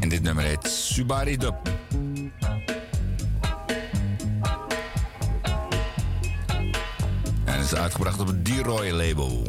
En 0.00 0.08
dit 0.08 0.22
nummer 0.22 0.44
heet 0.44 0.68
Subari 0.68 1.36
Dub. 1.36 1.54
En 7.44 7.60
is 7.60 7.74
uitgebracht 7.74 8.20
op 8.20 8.26
het 8.26 8.44
D-Roy 8.44 8.90
label. 8.90 9.42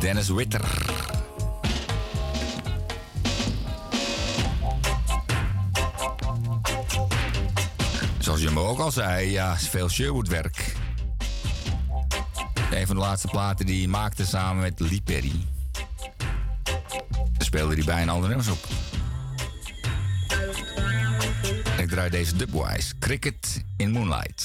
Dennis 0.00 0.28
Witter. 0.28 1.03
Al 8.84 8.90
zei, 8.90 9.30
ja, 9.30 9.56
veel 9.58 9.88
Sherwood-werk. 9.88 10.74
Een 12.70 12.86
van 12.86 12.96
de 12.96 13.02
laatste 13.02 13.28
platen 13.28 13.66
die 13.66 13.78
hij 13.78 13.86
maakte 13.86 14.26
samen 14.26 14.62
met 14.62 14.80
Lee 14.80 15.00
Perry. 15.04 15.32
Daar 17.14 17.44
speelde 17.44 17.74
hij 17.74 17.84
bijna 17.84 18.12
andere 18.12 18.34
nummers 18.34 18.48
op. 18.48 18.68
Ik 21.78 21.88
draai 21.88 22.10
deze 22.10 22.36
dubwise. 22.36 22.98
Cricket 22.98 23.64
in 23.76 23.90
Moonlight. 23.90 24.43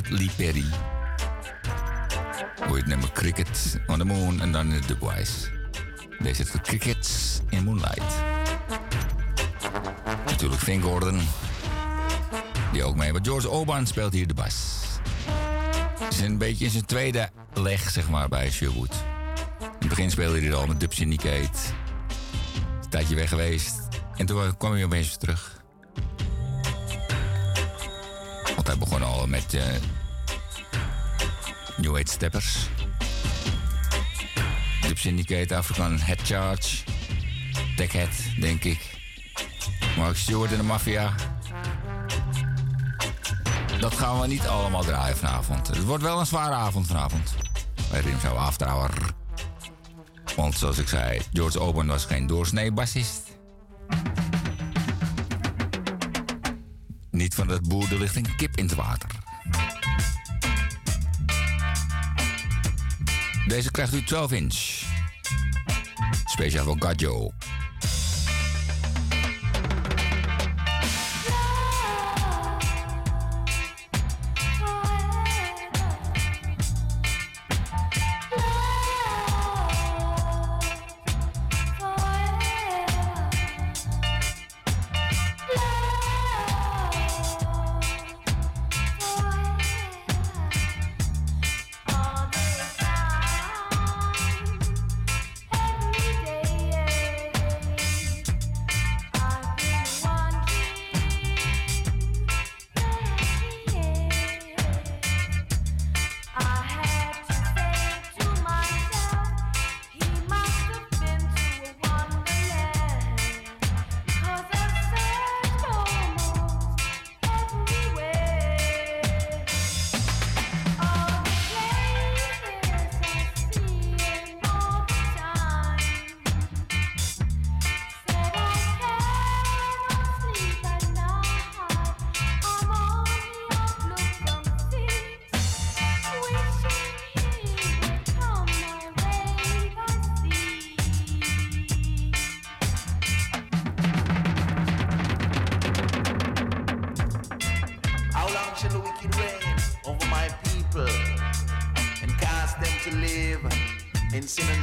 Met 0.00 0.18
Lee 0.18 0.30
Perry. 0.36 0.64
Je 2.56 2.94
het 2.96 3.12
Cricket 3.12 3.80
on 3.86 3.98
the 3.98 4.04
Moon 4.04 4.40
en 4.40 4.52
dan 4.52 4.70
de 4.70 4.80
Dubwise. 4.86 5.48
Deze 6.18 6.42
is 6.42 6.50
de 6.50 6.60
Crickets 6.60 7.40
in 7.48 7.64
Moonlight. 7.64 8.14
Natuurlijk 10.26 10.60
Finn 10.60 10.82
Gordon. 10.82 11.20
Die 12.72 12.84
ook 12.84 12.96
mee. 12.96 13.12
Maar 13.12 13.20
George 13.24 13.50
Oban 13.50 13.86
speelt 13.86 14.12
hier 14.12 14.26
de 14.26 14.34
bas. 14.34 14.54
Het 15.98 16.12
is 16.12 16.20
een 16.20 16.38
beetje 16.38 16.64
in 16.64 16.70
zijn 16.70 16.84
tweede 16.84 17.30
leg, 17.54 17.90
zeg 17.90 18.08
maar, 18.08 18.28
bij 18.28 18.50
Sherwood. 18.50 18.94
In 19.60 19.66
het 19.78 19.88
begin 19.88 20.10
speelde 20.10 20.40
hij 20.40 20.54
al 20.54 20.66
met 20.66 20.80
Dub 20.80 20.92
Syndicate. 20.92 21.58
Een 22.82 22.90
tijdje 22.90 23.14
weg 23.14 23.28
geweest. 23.28 23.88
En 24.16 24.26
toen 24.26 24.56
kwam 24.56 24.72
hij 24.72 24.84
opeens 24.84 25.16
terug. 25.16 25.62
Want 28.54 28.66
hij 28.66 28.78
begon 28.78 29.02
al 29.02 29.09
met 29.28 29.54
eh 29.54 29.62
New 31.76 31.94
Age 31.94 32.06
Steppers. 32.06 32.56
Dub 34.80 34.98
Syndicate, 34.98 35.56
African 35.56 35.98
Head 35.98 36.20
Charge. 36.22 36.76
Tech 37.76 37.92
Head, 37.92 38.40
denk 38.40 38.64
ik. 38.64 38.98
Mark 39.96 40.16
Stewart 40.16 40.50
en 40.50 40.56
de 40.56 40.62
Mafia. 40.62 41.14
Dat 43.80 43.94
gaan 43.94 44.20
we 44.20 44.26
niet 44.26 44.46
allemaal 44.46 44.82
draaien 44.82 45.16
vanavond. 45.16 45.66
Het 45.66 45.84
wordt 45.84 46.02
wel 46.02 46.20
een 46.20 46.26
zware 46.26 46.54
avond 46.54 46.86
vanavond. 46.86 47.34
Bij 47.90 48.00
Rimshow 48.00 48.36
After 48.36 48.68
Hour. 48.68 48.90
Want 50.36 50.54
zoals 50.54 50.78
ik 50.78 50.88
zei, 50.88 51.20
George 51.32 51.60
Oban 51.60 51.86
was 51.86 52.04
geen 52.04 52.26
doorsnee 52.26 52.72
bassist. 52.72 53.19
de 57.90 57.98
ligt 57.98 58.36
kip 58.36 58.56
in 58.56 58.64
het 58.64 58.74
water. 58.74 59.08
Deze 63.46 63.70
krijgt 63.70 63.94
u 63.94 64.02
12 64.04 64.32
inch. 64.32 64.82
Speciaal 66.24 66.64
voor 66.64 66.76
Gadjo. 66.78 67.32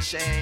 Shame? 0.08 0.37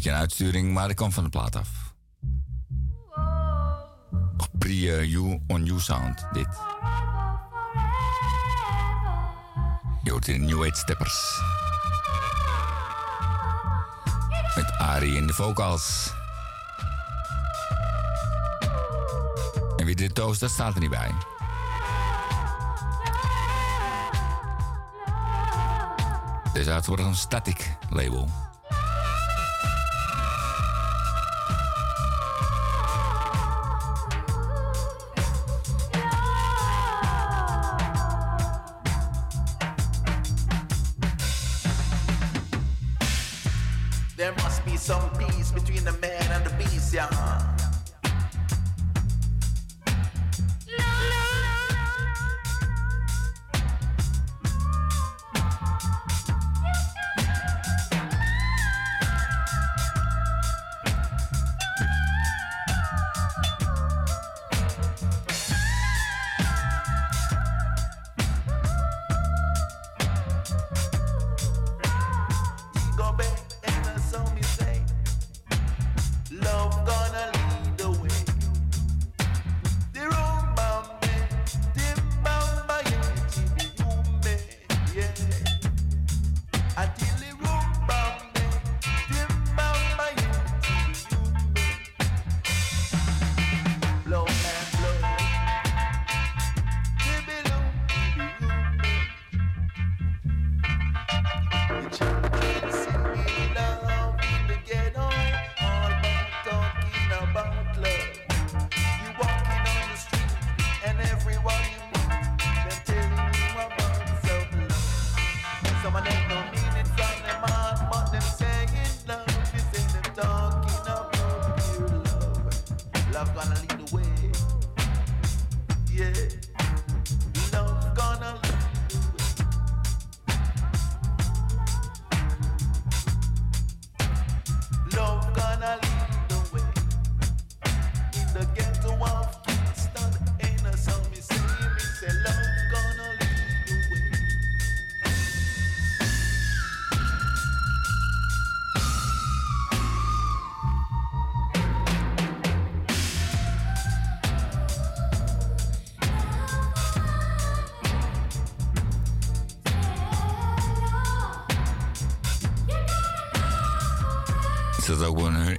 Beetje 0.00 0.16
een 0.16 0.22
uitsturing, 0.24 0.72
maar 0.72 0.90
ik 0.90 0.96
kwam 0.96 1.12
van 1.12 1.24
de 1.24 1.30
plaat 1.30 1.56
af. 1.56 1.68
Pre 4.58 5.08
you 5.08 5.40
on 5.46 5.64
You 5.64 5.80
Sound, 5.80 6.26
dit. 6.32 6.48
Je 10.02 10.10
hoort 10.10 10.28
in 10.28 10.44
New 10.44 10.64
Age 10.64 10.74
Steppers. 10.74 11.40
Met 14.54 14.72
Ari 14.78 15.16
in 15.16 15.26
de 15.26 15.32
vocals. 15.32 16.12
En 19.76 19.84
wie 19.86 19.96
dit 19.96 20.14
toast, 20.14 20.40
dat 20.40 20.50
staat 20.50 20.74
er 20.74 20.80
niet 20.80 20.90
bij. 20.90 21.14
Dit 26.52 26.62
is 26.62 26.68
uitgebracht 26.68 27.08
een 27.08 27.14
Static 27.14 27.76
label. 27.88 28.49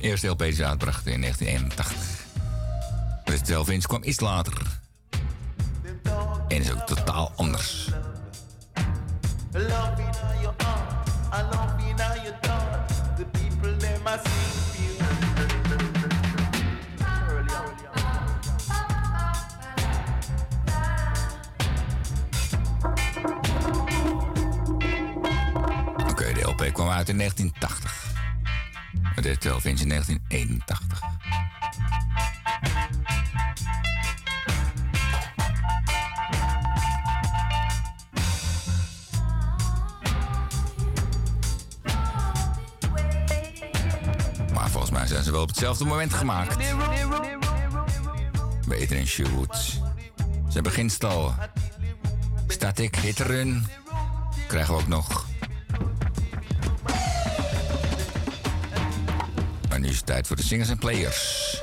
eerste 0.01 0.27
LP's 0.27 0.61
uitbracht 0.61 1.07
in 1.07 1.21
1981. 1.21 2.25
De 3.23 3.41
Delvins 3.41 3.87
kwam 3.87 4.03
iets 4.03 4.19
later. 4.19 4.50
1981. 29.91 31.01
Maar 44.53 44.69
volgens 44.69 44.91
mij 44.91 45.07
zijn 45.07 45.23
ze 45.23 45.31
wel 45.31 45.41
op 45.41 45.47
hetzelfde 45.47 45.85
moment 45.85 46.13
gemaakt. 46.13 46.57
Beter 48.67 48.97
in 48.97 49.07
Sherwood. 49.07 49.79
Zijn 50.49 50.63
beginstal. 50.63 51.33
Static, 52.47 52.95
Hitrun. 52.95 53.65
Krijgen 54.47 54.73
we 54.73 54.81
ook 54.81 54.87
nog. 54.87 55.20
Is 59.91 60.01
tijd 60.01 60.27
voor 60.27 60.35
de 60.35 60.43
singers 60.43 60.69
en 60.69 60.77
players. 60.77 61.61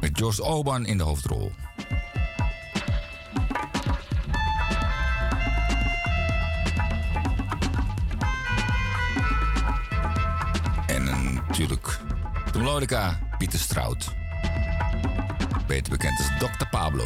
Met 0.00 0.10
George 0.18 0.42
Oban 0.42 0.86
in 0.86 0.98
de 0.98 1.04
hoofdrol. 1.04 1.52
En 10.86 11.34
natuurlijk 11.34 11.98
de 12.52 12.58
melodica 12.58 13.18
Pieter 13.38 13.58
Strout. 13.58 14.12
Beter 15.66 15.92
bekend 15.92 16.18
als 16.18 16.28
Dr. 16.38 16.66
Pablo. 16.70 17.04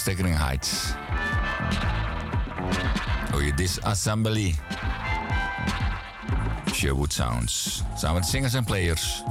Stickering 0.00 0.38
Heights. 0.38 0.94
Hoor 3.30 3.44
je 3.44 3.54
Disassembly. 3.54 4.54
Sherwood 6.72 7.12
Sounds. 7.12 7.82
Samen 7.96 8.20
met 8.20 8.28
singers 8.28 8.54
en 8.54 8.64
players. 8.64 9.22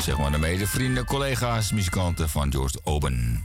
Zeg 0.00 0.18
maar 0.18 0.30
de 0.30 0.38
mede 0.38 0.66
vrienden, 0.66 1.04
collega's, 1.04 1.72
muzikanten 1.72 2.28
van 2.28 2.52
George 2.52 2.78
Oben. 2.82 3.44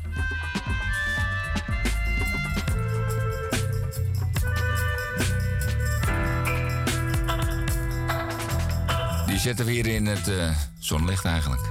Zetten 9.41 9.65
we 9.65 9.71
hier 9.71 9.87
in 9.87 10.05
het 10.05 10.27
eh, 10.27 10.55
zonlicht 10.79 11.25
eigenlijk. 11.25 11.61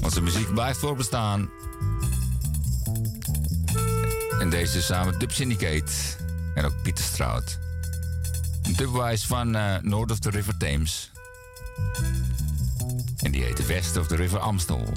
Want 0.00 0.12
zijn 0.12 0.24
muziek 0.24 0.52
blijft 0.54 0.78
voorbestaan. 0.78 1.50
En 4.40 4.50
deze 4.50 4.82
samen 4.82 5.18
Dub 5.18 5.32
Syndicate 5.32 5.92
en 6.54 6.64
ook 6.64 6.82
Pieter 6.82 7.04
Strout. 7.04 7.58
Dubwise 8.76 9.26
van 9.26 9.54
eh, 9.54 9.76
North 9.80 10.10
of 10.10 10.18
the 10.18 10.30
River 10.30 10.56
Thames. 10.56 11.10
En 13.16 13.30
die 13.30 13.42
heet 13.42 13.66
West 13.66 13.96
of 13.96 14.06
the 14.06 14.16
River 14.16 14.38
Amstel. 14.38 14.92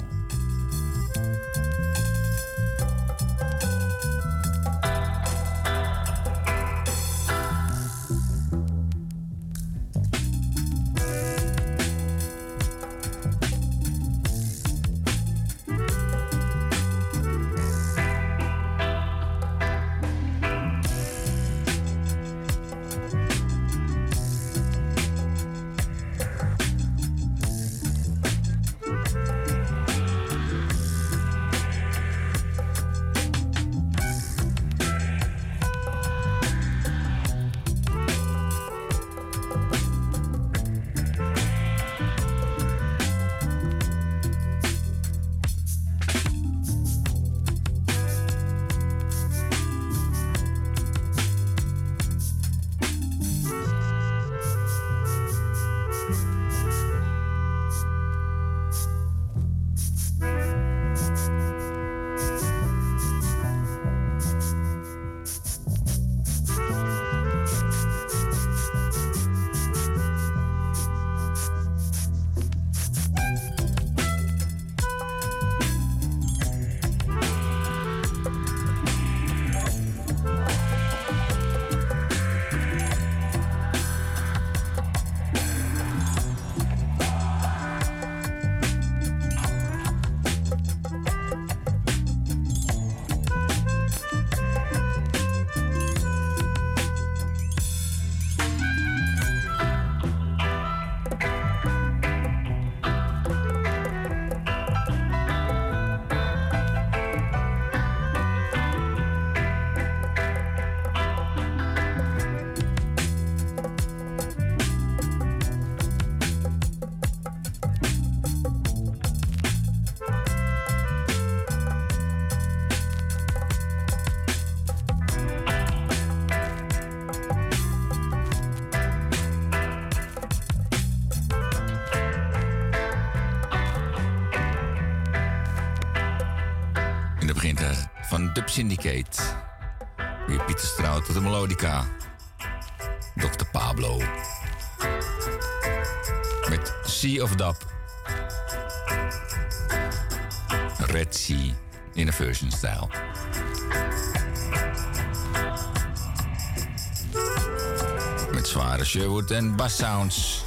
En 159.32 159.56
bass 159.56 159.76
sounds. 159.76 160.44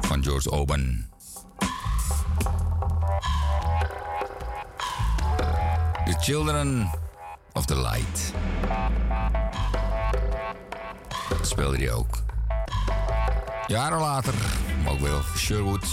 Van 0.00 0.22
George 0.22 0.50
Oban. 0.50 1.06
The 6.04 6.16
Children 6.20 6.90
of 7.52 7.64
the 7.66 7.76
Light. 7.80 8.32
Speelde 11.42 11.76
hij 11.76 11.92
ook. 11.92 12.22
Jaren 13.66 14.00
later, 14.00 14.34
ook 14.88 14.98
wel 14.98 15.20
Sherwood. 15.36 15.86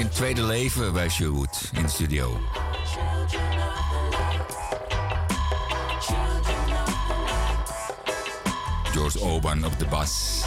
in 0.00 0.08
tweede 0.08 0.42
leven 0.42 0.92
bij 0.92 1.08
Sherwood 1.08 1.70
in 1.72 1.82
de 1.82 1.88
studio. 1.88 2.38
George 8.92 9.20
Oban 9.20 9.64
op 9.64 9.78
de 9.78 9.86
bas. 9.86 10.44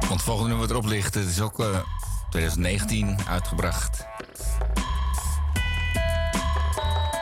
Want 0.00 0.10
het 0.10 0.22
volgende 0.22 0.48
nummer 0.48 0.66
wat 0.66 0.70
erop 0.70 0.86
ligt, 0.86 1.14
het 1.14 1.28
is 1.28 1.40
ook 1.40 1.60
eh, 1.60 1.78
2019 2.30 3.18
uitgebracht. 3.28 4.06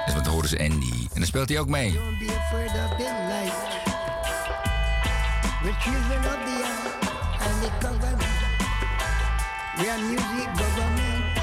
Dus 0.05 0.15
wat 0.15 0.27
horen 0.27 0.49
ze 0.49 0.59
Andy. 0.59 0.93
En 0.93 1.09
dan 1.15 1.27
speelt 1.27 1.49
hij 1.49 1.59
ook 1.59 1.69
mee. 1.69 1.99
afraid 2.51 2.71
of 2.71 2.91
the 2.99 3.05
light. 3.05 3.53
We're 5.63 5.73
children 5.85 6.19
of 6.19 6.41
the 6.49 6.57
earth 6.67 6.97
and 7.47 7.63
the 7.63 7.71
government. 7.81 8.25
We 9.79 9.89
are 9.89 9.99
music 9.99 10.49
government. 10.59 11.40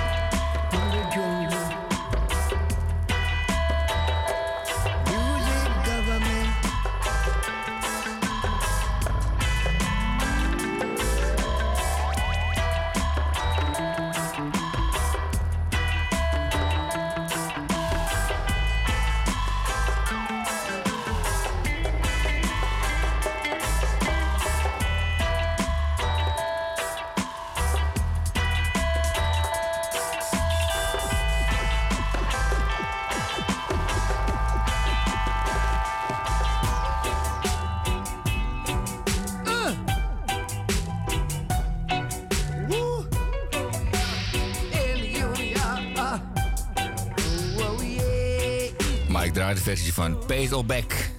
Pagelback, 50.27 51.09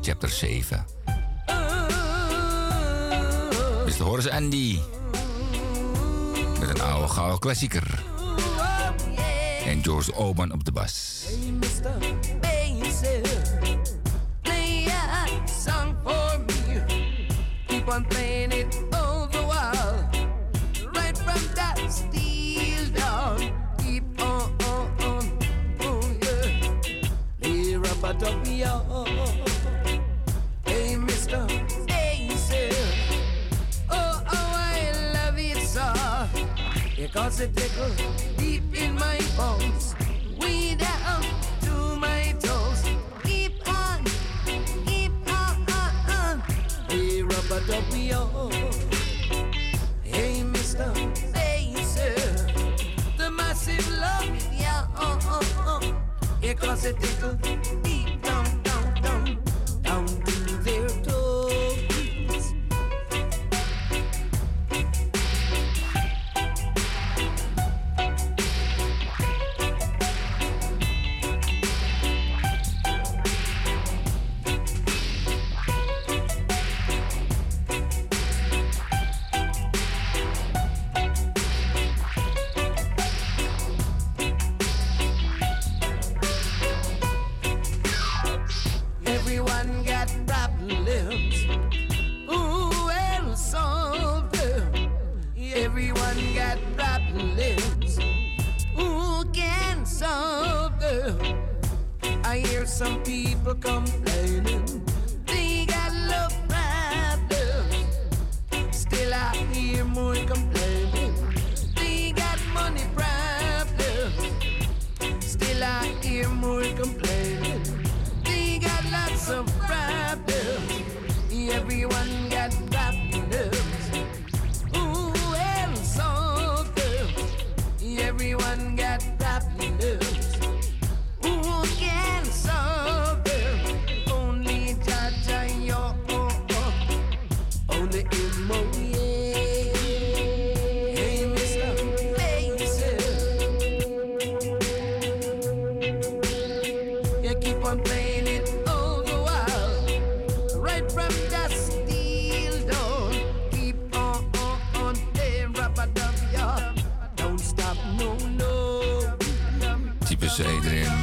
chapter 0.00 0.28
7. 0.28 0.84
Mr. 3.86 4.04
de 4.04 4.30
Andy. 4.30 4.78
Met 6.60 6.68
een 6.68 6.80
oude 6.80 7.08
gouden 7.08 7.38
klassieker. 7.38 8.02
En 9.66 9.82
George 9.82 10.14
Oban 10.14 10.52
op 10.52 10.64
de 10.64 10.72
bas. 10.72 11.09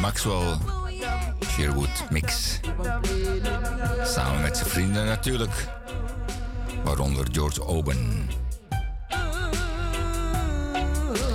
Maxwell 0.01 0.57
Sherwood 1.48 2.09
mix. 2.09 2.59
Samen 4.03 4.41
met 4.41 4.57
zijn 4.57 4.69
vrienden 4.69 5.06
natuurlijk. 5.06 5.67
Waaronder 6.83 7.27
George 7.32 7.66
Oben. 7.66 8.30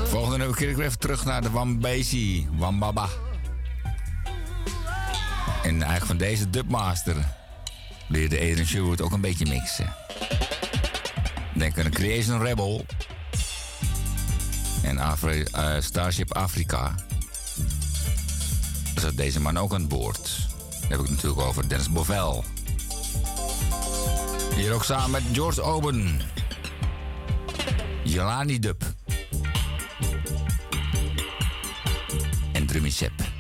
Volgende 0.05 0.55
keer 0.55 0.69
ik 0.69 0.77
weer 0.77 0.87
even 0.87 0.99
terug 0.99 1.25
naar 1.25 1.43
de 1.43 1.51
Wambezi, 1.51 2.49
Wambaba. 2.53 3.09
En 5.63 5.71
eigenlijk 5.71 6.05
van 6.05 6.17
deze 6.17 6.51
dubmaster 6.51 7.17
leerde 8.09 8.37
Adrian 8.37 8.67
Sherwood 8.67 9.01
ook 9.01 9.13
een 9.13 9.21
beetje 9.21 9.47
mixen. 9.47 9.95
Denk 11.55 11.79
aan 11.79 11.91
Creation 11.91 12.43
Rebel 12.43 12.87
en 14.83 14.99
eh, 14.99 15.75
Starship 15.81 16.35
Africa. 16.35 16.95
Zat 18.95 19.17
deze 19.17 19.41
man 19.41 19.59
ook 19.59 19.75
aan 19.75 19.89
boord. 19.89 20.49
Dan 20.81 20.91
heb 20.91 21.01
ik 21.01 21.07
het 21.07 21.11
natuurlijk 21.11 21.41
over 21.41 21.69
Dennis 21.69 21.91
Bovel. 21.91 22.45
Hier 24.55 24.73
ook 24.73 24.85
samen 24.85 25.11
met 25.11 25.23
George 25.33 25.63
Oben. 25.63 26.21
Jelani 28.05 28.59
Dub. 28.59 28.83
En 32.53 32.67
Drummy 32.67 32.91
Sepp. 32.91 33.32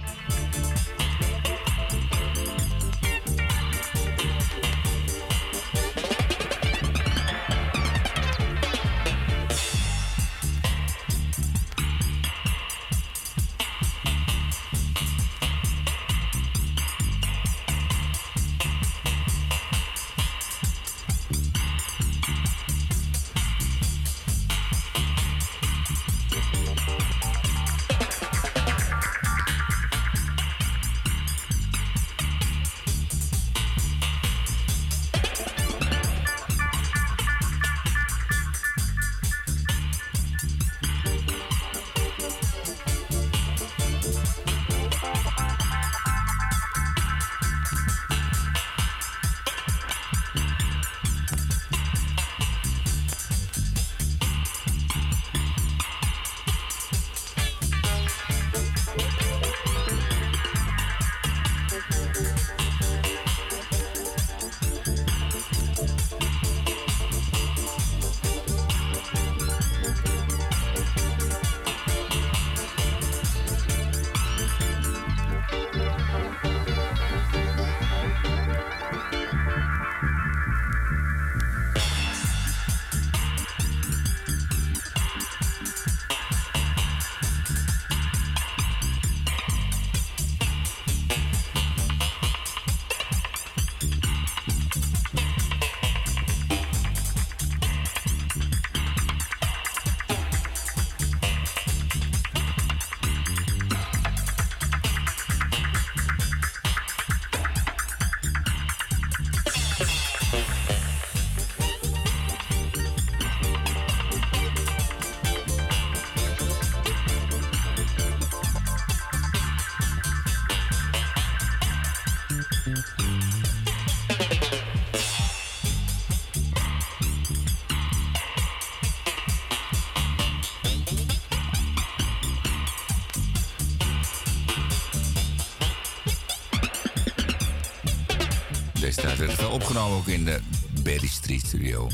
Studio. 141.38 141.88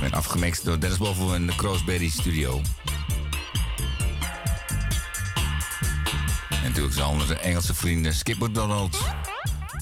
En 0.00 0.12
afgemixt 0.12 0.64
door 0.64 0.80
Dennis 0.80 0.98
Bovel 0.98 1.34
in 1.34 1.46
de 1.46 1.54
Crossberry 1.54 2.08
Studio. 2.08 2.60
En 6.50 6.62
natuurlijk 6.62 6.94
zijn 6.94 7.06
andere 7.06 7.34
Engelse 7.34 7.74
vrienden 7.74 8.14
Skip 8.14 8.38
McDonald, 8.38 8.98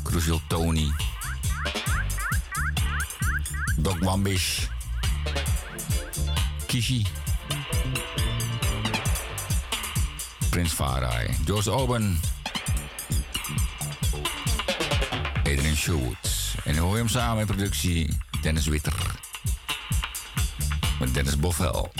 Crucial 0.02 0.40
Tony, 0.48 0.92
Doc 3.76 3.98
Wambish, 3.98 4.66
Kishi, 6.66 7.06
Prins 10.50 10.72
Farai, 10.72 11.28
George 11.44 11.70
Oben, 11.70 12.20
Adrian 15.38 15.76
Sherwood. 15.76 16.16
En 16.64 16.76
hoor 16.76 16.92
je 16.92 16.98
hem 16.98 17.08
samen 17.08 17.40
in 17.40 17.46
productie 17.46 18.18
Dennis 18.42 18.66
Witter. 18.66 18.92
Met 20.98 21.14
Dennis 21.14 21.36
Bofel. 21.36 21.90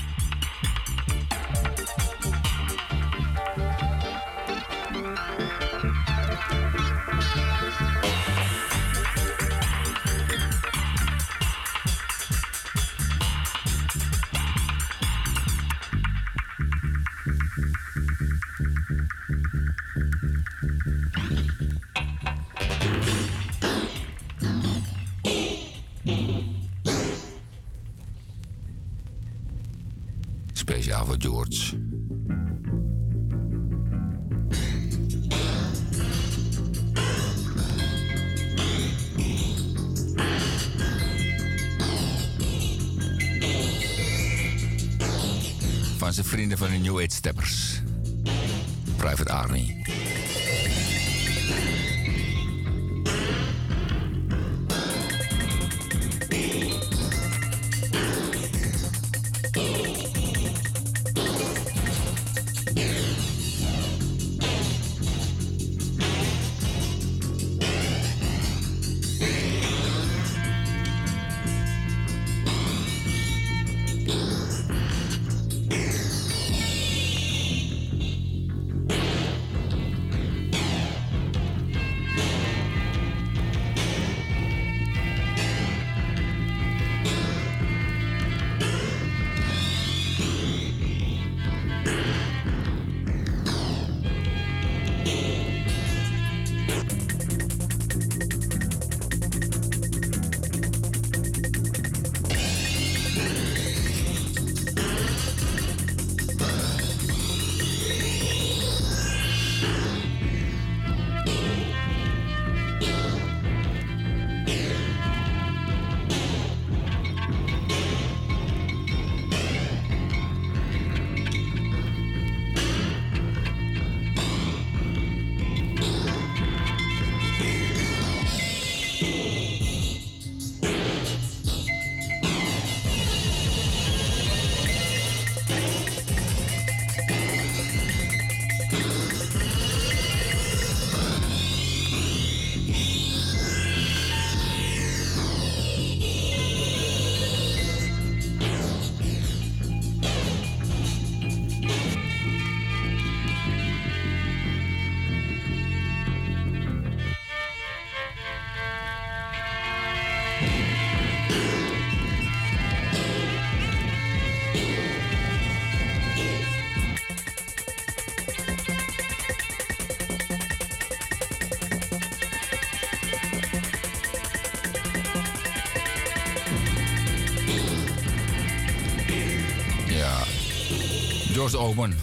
Open. 181.55 181.99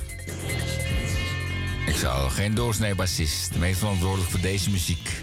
Ik 1.86 1.96
zou 1.96 2.30
geen 2.30 2.54
doorsnee 2.54 2.96
bassist. 2.96 3.54
De 3.54 3.60
meest 3.60 3.80
verantwoordelijk 3.80 4.30
voor 4.30 4.40
deze 4.40 4.70
muziek. 4.70 5.22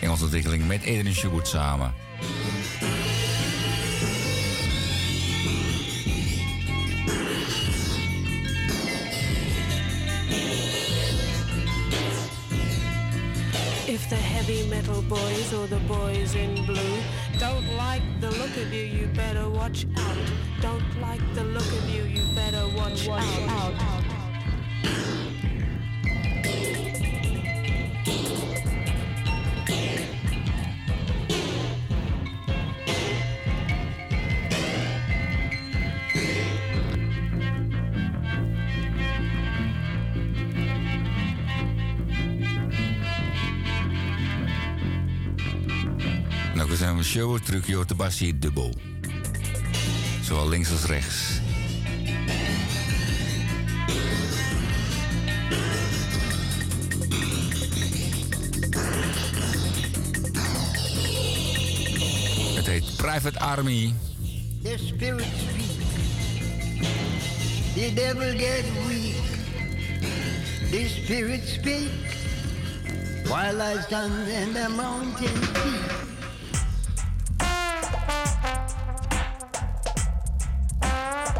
In 0.00 0.10
onze 0.10 0.22
ontwikkeling 0.22 0.66
met 0.66 0.82
Edwin 0.82 1.14
Schubert 1.14 1.48
samen. 1.48 1.94
If 13.86 14.08
the 14.08 14.14
heavy 14.14 14.68
metal 14.68 15.02
boys 15.02 15.52
or 15.52 15.68
the 15.68 15.80
boys 15.86 16.34
in 16.34 16.64
blue 16.64 17.02
don't 17.38 17.66
like 17.76 18.02
the 18.20 18.30
look 18.38 18.56
of 18.56 18.72
you, 18.72 18.84
you 18.84 19.06
better 19.06 19.48
watch 19.50 19.84
out. 19.96 20.16
Don't 20.60 21.00
like 21.00 21.22
the 21.34 21.44
look 21.44 21.71
watch, 22.74 23.08
out. 23.08 23.74
Nou, 46.54 46.68
we 46.68 46.76
zijn 46.76 47.04
show 47.04 47.38
terug, 47.38 47.66
je 47.66 47.74
hoort 47.74 47.88
de 47.88 47.94
bassie 47.94 48.38
dubbel. 48.38 48.74
Zowel 50.22 50.48
links 50.48 50.70
als 50.70 50.84
rechts. 50.84 51.31
Private 63.12 63.42
Army. 63.42 63.92
The 64.62 64.78
spirit 64.78 65.28
speak. 65.36 65.76
The 67.74 67.90
devil 67.94 68.32
get 68.38 68.64
weak. 68.88 69.20
The 70.70 70.88
spirit 70.88 71.44
speak. 71.44 71.90
While 73.28 73.60
I 73.60 73.76
stand 73.82 74.28
in 74.28 74.54
the 74.54 74.68
mountain 74.70 75.40
peak. 75.52 75.90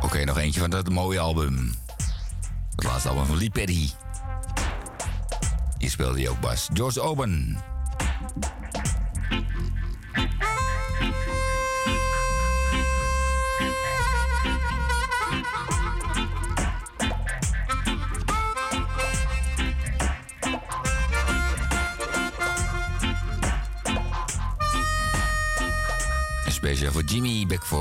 Oké, 0.03 0.25
nog 0.25 0.39
eentje 0.39 0.61
van 0.61 0.71
dat 0.71 0.89
mooie 0.89 1.19
album. 1.19 1.75
Het 2.75 2.85
laatste 2.85 3.09
album 3.09 3.27
van 3.27 3.39
Lee 3.39 3.51
Perry. 3.51 3.91
Hier 5.79 5.91
speelde 5.91 6.21
hij 6.21 6.29
ook 6.29 6.41
bas. 6.41 6.69
George 6.73 7.01
Oben. 7.01 7.57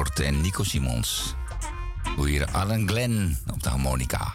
En 0.09 0.41
Nico 0.41 0.63
Simons. 0.63 1.35
Hoe 2.15 2.29
hier 2.29 2.45
Alan 2.51 2.87
Glenn 2.87 3.37
op 3.53 3.63
de 3.63 3.69
harmonica. 3.69 4.33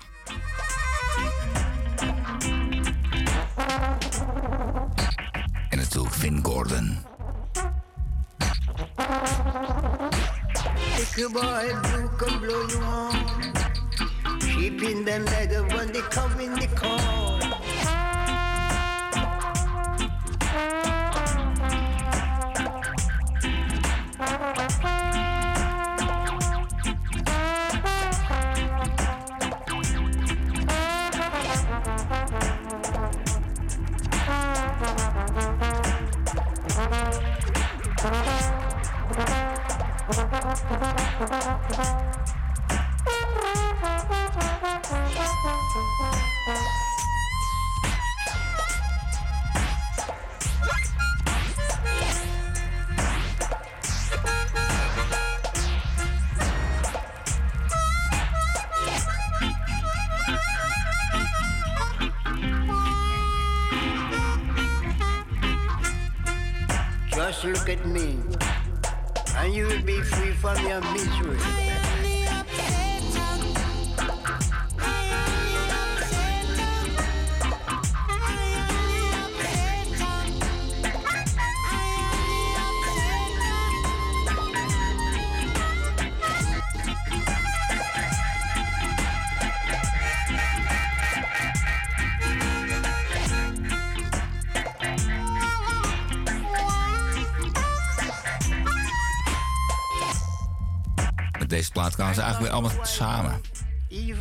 Samen. 102.86 103.40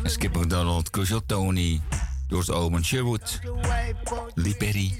Skip 0.04 0.36
McDonald, 0.36 0.90
Crucial 0.90 1.22
Tony, 1.26 1.80
George 2.28 2.54
Owen, 2.54 2.84
Sherwood, 2.84 3.40
Lee 4.34 4.54
Perry. 4.54 4.94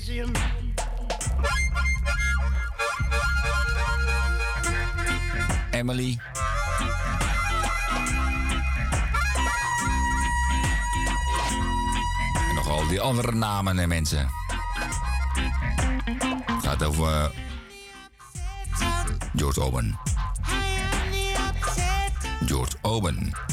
Emily. 5.71 6.19
En 12.49 12.55
nog 12.55 12.69
al 12.69 12.87
die 12.89 13.01
andere 13.01 13.33
namen 13.33 13.79
en 13.79 13.89
mensen. 13.89 14.29
Het 16.47 16.65
gaat 16.65 16.85
over 16.85 17.13
eh, 17.13 17.29
George 19.37 19.63
Owen. 19.63 19.99
George 22.47 22.77
Owen. 22.83 23.46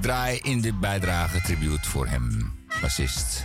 Draai 0.00 0.38
in 0.42 0.60
de 0.60 0.74
bijdrage 0.74 1.40
tribute 1.40 1.88
voor 1.88 2.06
hem, 2.06 2.52
bassist. 2.80 3.44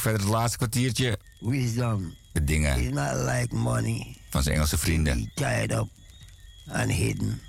verder 0.00 0.20
het 0.20 0.30
laatste 0.30 0.56
kwartiertje. 0.56 1.18
Wisdom. 1.40 2.14
De 2.32 2.44
dingen. 2.44 2.80
It's 2.80 2.94
not 2.94 3.14
like 3.14 3.54
money. 3.54 4.16
Van 4.30 4.42
zijn 4.42 4.54
Engelse 4.54 4.78
vrienden. 4.78 5.30
Tied 5.34 5.72
up 5.72 5.88
and 6.68 6.92
hidden. 6.92 7.40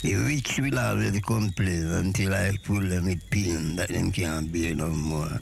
The 0.00 0.24
rich 0.24 0.58
will 0.58 0.78
always 0.78 1.20
complain 1.20 1.90
until 1.92 2.32
I 2.32 2.58
pull 2.62 2.88
them 2.88 3.04
with 3.04 3.28
pain 3.28 3.76
that 3.76 3.88
them 3.88 4.10
can't 4.10 4.52
bear 4.52 4.74
no 4.74 4.88
more. 4.88 5.40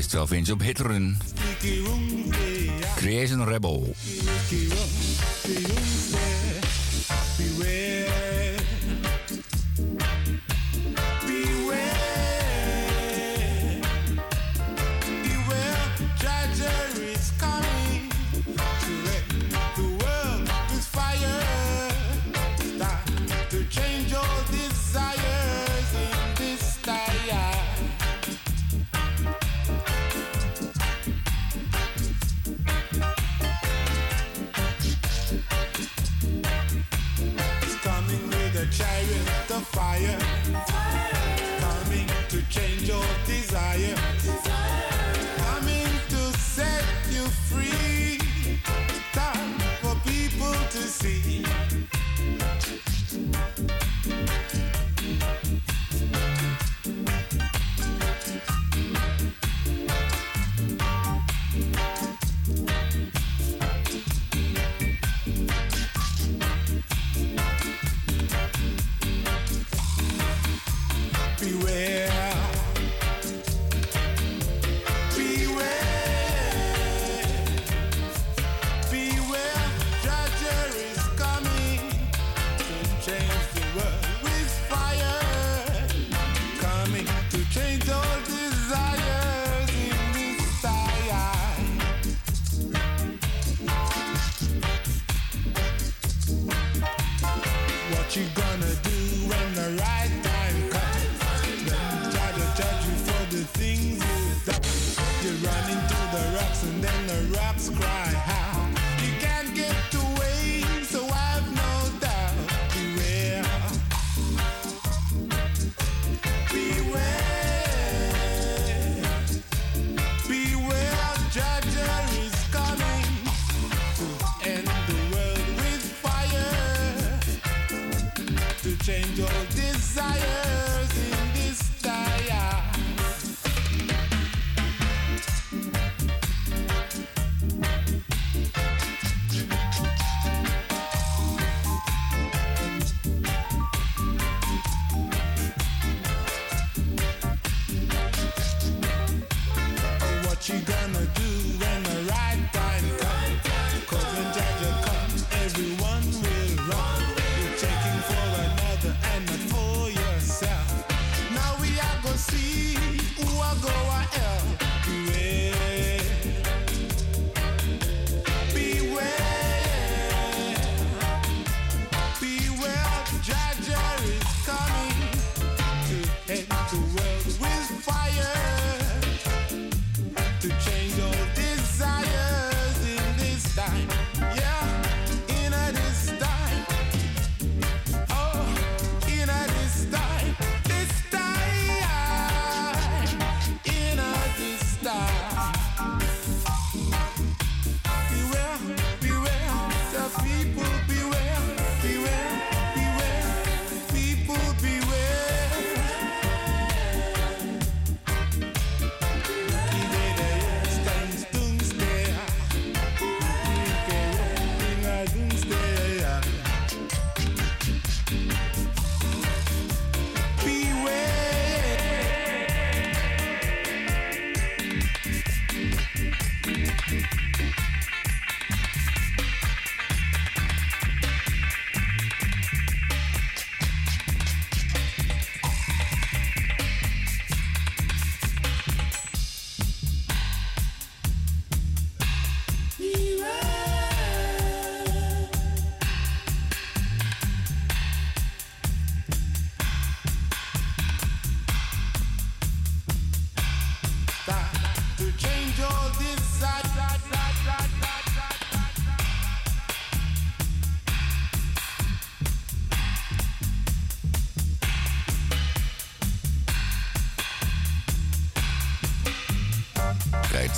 is 0.00 0.06
12 0.06 0.32
inch 0.32 0.50
op 0.50 0.62
Creation 2.96 3.44
Rebel. 3.44 3.94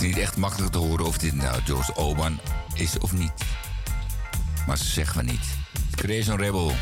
Niet 0.03 0.19
echt 0.19 0.37
makkelijk 0.37 0.73
te 0.73 0.79
horen 0.79 1.07
of 1.07 1.19
dit 1.19 1.35
nou 1.35 1.63
George 1.63 1.97
Oban 1.97 2.41
is 2.75 2.99
of 2.99 3.13
niet. 3.13 3.33
Maar 4.67 4.79
ze 4.79 4.85
zeggen 4.85 5.17
we 5.25 5.31
niet. 5.31 5.45
Creation 5.95 6.39
Rebel. 6.39 6.73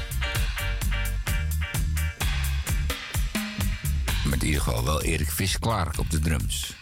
Met 4.24 4.40
in 4.40 4.46
ieder 4.46 4.62
geval 4.62 4.84
wel 4.84 5.02
Erik 5.02 5.30
Vis 5.30 5.58
Clark 5.58 5.98
op 5.98 6.10
de 6.10 6.18
drums. 6.18 6.76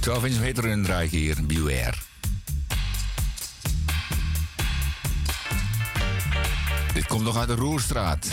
12 0.00 0.24
inch 0.24 0.40
meter 0.40 0.66
in 0.66 0.82
draai 0.82 1.04
ik 1.04 1.10
hier, 1.10 1.46
Beware. 1.46 1.96
Dit 6.94 7.06
komt 7.06 7.22
nog 7.22 7.36
uit 7.36 7.48
de 7.48 7.54
Roerstraat. 7.54 8.26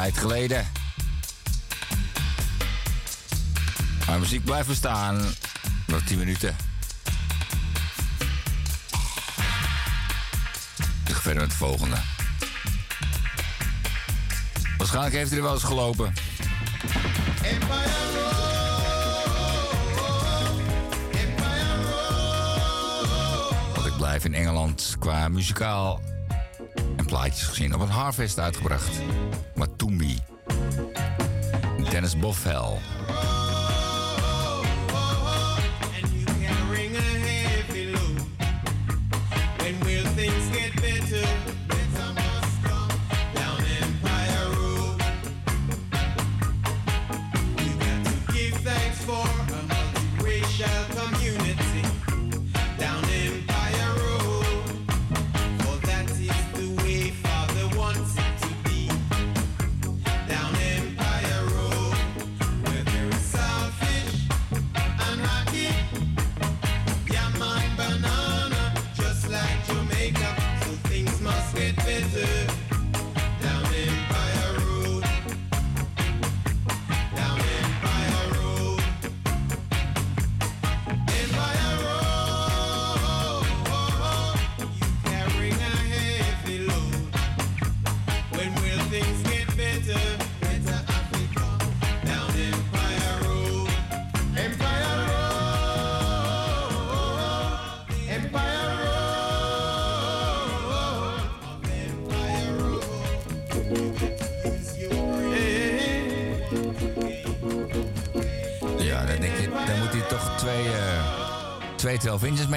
Tijd 0.00 0.18
geleden. 0.18 0.66
Maar 4.06 4.18
muziek 4.18 4.44
blijft 4.44 4.68
bestaan. 4.68 5.20
Nog 5.86 6.02
10 6.02 6.18
minuten. 6.18 6.56
Ik 11.06 11.14
ga 11.14 11.20
verder 11.20 11.42
met 11.42 11.50
het 11.50 11.52
volgende. 11.52 11.96
Waarschijnlijk 14.78 15.14
heeft 15.14 15.28
hij 15.28 15.38
er 15.38 15.44
wel 15.44 15.54
eens 15.54 15.62
gelopen. 15.62 16.12
Ik 23.84 23.96
blijf 23.96 24.24
in 24.24 24.34
Engeland 24.34 24.96
qua 24.98 25.28
muzikaal 25.28 26.00
en 26.96 27.04
plaatjes 27.06 27.48
gezien 27.48 27.74
op 27.74 27.80
een 27.80 27.88
Harvest 27.88 28.38
uitgebracht. 28.38 29.00
Matumbi. 29.54 29.69
Bofel. 32.20 32.78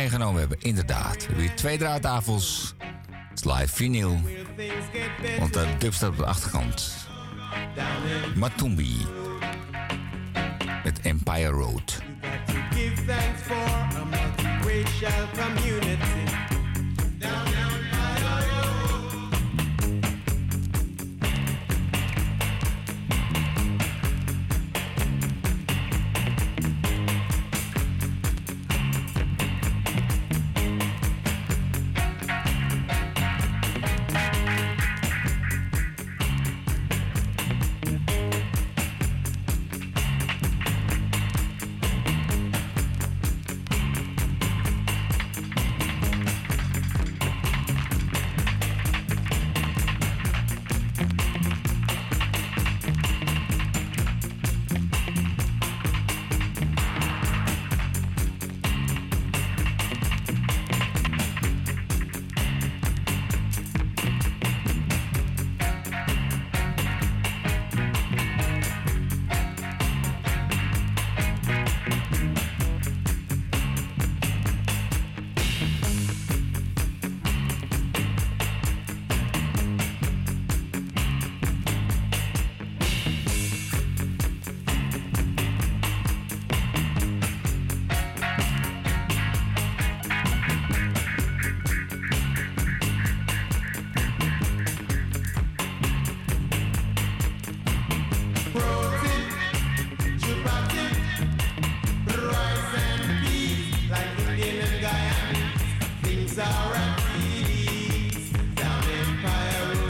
Meegenomen 0.03 0.39
hebben. 0.39 0.57
Inderdaad. 0.61 1.15
We 1.15 1.25
hebben 1.25 1.43
hier 1.43 1.55
twee 1.55 1.77
draaitafels. 1.77 2.75
Het 3.29 3.45
live 3.45 3.67
vinyl. 3.67 4.19
Want 5.39 5.53
de 5.53 5.67
dub 5.77 5.93
staat 5.93 6.09
op 6.09 6.17
de 6.17 6.25
achterkant. 6.25 6.95
Matumbi. 8.35 8.97
Met 10.83 10.99
Empire 11.01 11.49
Road. 11.49 12.01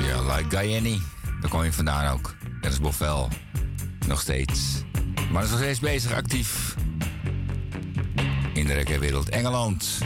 Ja, 0.07 0.35
like 0.35 0.57
Guyeni. 0.57 1.01
Daar 1.41 1.49
kwam 1.49 1.63
je 1.63 1.73
vandaan 1.73 2.13
ook. 2.13 2.35
Dennis 2.61 2.79
Boffel. 2.79 3.29
Nog 4.07 4.21
steeds. 4.21 4.83
Maar 5.31 5.43
is 5.43 5.49
nog 5.49 5.59
steeds 5.59 5.79
bezig, 5.79 6.13
actief. 6.13 6.75
In 8.53 8.65
de 8.65 8.73
reggae-wereld 8.73 9.29
Engeland. 9.29 9.97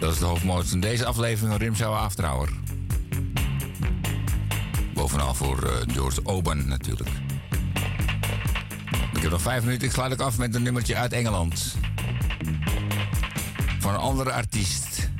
Dat 0.00 0.12
is 0.12 0.18
de 0.18 0.24
hoofdmoot 0.24 0.66
van 0.66 0.80
deze 0.80 1.04
aflevering 1.04 1.76
van 1.76 1.98
Afterhour. 1.98 2.48
Bovenal 4.94 5.34
voor 5.34 5.62
eh, 5.62 5.94
George 5.94 6.20
Oban 6.24 6.68
natuurlijk. 6.68 7.10
Ik 9.14 9.22
heb 9.22 9.30
nog 9.30 9.42
vijf 9.42 9.64
minuten. 9.64 9.86
Ik 9.86 9.92
sluit 9.94 10.12
ook 10.12 10.20
af 10.20 10.38
met 10.38 10.54
een 10.54 10.62
nummertje 10.62 10.96
uit 10.96 11.12
Engeland. 11.12 11.76
Van 13.86 13.94
een 13.94 14.00
andere 14.00 14.32
artiest. 14.32 15.10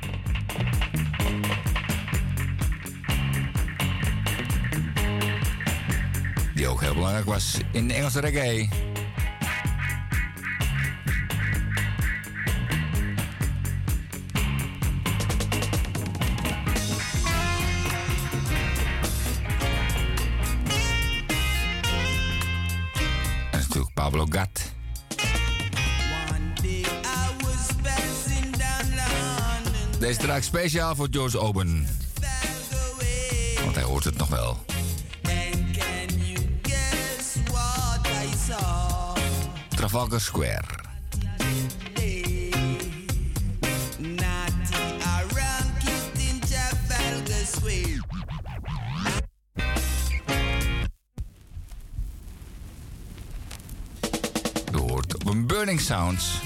Die 6.54 6.66
ook 6.66 6.80
heel 6.80 6.94
belangrijk 6.94 7.26
was 7.26 7.58
in 7.72 7.88
de 7.88 7.94
Engelse 7.94 8.20
reggae. 8.20 8.68
Speciaal 30.44 30.94
voor 30.94 31.08
George 31.10 31.38
Oben. 31.38 31.86
Want 33.64 33.74
hij 33.74 33.84
hoort 33.84 34.04
het 34.04 34.16
nog 34.16 34.28
wel. 34.28 34.64
Trafalgar 39.68 40.20
Square. 40.20 40.84
een 55.36 55.46
Burning 55.46 55.80
Sounds. 55.80 56.45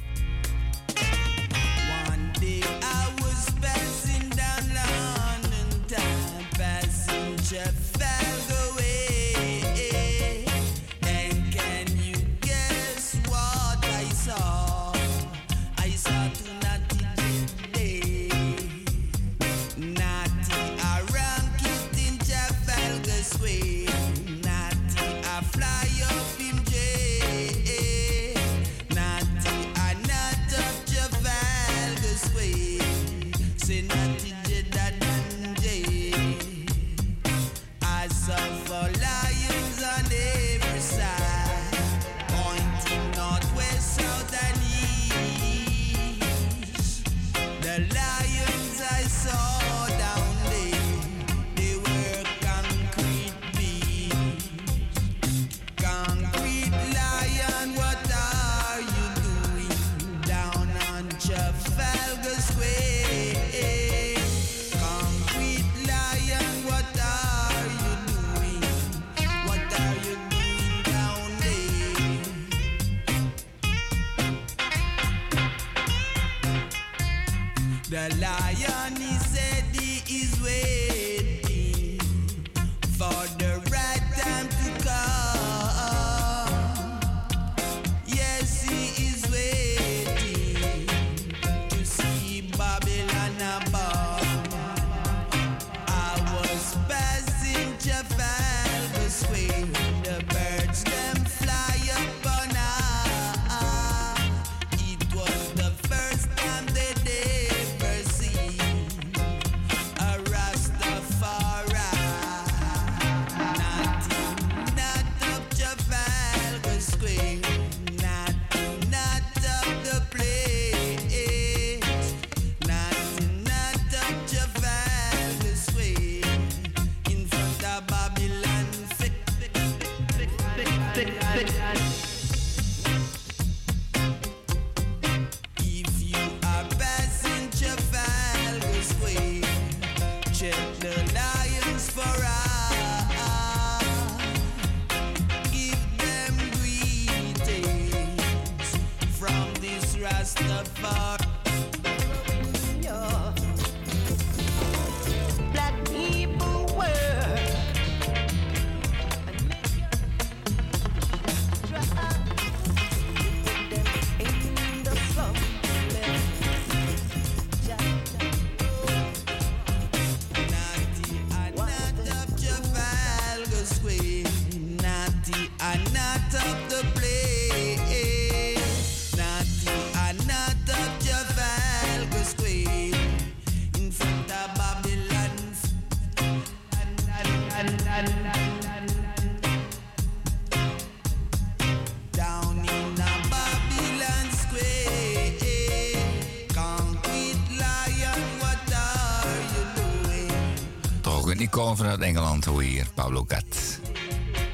hier, 202.59 202.85
Pablo 202.93 203.23
Cat. 203.25 203.79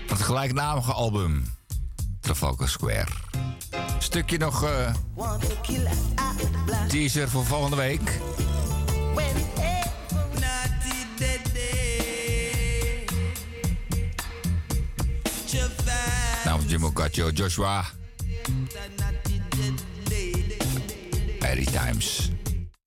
Van 0.05 0.17
het 0.17 0.25
gelijknamige 0.25 0.93
album, 0.93 1.45
Trafalgar 2.19 2.69
Square. 2.69 3.07
Stukje 3.99 4.37
nog 4.37 4.63
eh, 4.63 4.93
teaser 6.87 7.29
voor 7.29 7.45
volgende 7.45 7.75
week. 7.75 8.19
Namens 16.45 16.71
Jimmy 16.71 16.91
Cacho, 16.93 17.29
Joshua. 17.29 17.85
Harry 21.39 21.65
Times. 21.65 22.26